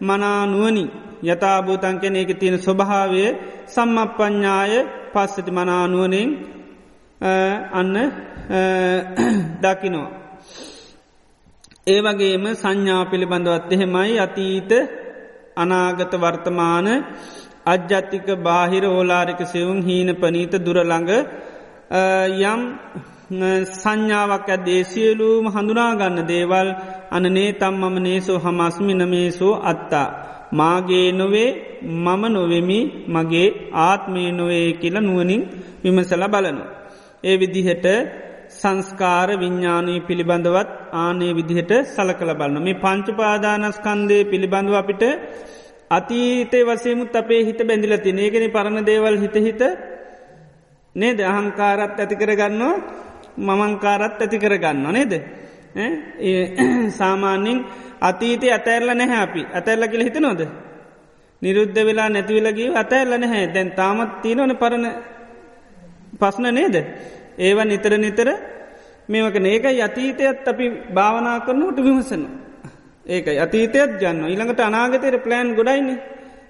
මනානුවනි 0.00 0.84
යථභූතන් 1.24 1.96
කැන 1.98 2.16
එක 2.16 2.30
තියෙන 2.38 2.58
ස්වභාවය 2.58 3.22
සම්මප්පඥ්ඥාය 3.66 4.74
පස්සති 5.12 5.50
මනානුවනින් 5.50 6.30
අන්න 7.72 7.94
දකිනවා. 9.62 10.10
ඒ 11.86 12.00
වගේම 12.00 12.44
සංඥා 12.54 13.04
පිළිබඳවත් 13.04 13.72
එහෙමයි 13.72 14.18
අතීත 14.18 14.72
අනාගත 15.56 16.12
වර්තමාන 16.16 16.86
අජ්ජත්තික 17.66 18.26
බාහිර 18.38 18.84
ඕලාරික 18.86 19.40
සෙවුම් 19.44 19.78
හීන 19.82 20.08
පනීත 20.14 20.54
දුරළඟ 20.58 21.10
යම් 22.44 22.60
සංඥාවක් 23.74 24.48
ඇ 24.48 24.64
දේශියලූම 24.64 25.44
හඳුනාගන්න 25.48 26.18
දේවල් 26.26 26.68
අනනේ 27.10 27.50
තම් 27.54 27.74
මම 27.82 27.96
නේසෝ 28.00 28.38
හමස්මින 28.38 29.02
මේසෝ 29.08 29.54
අත්තා. 29.62 30.08
මාගේ 30.52 31.08
නොවේ 31.12 31.50
මම 31.82 32.22
නොවෙමි 32.28 32.78
මගේ 33.08 33.48
ආත්මය 33.80 34.22
නොවේ 34.30 34.68
කියල 34.72 34.96
නුවනින් 35.00 35.42
විමසල 35.82 36.22
බලනු. 36.28 36.64
ඒ 37.24 37.36
විදිහට 37.36 37.86
සංස්කාර 38.54 39.28
විඤ්ඥානී 39.34 40.00
පිළිබඳවත් 40.00 40.70
ආනේ 40.96 41.32
විදිහට 41.32 41.72
සල 41.86 42.10
කළ 42.12 42.32
බලන්න 42.34 42.64
මේ 42.64 42.80
පංචුපාදානස්කන්දය 42.80 44.18
පිළිබඳව 44.24 44.74
අපිට 44.74 45.02
අතීතේ 45.90 46.64
වසයමුත් 46.64 47.14
අපේ 47.14 47.44
හිත 47.44 47.60
බැඳිල 47.60 47.94
තින 47.98 48.18
ඒගෙන 48.18 48.50
පරණ 48.50 48.84
දේවල් 48.84 49.16
හිත 49.18 49.36
හිත 49.38 49.62
නේද? 50.96 51.18
අහංකාරත් 51.22 51.96
ඇති 51.96 52.16
කරගන්නවා 52.16 52.74
මමංකාරත් 53.38 54.20
ඇති 54.20 54.38
කරගන්න 54.38 54.86
නේද? 54.92 55.12
සාමාන්‍යෙන් 56.98 57.58
අතීතය 58.00 58.46
අතඇරල 58.50 58.90
නැහැ 58.92 59.22
අපි. 59.22 59.42
අතැල්ල 59.52 59.84
කියල 59.86 60.02
හිත 60.02 60.18
නොද 60.18 60.40
නිරුද්ධ 61.42 61.80
වෙලා 61.80 62.08
නැතිවලගේ 62.08 62.70
අතඇල්ල 62.74 63.12
නැහැ. 63.14 63.52
දැන් 63.54 63.70
තාමත් 63.72 64.22
තියනවන 64.22 64.56
පරණ 64.56 64.86
පස්න 66.20 66.46
නේද? 66.52 66.76
ඒව 67.38 67.58
නිතර 67.64 67.98
නිතර 67.98 68.28
මේවකන 69.08 69.46
ඒක 69.46 69.64
යතීතයත් 69.78 70.48
අපි 70.48 70.66
භාවනා 70.92 71.38
කරනුවට 71.40 71.78
විමසනවා 71.80 72.32
ඒකයි 73.06 73.38
අතීතයත් 73.38 73.98
ගන්න 73.98 74.24
ඉළඟට 74.26 74.60
අනාගතයට 74.62 75.22
ප්ලෑන් 75.22 75.54
ගොඩයින 75.54 75.88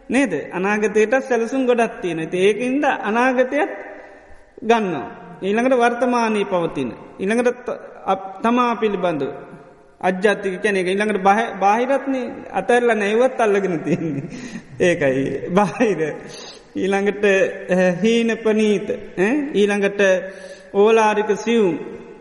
නේද 0.08 0.32
අනාගතයට 0.52 1.14
සැලසුම් 1.22 1.66
ගොඩත් 1.66 2.00
තියෙන 2.00 2.20
ඒකින්ද 2.20 2.84
අනාගතයත් 2.84 3.72
ගන්නවා. 4.62 5.08
ඊළඟට 5.42 5.76
වර්තමානී 5.76 6.44
පවතින. 6.46 6.90
ඉළඟට 7.18 7.68
තමා 8.42 8.76
පිළිබඳු. 8.76 9.28
අජ්ජාතික 10.00 10.62
කැනෙ 10.62 10.80
එක 10.80 10.88
ඉළඟට 10.88 11.22
බාහිරත්න 11.60 12.14
අතරල්ල 12.52 12.90
නැවත් 12.94 13.40
අල්ලගෙන 13.40 13.80
තියන්නේ. 13.80 14.24
ඒකයි 14.80 15.50
බාහිර. 15.50 16.00
ඊළඟට 16.74 17.24
හීන 18.02 18.30
පනීත 18.38 18.88
ඊළඟට 19.54 20.00
ඕලාරික 20.74 21.30
සියුම් 21.36 21.74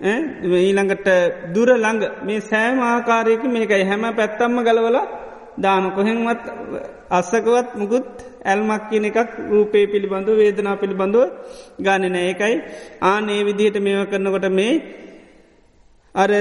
ඊළඟට 0.03 1.07
දුර 1.53 1.69
ළඟ. 1.75 2.03
මේ 2.25 2.39
සෑම 2.41 2.77
ආකාරයක 2.81 3.43
මේකයි. 3.45 3.83
හැම 3.83 4.03
පැත්තම්ම 4.15 4.57
ගලවල 4.59 4.97
දාන. 5.57 5.83
කොහෙන්වත් 5.91 6.43
අස්සකවත් 7.11 7.69
මුකුත් 7.75 8.07
ඇල්මක් 8.45 8.83
කියන 8.89 9.05
එකක් 9.05 9.31
රූපේ 9.49 9.85
පිළිබඳු 9.85 10.31
වේදනා 10.35 10.75
පිළිබඳුව 10.75 11.23
ගානන 11.79 12.15
ඒකයි 12.17 12.55
ආනේ 13.03 13.41
විදිහට 13.43 13.77
මේව 13.79 14.01
කරනකොට 14.09 14.47
මේ 14.51 14.73
අර 16.15 16.31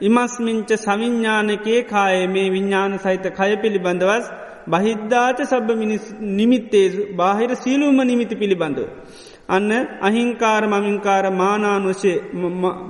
ඉමස්මිංච 0.00 0.70
සවිඤ්ඥානකයේ 0.76 1.80
කාය 1.84 2.26
මේ 2.26 2.48
විඤ්ඥාන 2.50 2.92
සහිත 2.98 3.24
කය 3.36 3.50
පිළිබඳවස් 3.56 4.26
බහිද්ධාත 4.68 5.38
සබ 5.42 5.68
මිනිස් 5.74 6.04
නිමිත්තේ 6.38 6.86
බාහිර 7.12 7.50
සීලුම 7.56 7.98
නිමිති 8.02 8.34
පිළිබඳව. 8.34 8.88
අන්න 9.48 9.70
අහිංකාර 10.00 10.62
මමින්කාර 10.66 11.24
මානානුෂය 11.32 12.12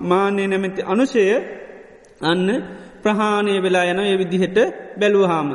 මානය 0.05 0.45
නැමැති 0.47 0.83
අනුෂය 0.85 1.25
අන්න 2.23 2.47
ප්‍රහාණය 3.03 3.55
වෙලා 3.59 3.85
යන 3.85 4.01
ඒ 4.03 4.17
විදිහට 4.17 4.59
බැලූහාම. 4.99 5.51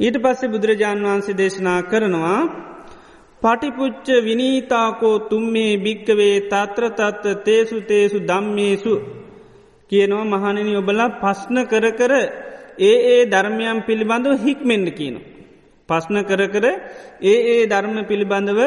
ඊට 0.00 0.16
පස්සේ 0.16 0.48
බුදුරජාණන් 0.48 1.06
වහන්සේ 1.06 1.38
දේශනා 1.38 1.80
කරනවා 1.82 2.40
පටිපුච්ච 3.42 4.06
විනීතාකෝ 4.24 5.16
තුම්මේ 5.24 5.72
භික්කවේ 5.76 6.36
තත්‍රතත්ව 6.42 7.34
තේසු 7.40 7.76
තේසු 7.82 8.18
දම්මේසු 8.22 8.94
කියනවා 9.90 10.30
මහණනි 10.32 10.72
ඔබලා 10.76 11.10
පස්්න 11.20 11.56
කර 11.64 11.86
කර 11.92 12.12
ඒ 12.80 12.96
ඒ 13.08 13.22
ධර්මයම් 13.24 13.78
පිළිබඳව 13.82 14.34
හික්මෙන්ඩ 14.44 14.88
කියන. 14.90 15.16
පස්්න 15.92 16.16
කර 16.22 16.42
කර 16.48 16.66
ඒ 17.22 17.38
ඒ 17.48 17.62
ධර්ම 17.66 17.96
පිළිබඳව 18.04 18.60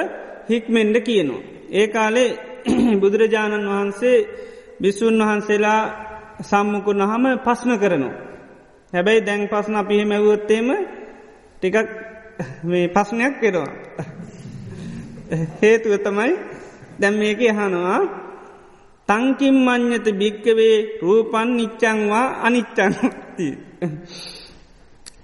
හික්මෙන්ඩ 0.49 0.97
කියනවා. 1.01 1.45
ඒ 1.71 1.87
කාලේ 1.87 2.29
බුදුරජාණන් 3.01 3.69
වහන්සේ 3.69 4.17
බිස්සුන් 4.81 5.19
වහන්සේලා 5.19 5.81
සම්මුකුණ 6.41 7.01
හම 7.03 7.25
පස්්න 7.39 7.71
කරනවා. 7.75 8.15
හැබැයි 8.93 9.21
දැන් 9.21 9.43
පස්න 9.47 9.75
අපිහ 9.75 10.01
මැවුවත්තේම 10.03 10.67
ටිකක් 11.55 11.89
මේ 12.69 12.87
පස්්නයක් 12.89 13.33
කෙරවා. 13.41 13.71
හේතුව 15.59 15.93
තමයි 15.99 16.33
දැම් 16.99 17.15
මේක 17.15 17.39
යහනවා 17.41 17.99
තංකින් 19.09 19.55
මං්්‍යත 19.57 20.07
භික්කවේ 20.13 20.77
රූපන් 21.01 21.49
නිච්චංවා 21.57 22.27
අනිච්චන්ති. 22.41 23.47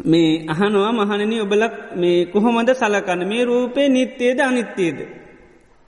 මේ 0.03 0.45
අහනවා 0.47 0.91
මහනනි 0.93 1.37
ඔබලක් 1.41 1.73
මේ 1.95 2.25
කොහොමද 2.25 2.69
සලකන්න? 2.71 3.27
මේ 3.27 3.45
රූපේ 3.45 3.87
නිත්‍යයේද 3.89 4.39
අනිත්‍යයේද 4.39 4.99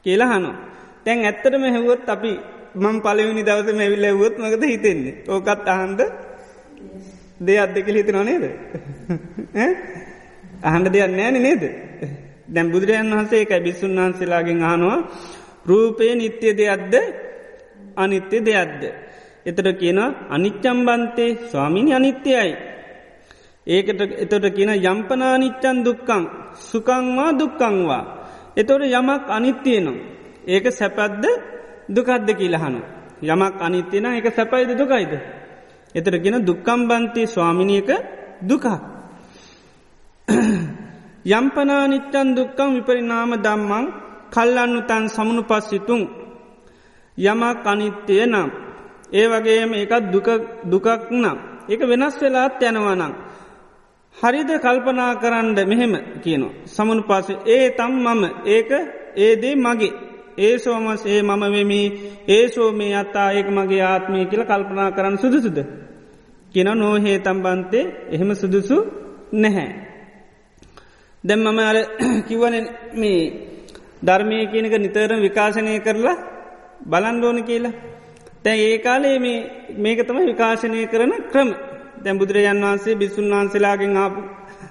කියලා 0.05 0.29
හනවා. 0.29 0.55
තැන් 1.05 1.19
ඇත්තටම 1.21 1.63
හැවුවොත් 1.65 2.09
අපි 2.09 2.31
මං 2.75 2.95
පලවිනි 3.01 3.43
දවස 3.43 3.75
මැවිල්ල 3.75 4.05
වුවොත් 4.11 4.35
මකද 4.37 4.63
හිතෙන්නේ? 4.63 5.15
ඕකත් 5.27 5.67
අහන්ද 5.67 5.99
දෙයක් 7.39 7.69
දෙක 7.75 7.87
හිත 7.87 8.09
නොනේද 8.09 8.43
අහන්ඩ 10.63 10.87
දෙයක් 10.87 11.11
නෑන 11.11 11.37
නේද? 11.37 11.63
දැම් 12.47 12.67
බුදුරජන් 12.71 13.11
වහන්සේ 13.11 13.41
එකයි 13.41 13.61
බිස්සුන් 13.61 13.97
වහන්සේලාගෙන් 13.97 14.63
අහනවා 14.63 14.99
රූපය 15.65 16.15
නිත්‍ය 16.15 16.49
දෙයක්ද? 16.53 16.93
අනිත්‍ය 17.95 18.37
දෙයක්ද. 18.41 18.83
එතට 19.45 19.67
කියන 19.79 19.99
අනිච්චම්බන්තේ 20.29 21.31
ස්වාමිනි 21.51 21.91
අනිත්‍යයයි. 21.93 22.72
ඒකට 23.67 24.01
එතොට 24.17 24.45
කියන 24.51 24.71
යම්පනානිච්චන් 24.75 25.77
දුක්කං 25.83 26.23
සුකංවා 26.53 27.31
දුක්කංවා. 27.33 28.03
එතොට 28.55 28.83
යමක් 28.83 29.23
අනිත්‍යයනම්. 29.29 29.95
ඒක 30.45 30.65
සැපද්ද 30.69 31.23
දුකද්ද 31.87 32.27
කියලහනු. 32.29 32.79
යමක් 33.23 33.55
අනිත්‍යන 33.59 34.05
එක 34.07 34.27
සැපයිද 34.29 34.69
දුකයිද. 34.71 35.13
එතර 35.95 36.15
ගෙන 36.17 36.45
දුක්කම්බන්තේ 36.45 37.27
ස්වාමිනියක 37.27 37.89
දුකක්. 38.41 38.65
යම්පනානිච්චන් 41.29 42.27
දුක්කම් 42.35 42.69
විපරිනාම 42.75 43.31
දම්මං 43.37 43.85
කල්ලන්නු 44.29 44.81
තන් 44.81 45.03
සමුණු 45.07 45.43
පස්සිතුන් 45.43 46.01
යමක් 47.17 47.65
අනිත්‍යය 47.65 48.25
නම්. 48.25 48.49
ඒ 49.11 49.25
වගේම 49.27 49.73
එකත් 49.73 50.03
දුකක් 50.65 50.87
නම්. 51.13 51.37
එක 51.69 51.79
වෙනස් 51.81 52.15
වෙලාත් 52.21 52.61
යනවනං. 52.61 53.13
හරිද 54.17 54.49
කල්පනා 54.57 55.11
කරන්න 55.15 55.59
මෙහෙම 55.63 55.93
කියනවා. 56.23 56.53
සමුණු 56.67 57.03
පස 57.03 57.27
ඒ 57.47 57.69
තම් 57.71 57.93
මම 57.97 58.23
ඒක 58.47 58.71
ඒදේ 59.17 59.55
මගේ. 59.57 59.93
ඒ 60.37 60.57
සෝමස් 60.57 61.01
ඒ 61.05 61.21
මම 61.21 61.43
වෙමි 61.51 61.79
ඒ 62.27 62.45
සෝමේ 62.49 62.93
අත්තා 62.93 63.29
ඒක 63.31 63.47
මගේ 63.49 63.83
ආත්මය 63.83 64.25
කියල 64.25 64.43
කල්පනා 64.43 64.89
කරන්න 64.91 65.17
සුදුසුද. 65.17 65.57
කියන 66.51 66.69
නෝහේ 66.73 67.17
තම්බන්තේ 67.19 67.85
එහෙම 68.11 68.31
සුදුසු 68.33 68.77
නැහැ. 69.33 69.69
දැම් 71.23 71.39
මම 71.41 71.59
අර 71.61 71.77
කිව්වන 72.27 72.55
මේ 72.93 73.19
ධර්මය 74.03 74.37
කියනක 74.47 74.75
නිතරම් 74.77 75.19
විකාශනය 75.21 75.73
කරලා 75.79 76.17
බලන්ඩෝන 76.83 77.39
කියලා. 77.43 77.73
තැ 78.43 78.57
ඒ 78.61 78.77
කාලේ 78.77 79.17
මේක 79.77 79.99
තම 80.07 80.17
විකාශනය 80.23 80.79
කරන 80.87 81.13
ක්‍රම 81.31 81.49
දැම් 81.97 82.17
බුදුරජන් 82.17 82.61
වහන්සේ 82.61 82.95
බිස්සුන් 82.95 83.31
වහන්සේලාගෙන් 83.31 83.97
ආපු 83.97 84.21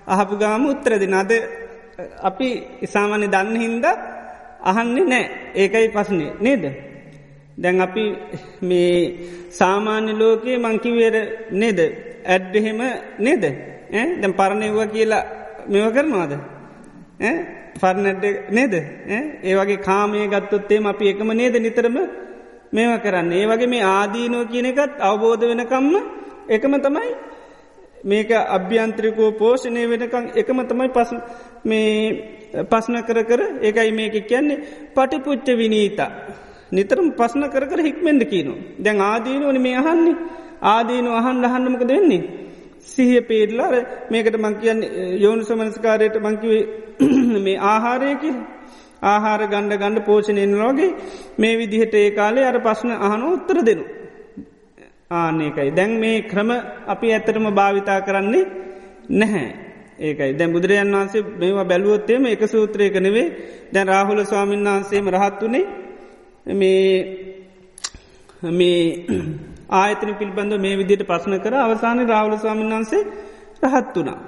අහපු 0.07 0.35
ගාම 0.37 0.63
උත්තරදි 0.67 1.07
නද 1.09 1.33
අපි 2.21 2.49
ඉසාමනය 2.83 3.27
දන්න 3.27 3.57
හින්ද 3.57 3.85
අහන්නේ 4.63 5.05
නෑ. 5.05 5.25
ඒකයි 5.55 5.89
පසනේ 5.89 6.33
නේද. 6.41 6.65
දැන් 7.57 7.81
අපි 7.81 8.05
මේ 8.63 8.95
සාමාන්‍ය 9.51 10.13
ලෝකයේ 10.15 10.59
මංකිවේර 10.59 11.17
නේද? 11.53 11.81
ඇඩ්ඩහෙම 12.27 12.81
නේද? 13.19 13.45
දැම් 14.21 14.33
පරණයව්ව 14.33 14.81
කියලා 14.89 15.25
මෙව 15.67 15.87
කරනවාද? 15.93 16.33
ෆර්නට් 17.75 18.25
නේද? 18.51 18.75
ඒ 19.43 19.55
වගේ 19.55 19.77
කාමය 19.79 20.27
ගත්තොත්තේම 20.29 20.87
අපි 20.87 21.05
එකම 21.09 21.31
නේද 21.33 21.55
නිතරම 21.57 21.97
මේවා 22.73 22.99
කරන්න. 22.99 23.33
ඒ 23.33 23.47
වගේ 23.47 23.67
මේ 23.67 23.85
ආදීනුව 23.91 24.49
කියන 24.49 24.67
එකත් 24.67 25.01
අවබෝධ 25.01 25.45
වෙනකම්ම 25.45 25.95
එකම 26.49 26.75
තමයි 26.79 27.11
මේක 28.05 28.31
අභ්‍යන්ත්‍රිකෝ 28.31 29.31
පෝෂණය 29.33 29.83
වෙනකං 29.89 30.31
එකම 30.35 30.61
තමයි 30.65 30.89
පස් 30.89 31.11
මේ 31.65 32.65
පස්න 32.65 32.97
කර 33.03 33.25
කර 33.25 33.43
ඒකයි 33.63 33.93
මේක 33.93 34.17
කියන්නේ 34.25 34.63
පටිපුච්ච 34.95 35.49
විනීතා. 35.55 36.11
නිතරම 36.73 37.09
පස්න 37.13 37.45
කර 37.49 37.65
කර 37.67 37.81
හික්මෙන්ද 37.81 38.23
කියනු 38.25 38.55
දැන් 38.79 39.01
ආදීනුවන 39.03 39.61
මේ 39.61 39.77
අහන්නේ. 39.77 40.17
ආදීනු 40.63 41.11
අහන් 41.13 41.45
අහන්නමක 41.45 41.83
දෙන්නේ 41.85 42.23
සිහිය 42.85 43.23
පේරලාර 43.23 43.75
මේකට 44.11 44.37
මංකියන් 44.37 44.81
යෝනු 45.21 45.45
සමනස්කාරයට 45.45 46.17
මංකිවේ 46.19 46.65
මේ 47.47 47.57
ආහාරයකි 47.65 48.31
ආහාර 49.03 49.43
ගණ්ඩ 49.47 49.81
ගණ්ඩ 49.81 50.05
පෝෂණයෙන් 50.05 50.55
ලෝගේ 50.59 50.91
මේ 51.39 51.55
විදිහට 51.57 51.95
ඒ 51.95 52.11
කාලේ 52.11 52.47
අර 52.47 52.59
පස්න 52.61 52.91
අහන 53.01 53.23
උත්තර 53.25 53.59
දෙනු. 53.65 53.85
ආනකයි 55.13 55.71
දැන් 55.73 55.93
මේ 55.97 56.17
ක්‍රම 56.25 56.51
අපි 56.87 57.07
ඇත්තටම 57.09 57.47
භාවිතා 57.53 58.01
කරන්නේ 58.01 58.45
නැහැ. 59.13 59.49
ඒකයි 60.01 60.33
දැන් 60.33 60.53
බුදුරජන් 60.53 60.93
වහන්සේ 60.93 61.23
මේවා 61.37 61.65
බැලුවොත්තේම 61.65 62.25
එක 62.27 62.43
සූත්‍රයක 62.47 62.95
නෙවේ 62.99 63.27
දැන් 63.73 63.89
රාහුල 63.89 64.21
ස්වාමීන් 64.25 64.65
වහන්සේම 64.67 65.07
රහත් 65.11 65.41
වනේ 65.43 65.65
මේ 66.55 66.87
මේ 68.53 69.07
ආයතන 69.73 70.15
පිල්බඳ 70.15 70.53
මේ 70.59 70.77
විදියට 70.77 71.05
පස්න 71.05 71.35
කර 71.39 71.55
අවසාන 71.57 71.99
රාවල 72.07 72.35
ස්වාමීන් 72.37 72.71
වහන්සේ 72.71 73.03
රහත් 73.65 73.97
වනා. 73.97 74.19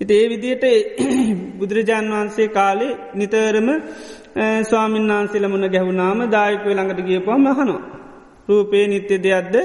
ඉති 0.00 0.12
ඒ 0.14 0.28
විදියට 0.28 0.64
බුදුරජාණන් 1.58 2.14
වහන්සේ 2.14 2.48
කාලේ 2.50 2.92
නිතරම 3.14 3.68
ස්වාමීන් 4.64 5.10
වහන්සේල 5.10 5.48
මුණ 5.48 5.68
ගැහුණාම 5.68 6.20
දායකව 6.28 6.66
ළඟට 6.68 7.00
ගිය 7.02 7.20
පොම 7.20 7.42
මහනෝ. 7.42 7.80
රූපේ 8.48 8.84
නිත්‍ය 8.86 9.16
දෙයක්ද 9.18 9.56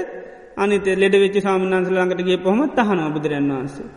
අනිත 0.60 0.86
ලෙඩ 0.94 1.14
වෙච්චි 1.16 1.40
සාමන්න්සල 1.40 1.94
ළඟට 1.94 2.22
ගිය 2.22 2.38
පොහම 2.38 2.60
තහනව 2.70 3.12
බුදුරන් 3.12 3.50
වහන්සේ. 3.50 3.88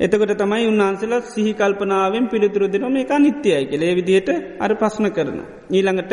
එතකට 0.00 0.32
තමයි 0.34 0.64
උන්වහන්සේලා 0.66 1.20
සිහි 1.24 1.52
කල්පනාවෙන් 1.54 2.26
පිළිතුරු 2.28 2.66
දෙනම 2.68 2.96
එක 2.96 3.12
නිත්‍යයයි 3.18 3.66
කෙලේ 3.66 3.92
විදියට 3.94 4.28
අර 4.58 4.72
පස්න 4.74 5.06
කරන. 5.10 5.38
ඊළඟට 5.70 6.12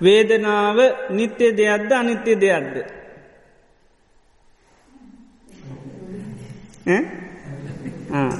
වේදනාව 0.00 0.78
නිත්‍ය 1.10 1.46
දෙයක්ද 1.52 1.90
අනිත්‍ය 1.92 2.32
දෙයක්ද. 2.36 2.74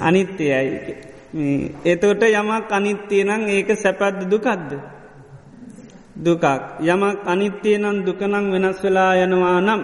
අනිත්‍යයයි. 0.02 0.96
එතකොට 1.86 2.22
යමක් 2.30 2.70
අනිත්‍යය 2.70 3.22
නං 3.24 3.42
ඒක 3.50 3.68
සැපද්ද 3.76 4.26
දුකක්ද. 4.26 4.70
දුකක්. 6.16 6.44
යමක් 6.82 7.18
අනිත්‍යය 7.24 7.78
නම් 7.78 8.04
දුකනං 8.04 8.50
වෙනස් 8.52 8.78
වෙලා 8.82 9.12
යනවා 9.16 9.60
නම්. 9.60 9.82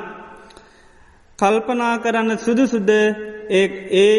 කල්පනා 1.38 1.98
කරන්න 1.98 2.38
සුදුසුද? 2.38 2.90
ඒ 3.50 4.12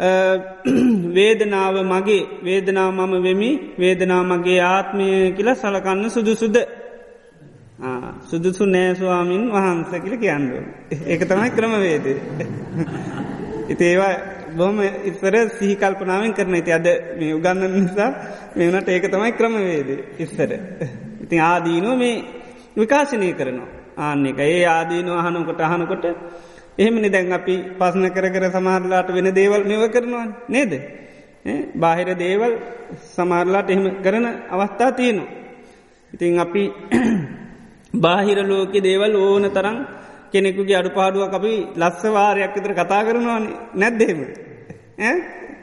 වේදනාව 1.14 1.76
මගේ 1.84 2.28
වේදනාව 2.42 2.90
මම 2.90 3.22
වෙමි 3.22 3.50
වේදනා 3.78 4.22
මගේ 4.24 4.60
ආත්මය 4.62 5.06
කියලා 5.36 5.54
සලකන්න 5.54 6.10
සුදුසුද? 6.10 6.56
සුදුසු 8.22 8.64
නෑස්වාමින් 8.66 9.44
වහන්ස 9.50 9.92
කියල 9.94 10.16
කියන්න. 10.16 10.44
ඒක 11.06 11.22
තමයි 11.22 11.50
ක්‍රමවේද 11.50 12.06
ඉතේවා 13.68 14.14
බොහම 14.52 14.80
ඉස්සර 15.04 15.34
සිහිකල්පනාවෙන් 15.50 16.34
කරන. 16.34 16.54
ඇති 16.54 16.72
අද 16.72 16.88
මේ 17.18 17.34
උගන්න 17.34 17.62
නිසා 17.76 18.10
මෙවනට 18.56 18.88
ඒක 18.88 19.04
තමයි 19.06 19.32
ක්‍රමවේද 19.32 19.88
ඉස්සර. 20.18 20.50
ඉතින් 21.30 21.40
ආදීනුව 21.42 21.94
මේ 21.96 22.24
විකාශනය 22.76 23.32
කරනවා 23.32 23.68
ආන්න 23.98 24.26
එක 24.26 24.38
ඒ 24.40 24.64
ආදීනුව 24.66 25.16
අහනකොට 25.16 25.60
අහනකොට 25.62 26.04
එහෙමනි 26.76 27.08
දැන් 27.08 27.32
අපි 27.32 27.54
පස්න 27.78 28.04
කර 28.08 28.26
කර 28.28 28.44
සමහරලාට 28.50 29.08
වෙන 29.08 29.28
දේවල් 29.32 29.62
මෙව 29.64 29.82
කරනවා 29.88 30.26
නේද. 30.48 30.72
බාහිර 31.74 32.08
දේවල් 32.16 32.52
සමාරලාට 33.08 33.70
එහෙම 33.70 33.86
කරන 34.02 34.26
අවස්ථා 34.48 34.90
තියනවා. 34.92 35.28
ඉතින් 36.12 36.38
අපි 36.38 36.62
බාහිර 38.04 38.38
ලෝක 38.42 38.72
දේවල් 38.80 39.12
ඕන 39.16 39.44
තරම් 39.48 39.76
කෙනෙකුගේ 40.32 40.76
අඩු 40.76 40.90
පාඩුවක් 40.90 41.32
අපි 41.32 41.52
ලස්ස 41.76 42.02
වාරයක් 42.08 42.54
විතර 42.54 42.72
කතා 42.74 43.02
කරනවාන 43.02 43.44
නැද්දේම. 43.74 44.20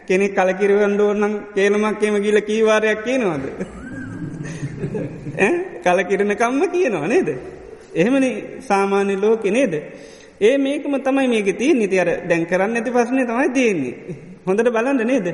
කෙනෙක් 0.07 0.33
කලකිරවන්ඩ 0.33 1.01
ඕන්නම් 1.01 1.33
කේනමක් 1.53 2.01
එම 2.01 2.15
ගිල 2.17 2.37
කීවාරයක් 2.41 2.99
කියනවාද. 3.03 3.43
කලකිරණ 5.83 6.33
කම්ම 6.35 6.61
කියනවා 6.73 7.07
නේද. 7.07 7.29
එහෙමනි 7.95 8.29
සාමාන්‍ය 8.61 9.15
ලෝක 9.15 9.43
නේද. 9.45 9.73
ඒ 10.41 10.57
මේකම 10.57 10.95
තමයි 10.99 11.27
මේක 11.27 11.57
තිය 11.57 11.73
නිති 11.73 11.99
අර 11.99 12.09
දැන් 12.29 12.45
කරන්න 12.45 12.75
ඇති 12.75 12.91
පස්සන 12.91 13.25
තමයි 13.25 13.49
තියෙන්නේ. 13.53 13.95
හොඳට 14.45 14.69
බලන්න 14.69 15.05
නේද. 15.05 15.27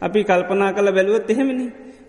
අපි 0.00 0.24
කල්පනා 0.24 0.72
කළ 0.72 0.92
බැලුවත් 0.92 1.30
එහෙමනි. 1.30 1.66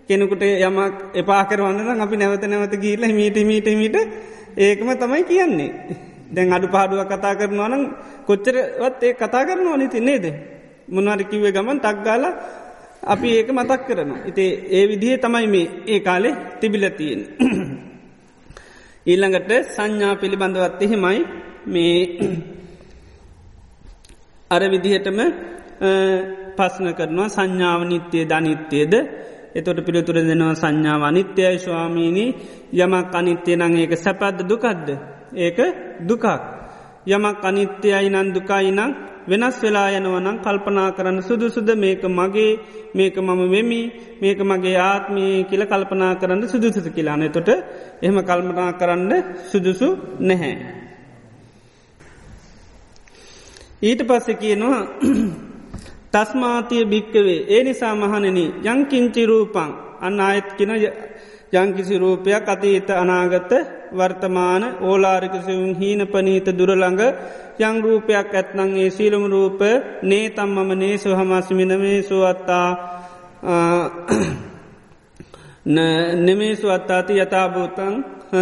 කෙනෙකුට 0.08 0.42
යමක් 0.42 0.94
එපා 1.14 1.42
කරවන්න 1.44 2.00
අපි 2.00 2.16
නැවත 2.16 2.44
නැවත 2.44 2.74
ගීල 2.76 3.02
මීට 3.12 3.36
මීට 3.42 3.68
මීට 3.72 3.96
ඒකම 4.56 4.88
තමයි 4.94 5.24
කියන්නේ. 5.24 5.70
දැන් 6.34 6.52
අඩු 6.52 6.68
පාඩුව 6.68 7.04
කතා 7.06 7.34
කරනවා 7.34 7.68
නම් 7.68 7.82
කොච්චරවත් 8.26 9.02
ඒ 9.02 9.12
කතා 9.14 9.44
කරනවා 9.44 9.76
නිති 9.76 10.00
නේද. 10.00 10.24
මොනවාර 10.88 11.22
කිව්වේ 11.24 11.52
ගමන් 11.52 11.78
තක්ගාල 11.78 12.24
අපි 13.02 13.28
ඒක 13.30 13.48
මතක් 13.50 13.80
කරනවා. 13.86 14.24
ඉතේ 14.26 14.50
ඒ 14.70 14.84
විදිහ 14.86 15.16
තමයි 15.16 15.46
මේ 15.46 15.66
ඒ 15.86 16.00
කාලෙ 16.00 16.30
තිබිලතියෙන්. 16.60 17.20
ඊළඟට 19.06 19.50
සංඥා 19.68 20.14
පිළිබඳවත් 20.16 20.82
එහෙමයි 20.82 21.20
මේ 21.66 21.96
අර 24.50 24.62
විදිහටම 24.66 25.18
පස්න 26.56 26.86
කරනවා 26.92 27.28
සංඥාව 27.28 27.82
නිත්‍යය 27.84 28.24
ධනිත්‍යයද 28.24 28.94
එතොට 29.54 29.78
පිළිතුර 29.80 30.16
දෙනවා 30.20 30.54
සංඥාව 30.54 31.02
අනිත්‍යයි 31.02 31.58
ස්වාමීණී 31.58 32.34
යමක් 32.76 33.14
අනිත්‍යය 33.14 33.56
නං 33.56 33.74
ඒක 33.76 33.92
සැපද්ද 33.96 34.38
දුකද්ද 34.44 34.88
ඒක 35.36 35.58
දුකක් 36.02 36.24
යමක් 37.06 37.40
අනිත්‍යයයි 37.42 38.08
නන් 38.10 38.28
දුකයි 38.34 38.70
නං 38.70 38.92
වෙනස් 39.30 39.56
වෙලා 39.62 39.88
යනවනම් 39.90 40.36
කල්පනා 40.38 40.88
කරන්න 40.92 41.22
සුදුසුද? 41.22 41.68
මේක 41.76 42.02
මගේ 42.10 42.52
මේක 42.94 43.16
මම 43.18 43.40
වෙමි 43.46 43.82
මේක 44.20 44.38
මගේ 44.40 44.76
ආත්මී 44.80 45.44
කියල 45.44 45.62
කල්පනා 45.64 46.12
කරන්න 46.14 46.48
සුදුසුස 46.48 46.86
කියලාන 46.88 47.24
තොට 47.28 47.48
එහෙම 48.02 48.18
කල්පනා 48.22 48.70
කරන්න 48.72 49.12
සුදුසු 49.50 49.88
නැහැ. 50.20 50.54
ඊට 53.82 54.00
පස්සෙ 54.04 54.32
කියනවා 54.36 54.80
තස්මාතිය 56.12 56.84
භික්කවේ. 56.84 57.38
ඒ 57.48 57.62
නිසා 57.64 57.94
මහනන 57.96 58.38
යංකින්චි 58.66 59.22
රූපං. 59.26 59.70
අන්න 60.00 60.20
අයත් 60.20 60.48
කින 60.52 60.70
යංකිසි 61.52 61.94
රූපයක් 61.96 62.46
අතීත 62.46 62.90
අනාගත 62.92 63.52
වර්තමාන 63.92 64.62
ඕලාරිකසිවුන් 64.80 65.74
හීන 65.74 66.00
පනීත 66.06 66.46
දුරළඟ 66.52 67.02
යං 67.60 67.76
රූපයක් 67.80 68.30
ඇත්නංගේ 68.32 68.90
සීලම 68.90 69.24
රූප 69.26 69.60
නේ 70.02 70.26
තම්මම 70.30 70.70
නේසු 70.76 71.08
හමස්මින 71.12 71.72
මේසු 71.76 72.16
අත්තා 72.24 72.68
නෙමේසු 76.18 76.66
අත්තාති 76.68 77.14
යථභූතන් 77.16 77.94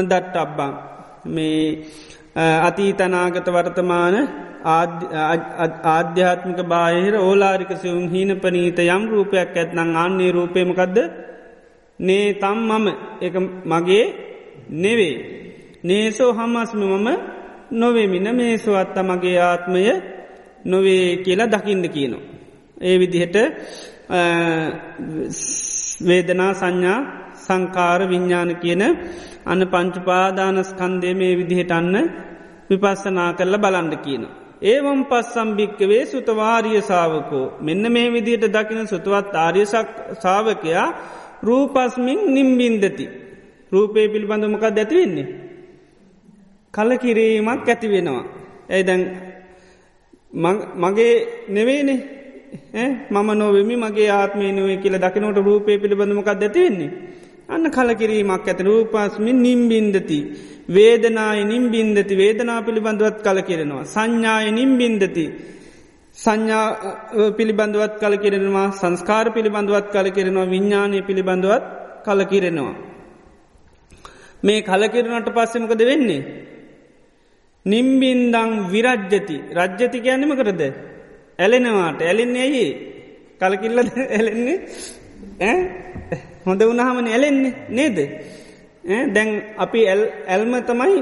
දට්ට 0.02 0.36
අබ්බා 0.36 0.72
මේ 1.26 1.62
අතීතනාගත 2.60 3.48
වර්තමාන 3.48 4.14
ආධ්‍යාත්මික 5.86 6.60
බාහිර 6.64 7.14
ඕලාරික 7.16 7.70
සිවුම් 7.74 8.06
හීන 8.08 8.30
පනීත 8.36 8.78
යම් 8.80 9.02
රූපයක් 9.08 9.54
ඇත්නං 9.54 9.96
අන්නේ 9.96 10.30
රූපයමකක්ද 10.32 10.96
නේ 12.00 12.34
තම් 12.34 12.58
මම 12.70 12.86
එක 13.20 13.34
මගේ 13.64 14.04
නෙවේ. 14.68 15.16
නේසෝ 15.84 16.32
හම්මස්ම 16.32 16.80
මම 16.82 17.08
නොවේමින 17.72 18.36
මේසු 18.36 18.70
අත්ත 18.74 18.96
මගේ 18.98 19.38
ආත්මය 19.40 19.82
නොවේ 20.64 21.16
කියලා 21.16 21.46
දකිින්ද 21.46 21.86
කියනවා. 21.88 22.24
ඒ 22.80 22.98
විදිහට 22.98 23.36
වේදනා 26.00 26.52
සංඥා 26.54 26.98
සංකාර 27.36 28.00
විඤ්ඥාන 28.08 28.56
කියන 28.56 28.82
අන්න 29.46 29.62
පංචුපාදානස්කන්දේ 29.66 31.14
මේ 31.14 31.36
විදිහට 31.36 31.70
අන්න 31.70 31.96
විපස්සනා 32.70 33.30
කරල 33.32 33.54
බලන්ඩ 33.58 33.94
කියනවා. 34.04 34.36
ඒවම් 34.62 35.00
පස් 35.04 35.26
සම්භික්කවේ 35.34 36.06
සුතවාරිය 36.06 36.80
සාාවකෝ 36.80 37.46
මෙන්න 37.60 37.92
මේ 37.92 38.12
විදියට 38.12 38.52
දකින 38.52 38.86
සුතුවත් 38.86 39.34
ආර්යසක් 39.36 39.88
සාාවකයා 40.22 40.86
රූපස්මින් 41.42 42.20
නිම්බින්දති 42.34 43.06
රූපය 43.72 44.08
පිළිබඳමකක් 44.08 44.64
දැතිවෙන්නේ. 44.76 45.26
කල 46.74 46.90
කිරීමක් 46.96 47.68
ඇති 47.68 47.88
වෙනවා. 47.88 48.24
ඇයිදැන් 48.70 49.02
මගේ 50.76 51.14
නෙවේනේ 51.48 52.00
මම 53.10 53.28
නොවමි 53.34 53.76
මගේ 53.76 54.10
ආත්මය 54.10 54.52
නුවේ 54.52 54.76
කියල 54.76 54.96
දකිනට 54.98 55.38
රූපය 55.38 55.78
පිළිබඳමකක් 55.78 56.30
දැතිවෙන්නේ. 56.40 56.90
අන්න 57.48 57.64
කලකිරීමක් 57.70 58.48
ඇත 58.48 58.60
රූපස්මින් 58.60 59.38
නිම්බින්දති. 59.42 60.18
වේදනාය 60.68 61.40
නිම්බින්දති 61.44 62.14
වේදනා 62.16 62.60
පිළිබඳවත් 62.62 63.18
කල 63.24 63.38
කිරෙනවා. 63.40 63.84
සංඥාය 63.84 64.50
නිම්බින්දති. 64.50 65.24
සංඥා 66.16 66.66
පිළිබඳවත් 67.36 67.94
කල 68.00 68.14
කිරෙනවා 68.16 68.68
සංස්කාර 68.70 69.26
පිළිබඳවත් 69.30 69.86
කල 69.92 70.08
කිරෙනවා 70.10 70.44
විඤ්ඥානය 70.44 70.98
පිළිබඳවත් 71.02 71.64
කල 72.04 72.20
කිරෙනවා. 72.24 72.74
මේ 74.42 74.62
කලකිරනට 74.62 75.28
පස්සෙමකද 75.30 75.80
වෙන්නේ. 75.82 76.22
නිම්බින්දං 77.66 78.52
විරජ්ජති 78.68 79.36
රජ්ජති 79.52 79.98
කියන්නම 80.00 80.32
කරද. 80.32 80.62
ඇලෙනවාට. 81.38 82.00
ඇලෙන්නේ 82.02 82.42
ඇයි? 82.42 82.66
කලකිල්ල 83.40 83.78
ඇලෙන්නේ? 84.16 84.58
හොඳ 86.46 86.60
වුණහමන 86.62 87.06
ඇලෙන්නේ 87.08 87.54
නේද. 87.70 87.98
දැන් 89.14 89.28
අපි 89.56 89.80
ඇල්ම 89.88 90.52
තමයි 90.62 91.00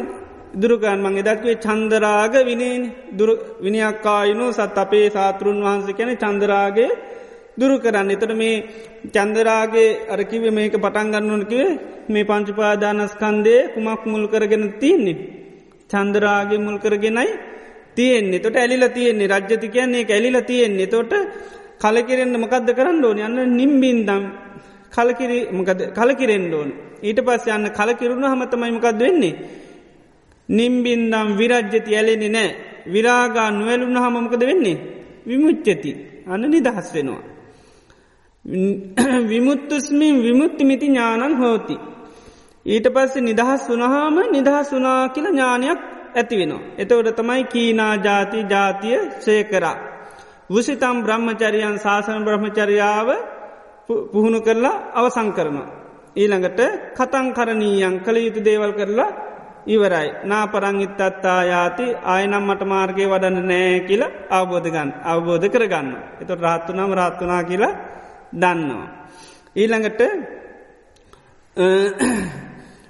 දුරගන් 0.55 1.01
මං 1.01 1.21
එදක්වේ 1.23 1.57
චන්දරාග 1.57 2.35
විනේන. 2.45 2.83
විනිියක්කායනු 3.61 4.47
සත් 4.53 4.79
අපේ 4.79 5.07
සාතෘන් 5.11 5.61
වහන්ස 5.63 5.89
කැන 5.93 6.17
චන්දරාගේ 6.17 6.91
දුරු 7.59 7.77
කරන්න. 7.79 8.11
එතට 8.11 8.33
මේ 8.35 8.65
චන්දරාගේ 9.15 9.89
අරකිව 10.15 10.45
මේක 10.53 10.75
පටන් 10.77 11.09
ගන්නවනකිවේ 11.13 11.79
මේ 12.09 12.25
පංචුපාදානස්කන්දේ 12.25 13.61
කුමක් 13.75 14.03
මුල් 14.07 14.25
කරගෙන 14.29 14.65
තියන්නේ. 14.81 15.19
චන්දරාගේ 15.91 16.59
මුල් 16.59 16.79
කරගෙනයි 16.79 17.29
තියෙන්නේ. 17.97 18.41
තොට 18.41 18.57
ඇලිල 18.57 18.85
තියෙන්නේ. 18.89 19.29
රජ්‍යති 19.29 19.69
කියන්නේ 19.69 20.09
ඇලිල 20.09 20.39
තියෙන්නේ. 20.43 20.87
තොට 20.87 21.13
කලකිරෙන්න්න 21.83 22.37
මකක්ද 22.43 22.69
කරන්න 22.79 23.05
ඕන? 23.05 23.19
යන්න 23.19 23.57
නිම්බින්දම් 23.59 24.25
කලකිරෙන්ඩ 25.97 26.53
ඕන. 26.55 26.71
ඊට 27.03 27.21
පස්ස 27.27 27.47
යන්න 27.49 27.69
කලකිරුණු 27.79 28.27
හමතමයිමකක්ද 28.33 29.01
වෙන්නේ. 29.01 29.35
නිම්බින්දම් 30.49 31.29
විරජ්‍යති 31.41 31.97
ඇලෙනෙ 31.99 32.29
නෑ 32.29 32.51
විරාගා 32.95 33.49
නුවැලුන්න 33.51 33.99
හමමකද 34.05 34.43
වෙන්නේ? 34.51 34.83
විමුච්චති 35.27 35.93
අන්න 36.27 36.45
නිදහස් 36.51 36.89
වෙනවා. 36.95 37.36
විමුත්තුස්මින් 39.25 40.23
විමුත්තිමිති 40.23 40.87
ඥානන් 40.87 41.37
හෝති. 41.37 41.77
ඊට 42.67 42.87
පස්සේ 42.87 43.23
නිදහස් 43.23 43.63
වනහාම 43.69 44.17
නිදහස් 44.31 44.69
වනා 44.73 45.09
කියල 45.09 45.27
ඥානයක් 45.27 45.81
ඇති 46.15 46.39
වෙනවා. 46.39 46.63
එතවට 46.79 47.17
තමයි 47.17 47.45
කීනා 47.45 47.95
ජාති 47.97 48.39
ජාතිය 48.45 48.99
සේකරා. 49.19 49.77
වසිතම් 50.51 50.97
බ්‍රහ්මචරියන් 51.03 51.79
ශාසන 51.79 52.25
බ්‍රහ්මචරියාව 52.25 53.09
පුහුණු 54.13 54.41
කරලා 54.41 54.77
අවසං 54.95 55.29
කරනවා. 55.33 55.69
ඊළඟට 56.17 56.61
කතන් 56.95 57.27
කරණීයන් 57.33 58.01
කළ 58.01 58.17
යුතු 58.19 58.41
දේවල් 58.41 58.73
කරලා 58.73 59.11
ඉවරයි. 59.67 60.09
නා 60.25 60.47
පරංගිත්තත්තා 60.47 61.41
යාති 61.45 61.87
ආයනම් 62.05 62.45
මට 62.45 62.63
මාර්ගය 62.65 63.05
වඩන්න 63.05 63.47
නෑ 63.47 63.81
කියල 63.81 64.03
අවබෝධගන්න 64.31 64.91
අවබෝධ 65.05 65.47
කරගන්න. 65.49 65.89
එත 66.21 66.31
රාත්තුනම් 66.41 66.93
රාත්තුනා 66.93 67.43
කියලා 67.43 67.75
දන්නවා. 68.37 68.89
ඊළඟට 69.57 70.01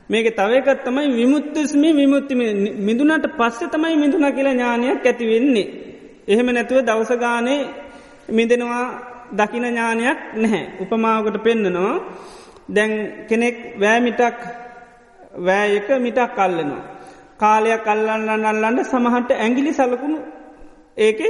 මේක 0.09 0.27
තවකත් 0.35 0.85
තමයි 0.85 1.09
විමුත්තස්මි 1.13 1.89
විමුත්තිම 1.93 2.41
මිදුනට 2.81 3.27
පස්සෙ 3.33 3.67
තමයි 3.69 3.97
මිදුන 3.97 4.27
කියලා 4.29 4.55
ඥානයක් 4.55 5.07
ඇතිවෙන්නේ. 5.07 5.67
එහෙම 6.29 6.49
නැතුව 6.49 6.79
දවසගානේ 6.83 7.61
මිදෙනවා 8.29 8.87
දකින 9.33 9.65
ඥානයක් 9.65 10.19
නැහැ. 10.35 10.65
උපමාවකට 10.81 11.43
පෙන්න්නනවා 11.43 11.95
දැන් 12.69 12.93
කෙනෙක් 13.29 13.57
වෑමිටක් 13.81 14.41
වෑයක 15.39 15.89
මිටක් 15.99 16.35
කල්ලනවා. 16.35 16.83
කාලයක් 17.39 17.85
කල්ලන්න 17.85 18.45
අල්ලන්න 18.45 18.85
සමහට 18.85 19.31
ඇගිලි 19.35 19.73
සලකුණු 19.73 20.19
ඒක 20.97 21.21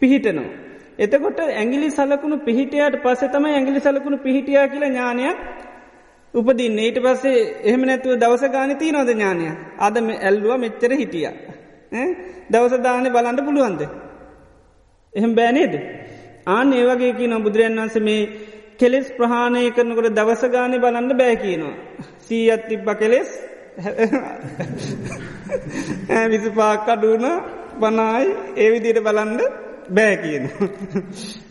පිහිටනවා. 0.00 0.61
එතකොට 0.98 1.40
ඇගිලි 1.40 1.90
සලකුණු 1.90 2.40
පිහිටියට 2.40 3.02
පස 3.02 3.26
තම 3.26 3.46
ඇගිලි 3.46 3.80
සලකුණු 3.80 4.18
පිහිටිය 4.18 4.68
කියල 4.68 4.84
ඥානයක් 4.84 5.36
උපදින්න 6.34 6.78
ඊට 6.78 6.98
පස්සේ 6.98 7.62
එහෙම 7.62 7.82
නැතුව 7.82 8.16
දවස 8.16 8.48
ගාන 8.48 8.76
තිය 8.76 8.90
නොද 8.90 9.08
ඥානය 9.08 9.56
අදම 9.78 10.10
ඇල්ලුව 10.10 10.58
මෙච්චර 10.58 10.92
හිටිය. 10.92 11.28
දවස 12.50 12.80
දාන 12.80 13.06
බලන්ඩ 13.06 13.40
පුළුවන්ද. 13.40 13.88
එහෙම 15.12 15.34
බෑනේද. 15.34 15.80
ආන 16.48 16.72
ඒවගේ 16.72 17.12
කියන 17.12 17.42
බුදුරන් 17.42 17.76
වන්ස 17.76 18.00
මේ 18.00 18.28
කෙලෙස් 18.78 19.12
ප්‍රහාණය 19.12 19.70
කරනකොට 19.70 20.10
දවස 20.10 20.48
ගානය 20.48 20.78
බලන්න 20.78 21.14
බෑ 21.14 21.36
කියනවා. 21.36 21.74
සීයත් 22.20 22.68
තිබ්බ 22.68 22.96
කෙලෙස් 22.96 23.52
විසි 26.30 26.50
පාක්කඩුවන 26.52 27.40
බනායි 27.78 28.36
ඒවිදියට 28.56 29.00
බලන්ඩ 29.00 29.71
බෑ 29.88 30.16
කියන. 30.16 30.44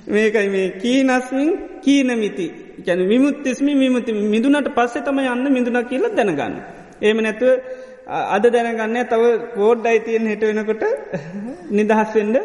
මේකයි 0.07 0.47
මේ 0.49 0.67
කීනස්මින් 0.77 1.49
කීනමිති 1.81 2.47
ගැන 2.85 3.01
විමුත්තිස්මි 3.09 3.73
විමුති 3.75 4.11
මිදුනට 4.25 4.69
පස්සෙ 4.75 4.99
තම 5.01 5.19
යන්න 5.25 5.53
මිදුන 5.53 5.77
කියල 5.85 6.03
දැනගන්න. 6.11 6.55
ඒම 7.01 7.17
නැතුව 7.17 7.51
අද 8.07 8.43
දැනගන්න 8.47 8.97
තව 9.05 9.23
පෝඩ් 9.55 9.85
අයිතියෙන් 9.85 10.27
හිට 10.27 10.43
වෙනකොට 10.43 10.83
නිදහස්වෙන්ඩ 11.71 12.37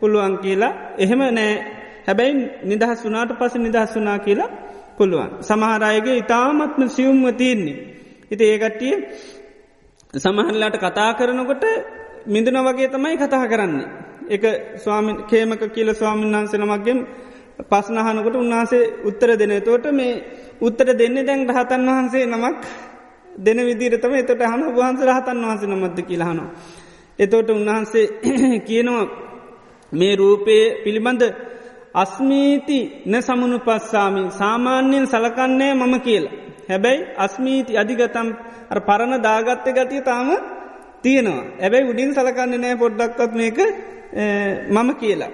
පුළුවන් 0.00 0.34
කියලා 0.38 0.72
එහෙම 0.98 1.22
නෑ 1.30 1.52
හැබැයි 2.06 2.34
නිදහස් 2.64 3.04
වනාට 3.04 3.32
පස 3.38 3.54
නිදහස් 3.58 3.94
වනා 3.96 4.18
කියලා 4.18 4.50
පුළුවන්. 4.96 5.30
සමහරයගේ 5.42 6.16
ඉතාමත්ම 6.16 6.88
සියුම්ව 6.88 7.26
තියන්නේ. 7.32 7.78
හිත 8.30 8.40
ඒකට්ටිය 8.42 8.94
සමහරලාට 10.14 10.76
කතා 10.76 11.10
කරනකොට 11.14 11.64
මිදුන 12.26 12.58
වගේ 12.58 12.88
තමයි 12.88 13.16
කතා 13.16 13.46
කරන්නේ. 13.46 13.88
එක 14.30 14.44
ස්වාමි 14.76 15.12
කේමක 15.24 15.62
කියල 15.68 15.88
ස්වාමීන් 15.92 16.34
වහන්සනමක්ගෙන් 16.34 16.98
පස්නහනකොට 17.62 18.36
උන්වහන්සේ 18.36 18.90
උත්තර 19.04 19.30
දෙන 19.36 19.52
තෝට 19.60 19.86
මේ 19.92 20.12
උත්තර 20.60 20.88
දෙන්නේ 20.94 21.24
දැන් 21.24 21.40
රහතන් 21.48 21.82
වහන්සේ 21.88 22.26
නමක් 22.26 22.56
දෙන 23.38 23.58
විදිරතම 23.60 24.12
එතට 24.14 24.42
හන 24.42 24.62
වහන්ස 24.70 25.00
රහතන් 25.02 25.38
වහන්සේ 25.42 25.68
නමත්ද 25.68 25.98
කියලාහනවා. 26.02 26.50
එතෝට 27.18 27.50
උන්වහන්සේ 27.50 28.06
කියනවා 28.68 29.04
මේ 29.92 30.14
රූපයේ 30.16 30.66
පිළිබඳ 30.84 31.22
අස්මීති 31.94 32.80
න 33.06 33.14
සමුණු 33.20 33.58
පස්සාමි 33.60 34.22
සාමාන්‍යයෙන් 34.32 35.06
සලකන්නේ 35.06 35.72
මම 35.74 35.94
කියලා. 36.00 36.34
හැබැයි 36.68 37.06
අස්මීති 37.16 37.78
අධිගතම් 37.78 38.28
පරණ 38.80 39.22
දාගත්ත 39.22 39.66
ගතිය 39.68 40.02
තාම 40.02 40.28
තියෙනවා. 41.02 41.44
ඇබැයි 41.58 41.90
උඩින් 41.90 42.14
සලකන්න 42.14 42.60
නෑ 42.60 42.76
පොඩ්ඩක්වත් 42.76 43.32
මේක 43.34 43.58
මම 44.12 44.90
කියලා. 44.94 45.32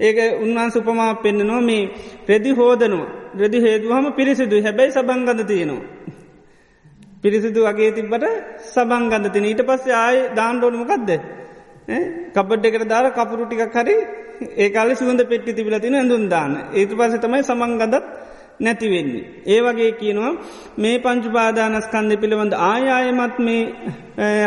ඒක 0.00 0.18
උන්වහන්ස 0.40 0.76
උපමා 0.76 1.12
පෙන්න්නනවා 1.22 1.60
මේ 1.60 1.90
රෙදි 2.28 2.50
හෝදනවා. 2.50 3.06
රෙදි 3.36 3.58
හේදුවහම 3.60 4.06
පිරිසිදු 4.12 4.62
හැබැයි 4.62 4.90
සබංගඳ 4.90 5.40
තියෙනවා. 5.46 5.86
පිරිසිදු 7.22 7.60
වගේ 7.60 7.92
තිබට 7.92 8.24
සබංගඳ 8.64 9.26
තින 9.32 9.44
ඊට 9.44 9.62
පස්සේ 9.62 9.96
ආය 9.96 10.18
දාන්ඩෝනමකක්ද. 10.34 11.10
කබඩ් 12.32 12.64
එකට 12.64 12.88
දාර 12.88 13.06
කපුරු 13.10 13.44
ටිකක් 13.46 13.76
හරි 13.76 13.96
ඒකාල 14.56 14.94
සුවඳ 14.94 15.22
පෙට්ටි 15.24 15.52
තිබිල 15.52 15.76
තින 15.80 15.94
ඇඳුන් 15.94 16.28
දාන්න 16.28 16.52
ඒතු 16.74 16.94
පස 16.96 17.14
තමයි 17.18 17.42
සමංගදත් 17.42 17.96
නැතිවෙන්නේ. 18.60 19.24
ඒ 19.46 19.60
වගේ 19.60 19.92
කියනවා 19.92 20.32
මේ 20.78 20.96
පංචුපාදානස්කන්ද 20.98 22.12
පිළිබඳ 22.16 22.54
ආයායමත් 22.62 23.38
මේ 23.38 23.62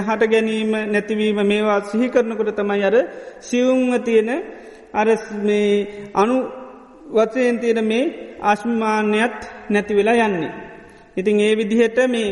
හට 0.01 0.21
ගැනීම 0.25 0.73
නැතිවීම 0.91 1.39
මේවා 1.43 1.79
සිහි 1.83 2.09
කරනකොට 2.09 2.51
තමයි 2.55 2.83
අර 2.83 2.95
සිවුන්ව 3.41 3.93
තියෙන 4.03 4.29
අර 4.93 5.07
මේ 5.43 5.71
අනු 6.13 6.37
වත්සයෙන් 7.11 7.59
තියෙන 7.59 7.85
මේ 7.85 8.03
අශ්මිමාන්‍යත් 8.41 9.39
නැති 9.69 9.93
වෙලා 9.95 10.17
යන්නේ. 10.23 10.53
ඉතින් 11.17 11.39
ඒ 11.39 11.53
විදිහට 11.57 11.99
මේ 12.07 12.29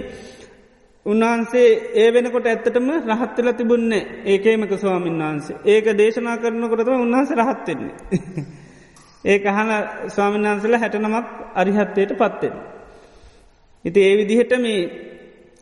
උන්වහන්සේ 1.05 1.69
ඒ 1.95 2.09
වෙනකොට 2.13 2.45
ඇත්තටම 2.45 2.89
රහත්තල 3.09 3.49
තිබුන්නේ 3.51 4.03
ඒකේමක 4.26 4.74
ස්වාමීන් 4.76 5.21
වහන්සේ 5.21 5.61
ඒක 5.65 5.86
දේශනා 5.97 6.38
කරනකොටම 6.38 6.93
උන්වහස 6.97 7.32
රහත්වෙන්නේ. 7.34 7.95
ඒ 9.24 9.38
අහන 9.47 9.69
ස්වාමින්වහන්සල 10.09 10.76
හැටනමක් 10.76 11.26
අරිහත්වයට 11.55 12.11
පත්වෙන. 12.13 12.53
ඉති 13.86 13.99
ඒ 14.01 14.13
විදිහට 14.17 14.53
මේ 14.59 14.82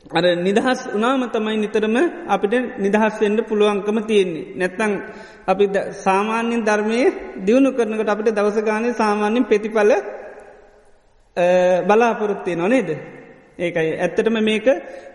අර 0.09 0.23
නිදහස් 0.37 0.79
උනාම 0.89 1.21
තමයි 1.27 1.57
නිතරම 1.57 1.95
අපිට 2.27 2.53
නිදහස්වෙන්ට 2.79 3.39
පුළුවන්කම 3.43 3.97
තියෙන්නේ. 4.01 4.45
නැත්තං 4.55 4.91
අපි 5.47 5.65
සාමාන්‍යෙන් 5.99 6.61
ධර්මය 6.61 6.99
දියුණු 7.45 7.69
කරනකට 7.71 8.09
අපිට 8.09 8.29
දවසගානය 8.31 8.89
සාමාන්‍යෙන් 8.93 9.45
ප්‍රතිඵල 9.45 9.91
බලාපොරොත්තිය 11.87 12.55
නොනේද. 12.55 12.89
ඒකයි 13.59 13.91
ඇත්තටම 13.95 14.37
මේක 14.41 14.67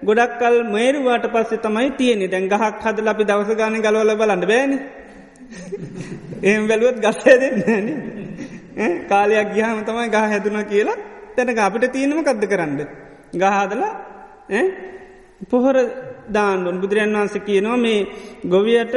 ගොඩක් 0.02 0.32
කල් 0.38 0.56
මේරුවාට 0.66 1.26
පස්සේ 1.28 1.58
තමයි 1.58 1.90
තියෙනෙ 1.92 2.26
දැන් 2.26 2.46
ගහක් 2.46 2.74
හදල 2.80 3.08
අපි 3.08 3.24
දවසගාන 3.24 3.74
ගලවල 3.78 4.12
බලන්න 4.14 4.44
බෑන 4.44 4.72
එම් 6.44 6.68
වැලුවත් 6.68 6.98
ගස්සේ 7.00 7.36
දෙන්න 7.42 7.86
කාලයක් 9.06 9.48
ගියාම 9.52 9.78
තමයි 9.82 10.08
ගහ 10.08 10.24
හැදුන 10.24 10.58
කියලා 10.64 10.98
තැනක 11.36 11.58
අපිට 11.60 11.92
තියෙනම 11.92 12.20
කද්ද 12.20 12.44
කරන්න. 12.46 12.80
ගහදලා 13.34 13.92
පොහොර 15.44 15.76
දාන්ඩුන් 16.28 16.80
බුදුරන් 16.80 17.12
වන්සේ 17.14 17.42
කියනවා 17.42 17.76
මේ 17.78 18.06
ගොවියට 18.46 18.94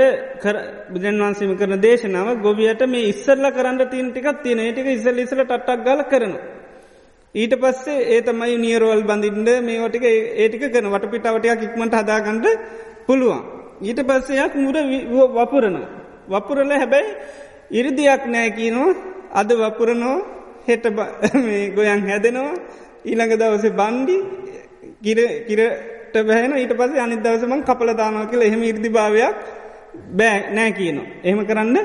බුදුරන් 0.89 1.19
වන්සේම 1.21 1.51
කරන 1.57 1.75
දේශනාව 1.79 2.29
ගොවියට 2.39 2.81
මේ 2.87 3.09
ඉස්සරල 3.09 3.45
කරන්න 3.51 3.79
තිීන් 3.87 4.07
ටිකක් 4.09 4.41
තියෙන 4.43 4.63
ටික 4.65 4.87
ඉස්සල් 4.89 5.19
ඉසල 5.19 5.43
ටක් 5.43 5.77
ගල 5.81 6.01
කරනවා. 6.05 6.43
ඊට 7.35 7.53
පස්සේ 7.55 8.05
ඒ 8.07 8.21
තමයි 8.21 8.57
නියරෝල් 8.57 9.03
බඳින්ට 9.03 9.49
මේෝටික 9.61 10.05
ඒටික 10.35 10.63
කන 10.71 10.87
වටපිටාවටයක් 10.87 11.63
ඉක්මට 11.63 11.95
හදාගන්නට 11.95 12.45
පුළුවන්. 13.05 13.41
ඊට 13.81 13.99
පස්සයක් 14.01 14.53
මුර 14.55 14.77
වපුරන. 15.35 15.77
වපුරල 16.29 16.71
හැබැයි 16.73 17.15
ඉරිදියක් 17.71 18.23
නෑකීනවා 18.27 18.97
අද 19.33 19.49
වපුරනෝ 19.53 20.17
හෙට 20.67 20.85
ගොයන් 21.75 22.01
හැදෙනවා. 22.03 22.53
ඊළඟ 23.05 23.33
දවසේ 23.35 23.71
බන්්ඩි 23.71 24.15
කිරට 25.01 26.15
බැහන 26.23 26.53
ඊට 26.53 26.73
පස 26.73 26.97
අනි 26.97 27.17
දවසමන් 27.17 27.61
කපලදානාව 27.63 28.29
කියල 28.31 28.41
එහෙම 28.41 28.63
ඉර්දි 28.63 28.89
භාවයක් 28.89 29.35
බෑ 30.11 30.39
නෑ 30.51 30.71
කියනවා. 30.71 31.07
එහෙම 31.23 31.41
කරන්න 31.45 31.77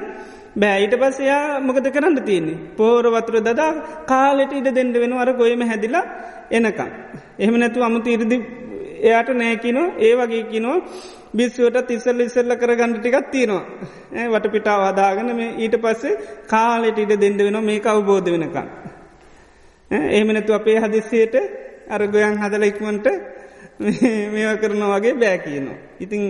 බෑ. 0.57 0.77
ඊට 0.81 0.95
පස්සයා 0.97 1.61
මොකද 1.61 1.87
කරන්න 1.89 2.17
තියන්නේ. 2.21 2.59
පෝර 2.77 3.05
වතුර 3.07 3.37
දදා 3.41 3.71
කාලෙට 4.05 4.53
ඉඩ 4.53 4.69
දෙඩ 4.71 4.97
වෙන 4.97 5.13
අර 5.15 5.33
ගොයම 5.35 5.63
හැදිලා 5.63 6.05
එනකම්. 6.51 6.91
එහෙම 7.39 7.55
නැතු 7.59 7.83
අමුතු 7.83 8.11
ඉරදි 8.11 8.39
එයාට 9.01 9.31
නෑකිනෝ 9.35 9.87
ඒ 9.99 10.15
වගේ 10.17 10.45
කිනෝ 10.45 10.79
බිස්සුවට 11.35 11.87
තිස්සල්ල 11.87 12.21
ඉස්සල්ල 12.21 12.55
කරගන්න 12.55 12.97
ටිකක් 12.97 13.31
තියෙනවා. 13.31 13.65
වට 14.25 14.53
පිටාව 14.53 14.83
අදාගන 14.85 15.31
මේ 15.33 15.55
ඊට 15.59 15.77
පස්සේ 15.79 16.19
කාලෙට 16.47 16.99
ඉඩ 16.99 17.15
දෙඩ 17.17 17.41
වෙන 17.41 17.59
මේ 17.63 17.81
අවබෝධ 17.87 18.31
වෙනකම්. 18.31 18.69
එහෙම 19.91 20.29
නැතු 20.31 20.53
අපේ 20.53 20.79
හදිස්සයට 20.81 21.35
අරගොයන් 21.89 22.39
හදල 22.39 22.65
ඉක්මට 22.65 23.07
මේව 24.33 24.59
කරන 24.61 24.83
වගේ 24.85 25.15
බෑ 25.15 25.39
කියනවා. 25.39 25.79
ඉතිං 26.01 26.23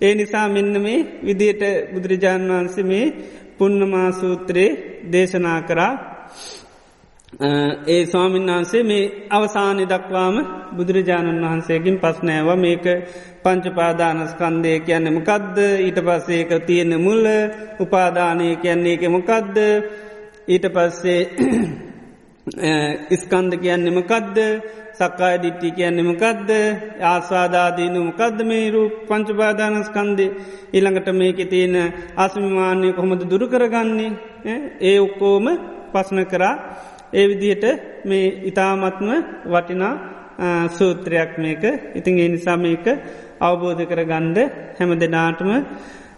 ඒ 0.00 0.14
නිසා 0.14 0.46
මෙන්න 0.48 0.74
මේ 0.80 1.06
විදියට 1.22 1.62
බුදුරජාණන් 1.92 2.50
වහන්සේ 2.50 2.84
මේ 2.84 3.06
පුන්නමා 3.58 4.10
සූත්‍රයේ 4.12 4.70
දේශනා 5.12 5.60
කරා 5.62 5.92
ඒ 7.28 8.06
ස්වාමීන් 8.06 8.46
වහන්සේ 8.46 8.82
මේ 8.82 9.28
අවසානය 9.30 9.84
දක්වාම 9.84 10.36
බුදුරජාණන් 10.76 11.44
වහන්සේකින් 11.44 11.98
පස්නෑව 11.98 12.48
මේක 12.56 12.86
පංචපාදානස්කන්දය 13.42 14.72
කියන්නේ 14.80 15.12
මොකක්ද 15.12 15.56
ඊට 15.78 15.98
පස්සේක 16.00 16.50
තියෙන 16.66 16.92
මුල්ල 17.00 17.26
උපාදානය 17.80 18.48
කියන්නේ 18.56 18.94
එක 18.94 19.04
මොකක්ද 19.08 19.56
ඊට 20.48 20.66
පස්සේ 20.70 21.20
ඉස්කන්ද 23.14 23.52
කියන්නේ 23.56 23.92
මොකක්ද 23.92 24.36
සක්කාය 24.94 25.36
දිට්ටි 25.38 25.70
කියන්නේ 25.72 26.04
මොකක්ද 26.04 26.50
ආස්වාදාදීනු 27.04 28.00
මොකක්ද 28.04 28.38
මේ 28.42 28.70
රූ 28.70 28.88
පංචපාදානස්කන්දේ 29.08 30.34
ඊළඟට 30.72 31.08
මේක 31.14 31.38
තියෙන 31.46 31.76
අසමිමාන්‍යය 32.16 32.92
කොහොමද 32.92 33.22
දුරු 33.24 33.46
කරගන්නේ? 33.48 34.12
ඒ 34.80 34.98
ඔක්කෝම 34.98 35.46
පස්න 35.92 36.18
කරා. 36.24 36.54
ඒ 37.12 37.26
විදිහට 37.28 37.64
මේ 38.04 38.26
ඉතාමත්ම 38.44 39.08
වටිනා 39.46 39.94
සූත්‍රයක් 40.68 41.30
මේක 41.38 41.64
ඉතින් 41.94 42.18
ඒ 42.18 42.28
නිසා 42.28 42.56
මේක 42.56 42.86
අවබෝධ 43.40 43.82
කර 43.84 44.00
ගණ්ඩ 44.04 44.38
හැම 44.78 44.90
දෙනාටම 44.96 45.50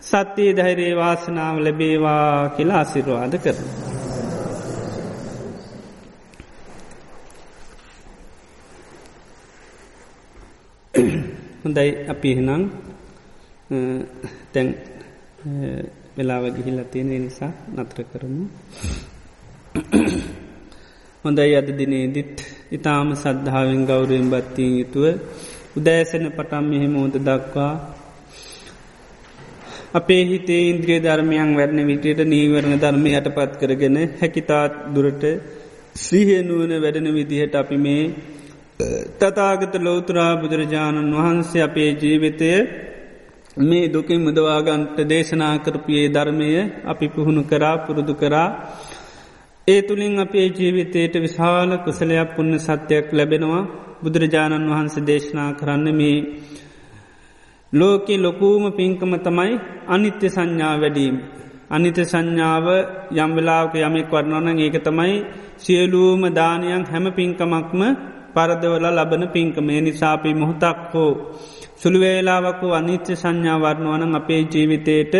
සත්‍යයේ 0.01 0.57
ධෛරයේ 0.57 0.97
වාසනාව 0.97 1.57
ලැබේවා 1.59 2.49
කියලා 2.49 2.81
අසිරවාද 2.81 3.35
කරන. 3.39 3.67
හොඳයි 11.63 11.91
අපි 12.09 12.29
එහෙනම් 12.33 12.63
තැන් 14.53 14.69
වෙලාව 16.17 16.45
ගිහිල්ල 16.57 16.81
තියෙන 16.85 17.11
නිසා 17.19 17.53
නත්‍ර 17.75 17.99
කරමු 18.03 18.45
හොඳයි 21.25 21.55
අද 21.55 21.69
දිනේදිත්. 21.71 22.37
ඉතාම 22.73 23.09
සද්ධාවෙන් 23.15 23.83
ගෞරයෙන් 23.85 24.27
බත්තිී 24.31 24.77
යුතුව 24.79 25.05
උදෑසන 25.77 26.25
පටම් 26.31 26.65
මෙහෙම 26.65 26.95
ෝද 26.97 27.15
දක්වා 27.21 27.73
අපේ 29.95 30.23
හිතේ 30.25 30.63
ඉන්ද්‍රිය 30.65 30.99
ධර්මයන් 30.99 31.51
වැරණ 31.55 31.81
විටයට 31.87 32.21
නීවරණ 32.25 32.77
ධර්මය 32.79 33.11
යට 33.13 33.29
පත් 33.29 33.53
කරගෙන 33.61 33.97
හැකිතාත් 34.21 34.75
දුරට 34.95 35.25
ශ්‍රීහනුවන 35.97 36.73
වැඩන 36.79 37.09
විදිහට 37.11 37.55
අපි 37.55 37.77
මේ 37.79 38.05
තතාගත 39.19 39.75
ලෝතුරා 39.79 40.33
බුදුරජාණන් 40.37 41.17
වහන්සේ 41.17 41.63
අපේ 41.63 41.91
ජීවිතය 41.95 42.51
මේ 43.61 43.85
දුකින් 43.89 44.21
මුදවාගන්ට 44.21 44.99
දේශනා 45.07 45.55
කරපියේ 45.59 46.09
ධර්මය 46.09 46.49
අපි 46.85 47.07
පුහුණු 47.09 47.43
කරා 47.45 47.77
පුරුදු 47.79 48.15
කරා. 48.15 48.49
ඒ 49.69 49.83
තුළින් 49.83 50.19
අපේ 50.19 50.47
ජීවිතයට 50.51 51.15
විශාල 51.17 51.71
කුසලයක් 51.79 52.31
පුුණ 52.35 52.55
සත්‍යයක් 52.59 53.07
ලැබෙනවා 53.13 53.63
බුදුරජාණන් 54.03 54.71
වහන්සේ 54.71 55.07
දේශනා 55.07 55.51
කරන්න 55.53 55.89
මේ 55.95 56.19
ලෝකෙ 57.73 58.15
ලොකූම 58.19 58.65
පින්කම 58.73 59.13
තමයි 59.19 59.53
අනිත්‍ය 59.87 60.29
සංඥා 60.29 60.75
වැඩීම. 60.77 61.17
අනිත 61.71 61.99
සංඥාව 62.03 62.67
යම්වෙලාවක 63.15 63.75
යමෙක් 63.81 64.11
වරණන 64.11 64.59
ඒක 64.59 64.77
තමයි 64.81 65.15
සියලූම 65.59 66.23
දානයන් 66.31 66.85
හැම 66.85 67.07
පින්කමක්ම 67.13 67.81
පරදවල 68.35 68.87
ලබන 68.91 69.25
පින්කමේ 69.29 69.81
නිසාපි 69.81 70.31
මොහොතක් 70.35 70.81
හෝ 70.93 71.13
සුළුවේලාවකු 71.77 72.67
අනිත්‍ය 72.73 73.13
සංඥාවරණුවනන් 73.15 74.15
අපේ 74.15 74.43
ජීවිතයට 74.45 75.15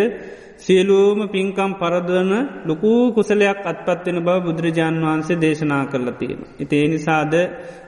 සියලූම 0.71 1.19
පින්කම් 1.27 1.71
පරදවන 1.75 2.31
ලොකූ 2.63 3.11
කුසලයක් 3.11 3.59
අත්පත්වෙන 3.65 4.17
බව 4.19 4.37
බුදුරජාන් 4.39 4.95
වහන්සේ 5.01 5.37
දේශනා 5.37 5.83
කරලා 5.85 6.15
තියෙන. 6.15 6.41
ඉතිේ 6.57 6.85
නිසාද 6.87 7.33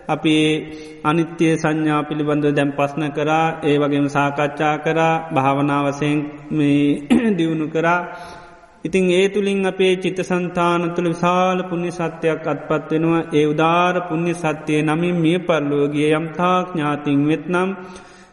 අපි 0.06 0.36
අනිත්‍යය 1.04 1.54
සංඥා 1.56 2.02
පිළිබඳව 2.04 2.52
දැම් 2.52 2.72
පස්න 2.72 3.04
කරා 3.12 3.48
ඒ 3.62 3.76
වගේම 3.78 4.08
සාකච්ඡා 4.10 4.76
කරා 4.80 5.16
භාවනාවසයෙන් 5.34 6.20
දියුණු 7.38 7.68
කරා 7.68 8.00
ඉතිං 8.84 9.06
ඒ 9.12 9.26
තුළින් 9.30 9.66
අපේ 9.66 9.94
චිත 9.96 10.20
සන්තාන 10.22 10.84
තුළ 10.92 11.10
විශාල 11.10 11.60
පුුණ්‍ය 11.64 11.92
සත්‍යයක් 11.92 12.44
අත්පත් 12.46 12.90
වෙනවා 12.92 13.28
ඒ 13.32 13.46
උදාර 13.46 13.96
පුුණ්‍ය 14.04 14.34
සත්‍යය 14.36 14.82
නමින් 14.84 15.16
මිය 15.18 15.38
පරලෝගේ 15.42 16.10
යම්තාක් 16.14 16.66
ඥාතින් 16.70 17.22
වෙත්නම් 17.30 17.70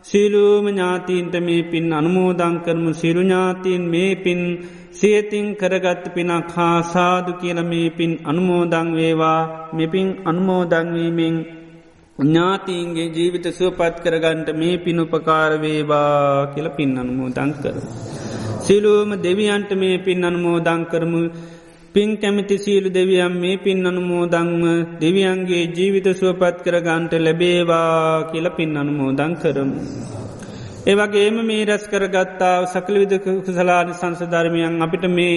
සීලූම 0.05 0.67
ඥාතීන්ට 0.67 1.35
මේ 1.41 1.63
පින් 1.63 1.87
අනුමෝදං 1.93 2.55
කරමු. 2.65 2.91
සිරුඥාතීන් 2.93 3.83
මේ 3.85 4.13
පින් 4.17 4.41
සියතින් 4.91 5.47
කරගත්ත 5.57 6.05
පිනක් 6.15 6.51
හා 6.51 6.77
සාදු 6.85 7.33
කියල 7.33 7.61
මේ 7.63 7.89
පින් 7.91 8.13
අනුමෝදං 8.25 8.89
වේවා. 8.95 9.41
මෙපින් 9.73 10.09
අනුමෝදංවීමෙන් 10.25 11.37
ඥාතීන්ගේ 12.19 13.09
ජීවිත 13.09 13.47
සුවපත් 13.53 13.97
කරගන්ට 14.05 14.49
මේ 14.57 14.75
පිනුපකාරවේවා 14.79 16.47
කියල 16.55 16.69
පින් 16.71 16.91
අනුමෝදං 16.99 17.53
කර. 17.63 17.77
සිලූම 18.61 19.11
දෙවියන්ට 19.23 19.71
මේ 19.75 19.97
පින් 19.99 20.25
අනුමෝදං 20.25 20.83
කරමු. 20.87 21.23
පින් 21.95 22.11
කැමිති 22.17 22.57
සීලු 22.57 22.89
දෙවියම් 22.89 23.33
මේ 23.35 23.57
පින් 23.57 23.79
අනුමෝදංම 23.85 24.63
දෙවියන්ගේ 25.01 25.63
ජීවිත 25.69 26.07
සුවපත් 26.13 26.59
කරගන්ට 26.65 27.13
ලැබේවා 27.19 28.31
කියල 28.31 28.47
පින් 28.51 28.77
අනුමෝදං 28.77 29.33
කරමු. 29.37 29.81
ඒවගේම 30.87 31.37
මේ 31.45 31.65
රැස් 31.65 31.85
කරගත්තාව 31.87 32.63
සකලවිද 32.67 33.13
කුසලාන 33.25 33.89
සංසධර්මයන් 33.93 34.77
අපිට 34.81 35.05
මේ 35.09 35.37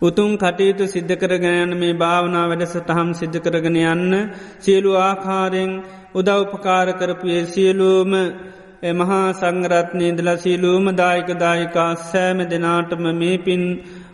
උතුම් 0.00 0.30
කටයුතු 0.36 0.84
සිද්ධ 0.86 1.14
කරගයන 1.16 1.70
මේ 1.74 1.94
භාවනා 1.96 2.46
වැඩසටහම් 2.46 3.10
සිද්ධ 3.14 3.38
කරගෙන 3.40 3.78
යන්න 3.84 4.14
සියලු 4.60 4.92
ආකාරයෙන් 5.00 5.72
උදව්පකාර 6.14 6.88
කරපුයේ 6.94 7.44
සියලූම 7.46 8.12
මහා 8.94 9.26
සංගරත්නයදල 9.34 10.28
සියලූම 10.38 10.84
දායක 10.94 11.28
දායිකා 11.36 11.92
සෑම 12.04 12.38
දෙනාටම 12.46 13.04
මේ 13.14 13.38
පින් 13.40 13.62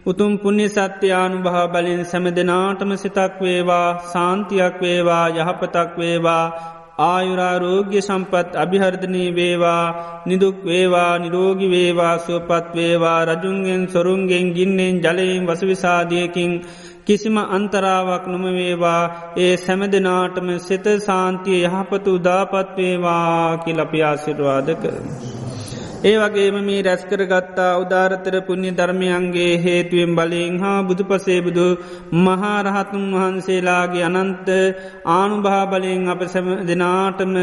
උතුම් 0.06 0.32
පුුණ්‍ය 0.36 0.66
සත්‍යයානු 0.68 1.36
භහ 1.42 1.58
බලින් 1.72 2.00
සැම 2.04 2.24
දෙනාටම 2.32 2.92
සිතක් 2.96 3.34
වේවා 3.40 3.88
සාන්තියක් 4.08 4.76
වේවා 4.80 5.24
යහපතක් 5.32 5.90
වේවා 5.96 6.44
ආයුරාරෝග්‍ය 7.00 7.94
සම්පත් 8.00 8.56
අභිහර්ධනී 8.56 9.28
වේවා 9.32 9.84
නිදුක් 10.26 10.56
වේවා 10.64 11.12
නිරෝගි 11.18 11.68
වේවා 11.70 12.14
සුවපත් 12.18 12.66
වේවා 12.74 13.20
රජුන්ගෙන් 13.26 13.84
සොරුන්ගෙන් 13.88 14.48
ගින්නෙන් 14.52 14.98
ජලයෙන් 15.00 15.46
වසවිසාදියකින් 15.46 16.52
කිසිම 17.04 17.36
අන්තරාවක් 17.50 18.26
නොම 18.26 18.44
වේවා 18.52 19.02
ඒ 19.38 19.54
සැම 19.58 19.82
දෙනාටම 19.88 20.50
සිත 20.60 20.86
සාන්තිය 21.00 21.62
යහපතු 21.62 22.10
උදාපත්වේවා 22.12 23.58
කිලපියාසිරවාද 23.58 24.68
කරමු. 24.76 25.41
ඒ 26.02 26.14
වගේම 26.16 26.56
මේ 26.60 26.80
රැස්කර 26.82 27.20
ගත්තා 27.24 27.72
උදාරතර 27.80 28.36
පුුණ්‍ය 28.40 28.70
ධර්මයන්ගේ 28.72 29.52
හේතුවෙන් 29.58 30.12
බලින් 30.12 30.54
හා 30.58 30.78
බුදු 30.82 31.04
පසේබුදු 31.06 31.66
මහාරහතුන් 32.20 33.04
වහන්සේලාගේ 33.14 34.02
අනන්ත 34.08 34.48
ආනුභා 35.12 35.62
බලයෙන් 35.66 36.10
අප 36.10 36.22
සැම 36.26 36.48
දෙනාටම 36.64 37.34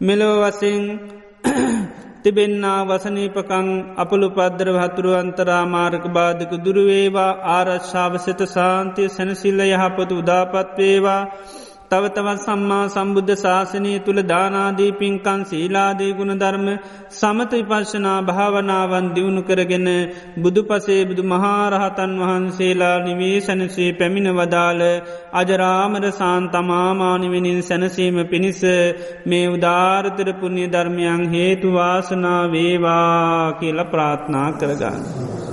මෙලෝ 0.00 0.34
වසිං 0.40 0.82
තිබෙන්න්නා 2.22 2.80
වසනීපකං 2.86 3.68
අපලු 3.96 4.26
පද්දර 4.32 4.68
හතුරු 4.78 5.12
අන්තරා 5.14 5.64
මාර්ක 5.68 6.04
බාධක 6.12 6.52
දුරුවේවා 6.60 7.32
ආරශ්ාවසත 7.52 8.40
සාන්තිය 8.50 9.08
සැනසිල්ල 9.10 9.60
යහපතු 9.68 10.14
උදාපත්වේවා 10.16 11.22
තවතවත් 11.92 12.38
සම්මා 12.40 12.84
සම්බුද්ධ 12.88 13.32
ශාසනය 13.36 13.90
තුළ 14.00 14.20
දානාදී 14.24 14.92
පින්කන් 14.94 15.40
සීලාදී 15.44 16.12
ගුණ 16.12 16.34
ධර්ම 16.36 16.68
සමත 17.12 17.50
විපර්ශනා 17.52 18.16
භාවනාවන් 18.22 19.08
දියුණු 19.14 19.42
කරගෙන 19.42 19.88
බුදු 20.38 20.62
පසේ 20.64 21.00
බුදු 21.04 21.24
මහාරහතන් 21.26 22.14
වහන්සේලා 22.20 22.96
නිවේ 23.02 23.36
සැනසේ 23.42 23.90
පැමිණ 23.94 24.30
වදාළ 24.32 24.82
අජරාමර 25.34 26.06
සාන්තමාමානිවෙනින් 26.12 27.62
සැනසීම 27.62 28.20
පිණිස 28.26 28.62
මේ 29.26 29.46
උදාාරතර 29.50 30.30
පුුණ්‍ය 30.34 30.66
ධර්මයන් 30.68 31.24
හේතුවාසනා 31.30 32.42
වේවා 32.52 33.52
කියල 33.54 33.80
ප්‍රාත්නා 33.86 34.48
කරගන්න. 34.54 35.51